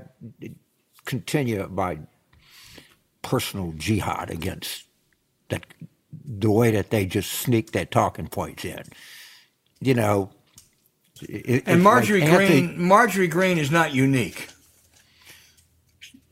continue 1.06 1.66
my 1.68 1.98
personal 3.22 3.72
jihad 3.76 4.30
against 4.30 4.84
that 5.48 5.64
the 6.24 6.50
way 6.50 6.72
that 6.72 6.90
they 6.90 7.06
just 7.06 7.32
sneak 7.32 7.72
their 7.72 7.86
talking 7.86 8.26
points 8.26 8.64
in. 8.64 8.82
You 9.80 9.94
know, 9.94 10.30
it, 11.22 11.62
and 11.66 11.82
Marjorie 11.82 12.20
like 12.20 12.30
Anthony, 12.30 12.62
Marjorie 12.76 13.28
Greene 13.28 13.58
is 13.58 13.70
not 13.70 13.94
unique. 13.94 14.48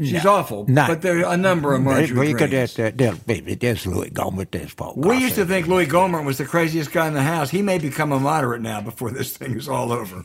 She's 0.00 0.22
no, 0.22 0.34
awful, 0.34 0.64
not, 0.68 0.86
but 0.86 1.02
there 1.02 1.26
are 1.26 1.34
a 1.34 1.36
number 1.36 1.74
of 1.74 1.82
Marjorie 1.82 2.14
well, 2.16 2.36
Greenes. 2.36 2.74
Could, 2.76 2.96
there, 2.96 3.12
there, 3.12 3.56
there's 3.56 3.84
Louis 3.84 4.10
Gohmert, 4.10 4.52
there's 4.52 4.72
Paul 4.72 4.94
We 4.96 5.18
used 5.18 5.34
to 5.34 5.44
think 5.44 5.66
Louis 5.66 5.86
Gohmert 5.86 6.24
was 6.24 6.38
the 6.38 6.44
craziest 6.44 6.92
guy 6.92 7.08
in 7.08 7.14
the 7.14 7.22
House. 7.22 7.50
He 7.50 7.62
may 7.62 7.78
become 7.78 8.12
a 8.12 8.20
moderate 8.20 8.62
now 8.62 8.80
before 8.80 9.10
this 9.10 9.36
thing 9.36 9.56
is 9.56 9.68
all 9.68 9.90
over. 9.90 10.24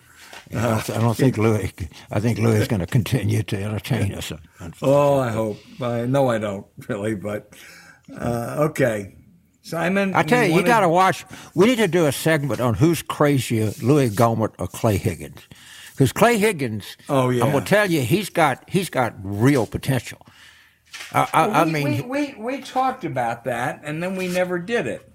Uh, 0.54 0.84
I 0.90 1.00
don't 1.00 1.18
think 1.18 1.40
Louis. 1.40 1.74
I 2.12 2.20
think 2.20 2.38
Louis 2.38 2.58
is 2.58 2.68
going 2.68 2.82
to 2.82 2.86
continue 2.86 3.42
to 3.44 3.64
entertain 3.64 4.14
us. 4.14 4.32
Oh, 4.84 5.20
I 5.20 5.32
hope. 5.32 5.58
I, 5.82 6.06
no, 6.06 6.30
I 6.30 6.38
don't 6.38 6.68
really. 6.88 7.16
But 7.16 7.56
uh, 8.16 8.68
okay, 8.70 9.16
Simon. 9.64 10.14
I 10.14 10.22
tell 10.22 10.44
you, 10.44 10.54
you 10.56 10.64
got 10.64 10.82
to 10.82 10.90
watch. 10.90 11.26
We 11.56 11.66
need 11.66 11.78
to 11.78 11.88
do 11.88 12.06
a 12.06 12.12
segment 12.12 12.62
on 12.62 12.76
who's 12.76 13.02
crazier, 13.02 13.72
Louis 13.82 14.12
Gohmert 14.12 14.54
or 14.60 14.68
Clay 14.68 14.98
Higgins. 14.98 15.48
Because 15.94 16.12
Clay 16.12 16.38
Higgins, 16.40 16.98
oh 17.08 17.30
yeah, 17.30 17.46
I'm 17.46 17.52
gonna 17.52 17.66
tell 17.66 17.90
you, 17.90 18.02
he's 18.02 18.30
got 18.30 18.68
he's 18.68 18.90
got 18.90 19.14
real 19.24 19.68
potential. 19.68 20.26
I, 21.12 21.30
I, 21.32 21.48
well, 21.48 21.66
we, 21.66 21.70
I 21.70 21.74
mean, 21.74 22.10
we, 22.10 22.34
we, 22.34 22.36
we 22.38 22.62
talked 22.62 23.06
about 23.06 23.44
that, 23.46 23.82
and 23.84 24.02
then 24.02 24.16
we 24.16 24.28
never 24.28 24.58
did 24.58 24.88
it. 24.88 25.08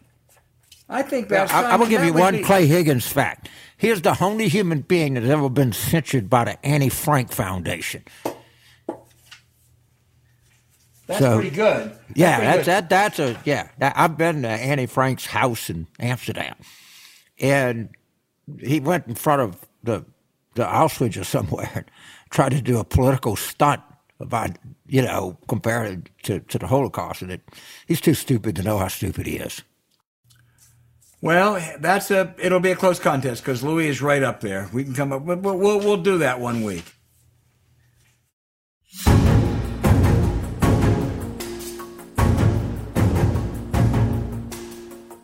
I 0.89 1.03
think 1.03 1.29
that's. 1.29 1.53
I, 1.53 1.73
am 1.73 1.81
gonna 1.81 1.91
give 1.91 2.05
you 2.05 2.13
one 2.13 2.37
be... 2.37 2.43
Clay 2.43 2.67
Higgins 2.67 3.07
fact. 3.07 3.49
He's 3.77 4.03
the 4.03 4.17
only 4.23 4.49
human 4.49 4.83
being 4.83 5.15
that's 5.15 5.27
ever 5.27 5.49
been 5.49 5.73
censured 5.73 6.31
by 6.31 6.45
the 6.45 6.67
Annie 6.67 6.89
Frank 6.89 7.33
Foundation. 7.33 8.05
That's 11.07 11.21
so, 11.21 11.37
pretty 11.37 11.57
good. 11.57 11.91
That's 11.91 12.01
yeah, 12.15 12.37
pretty 12.37 12.47
that's 12.47 12.59
good. 12.59 12.67
that. 12.67 12.91
That's 12.91 13.19
a 13.19 13.41
yeah. 13.45 13.69
I've 13.81 14.17
been 14.17 14.43
to 14.43 14.49
Annie 14.49 14.87
Frank's 14.87 15.27
house 15.27 15.69
in 15.71 15.89
Amsterdam, 15.99 16.55
and 17.41 17.89
he 18.61 18.79
went 18.79 19.09
in 19.09 19.17
front 19.17 19.43
of 19.43 19.67
the 19.83 20.05
to 20.59 20.65
Auschwitz 20.65 21.21
or 21.21 21.25
somewhere 21.25 21.87
try 22.31 22.49
to 22.49 22.61
do 22.61 22.79
a 22.79 22.85
political 22.85 23.37
stunt 23.37 23.81
about, 24.21 24.51
you 24.87 25.03
know, 25.03 25.39
compared 25.49 26.11
to, 26.25 26.41
to 26.41 26.59
the 26.59 26.67
Holocaust. 26.67 27.23
And 27.23 27.33
it, 27.33 27.41
he's 27.87 28.01
too 28.01 28.15
stupid 28.15 28.57
to 28.57 28.63
know 28.63 28.79
how 28.79 28.89
stupid 28.89 29.27
he 29.27 29.37
is. 29.37 29.63
Well, 31.21 31.61
that's 31.81 32.13
a. 32.13 32.33
It'll 32.39 32.61
be 32.61 32.71
a 32.71 32.77
close 32.77 33.01
contest 33.01 33.43
because 33.43 33.65
Louis 33.65 33.89
is 33.89 34.01
right 34.01 34.23
up 34.23 34.41
there. 34.41 34.69
We 34.73 34.85
can 34.85 34.95
come 34.95 35.13
up. 35.13 35.23
We'll, 35.23 35.39
we'll, 35.39 35.81
we'll 35.81 35.97
do 35.97 36.19
that 36.19 36.39
one 36.39 36.63
week. 36.63 36.85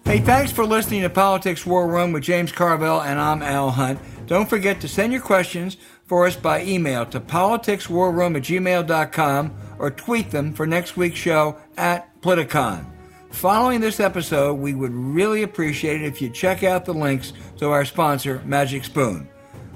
Hey, 0.04 0.20
thanks 0.20 0.50
for 0.52 0.64
listening 0.64 1.02
to 1.02 1.10
Politics 1.10 1.64
War 1.64 1.88
Room 1.88 2.12
with 2.12 2.24
James 2.24 2.50
Carville, 2.52 3.00
and 3.00 3.20
I'm 3.20 3.42
Al 3.42 3.70
Hunt. 3.70 4.00
Don't 4.26 4.48
forget 4.48 4.80
to 4.80 4.88
send 4.88 5.12
your 5.12 5.22
questions 5.22 5.76
for 6.04 6.26
us 6.26 6.36
by 6.36 6.62
email 6.64 7.04
to 7.06 7.20
politicswarroom 7.20 8.36
at 8.36 8.42
gmail.com 8.42 9.56
or 9.78 9.90
tweet 9.90 10.30
them 10.30 10.52
for 10.52 10.66
next 10.66 10.96
week's 10.96 11.18
show 11.18 11.58
at 11.76 12.20
Politicon. 12.20 12.86
Following 13.30 13.80
this 13.80 14.00
episode, 14.00 14.54
we 14.54 14.74
would 14.74 14.92
really 14.92 15.42
appreciate 15.42 16.02
it 16.02 16.06
if 16.06 16.22
you 16.22 16.30
check 16.30 16.62
out 16.62 16.84
the 16.84 16.94
links 16.94 17.32
to 17.58 17.68
our 17.68 17.84
sponsor, 17.84 18.40
Magic 18.44 18.84
Spoon. 18.84 19.28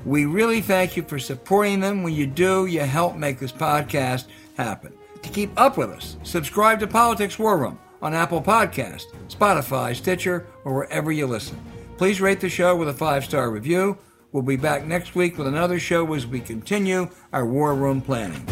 We 0.04 0.26
really 0.26 0.60
thank 0.60 0.96
you 0.96 1.02
for 1.02 1.18
supporting 1.18 1.80
them. 1.80 2.02
When 2.02 2.14
you 2.14 2.26
do, 2.26 2.66
you 2.66 2.80
help 2.80 3.16
make 3.16 3.38
this 3.38 3.52
podcast 3.52 4.26
happen. 4.56 4.92
To 5.22 5.28
keep 5.28 5.50
up 5.60 5.76
with 5.76 5.90
us, 5.90 6.16
subscribe 6.22 6.78
to 6.80 6.86
Politics 6.86 7.38
War 7.38 7.58
Room 7.58 7.78
on 8.00 8.14
Apple 8.14 8.40
Podcast, 8.40 9.06
Spotify, 9.28 9.94
Stitcher, 9.94 10.46
or 10.64 10.74
wherever 10.74 11.10
you 11.10 11.26
listen. 11.26 11.60
Please 11.96 12.20
rate 12.20 12.40
the 12.40 12.48
show 12.48 12.76
with 12.76 12.88
a 12.88 12.94
five-star 12.94 13.50
review. 13.50 13.98
We'll 14.30 14.42
be 14.42 14.56
back 14.56 14.84
next 14.84 15.14
week 15.14 15.38
with 15.38 15.46
another 15.46 15.78
show 15.78 16.12
as 16.12 16.26
we 16.26 16.40
continue 16.40 17.08
our 17.32 17.46
war 17.46 17.74
room 17.74 18.02
planning. 18.02 18.44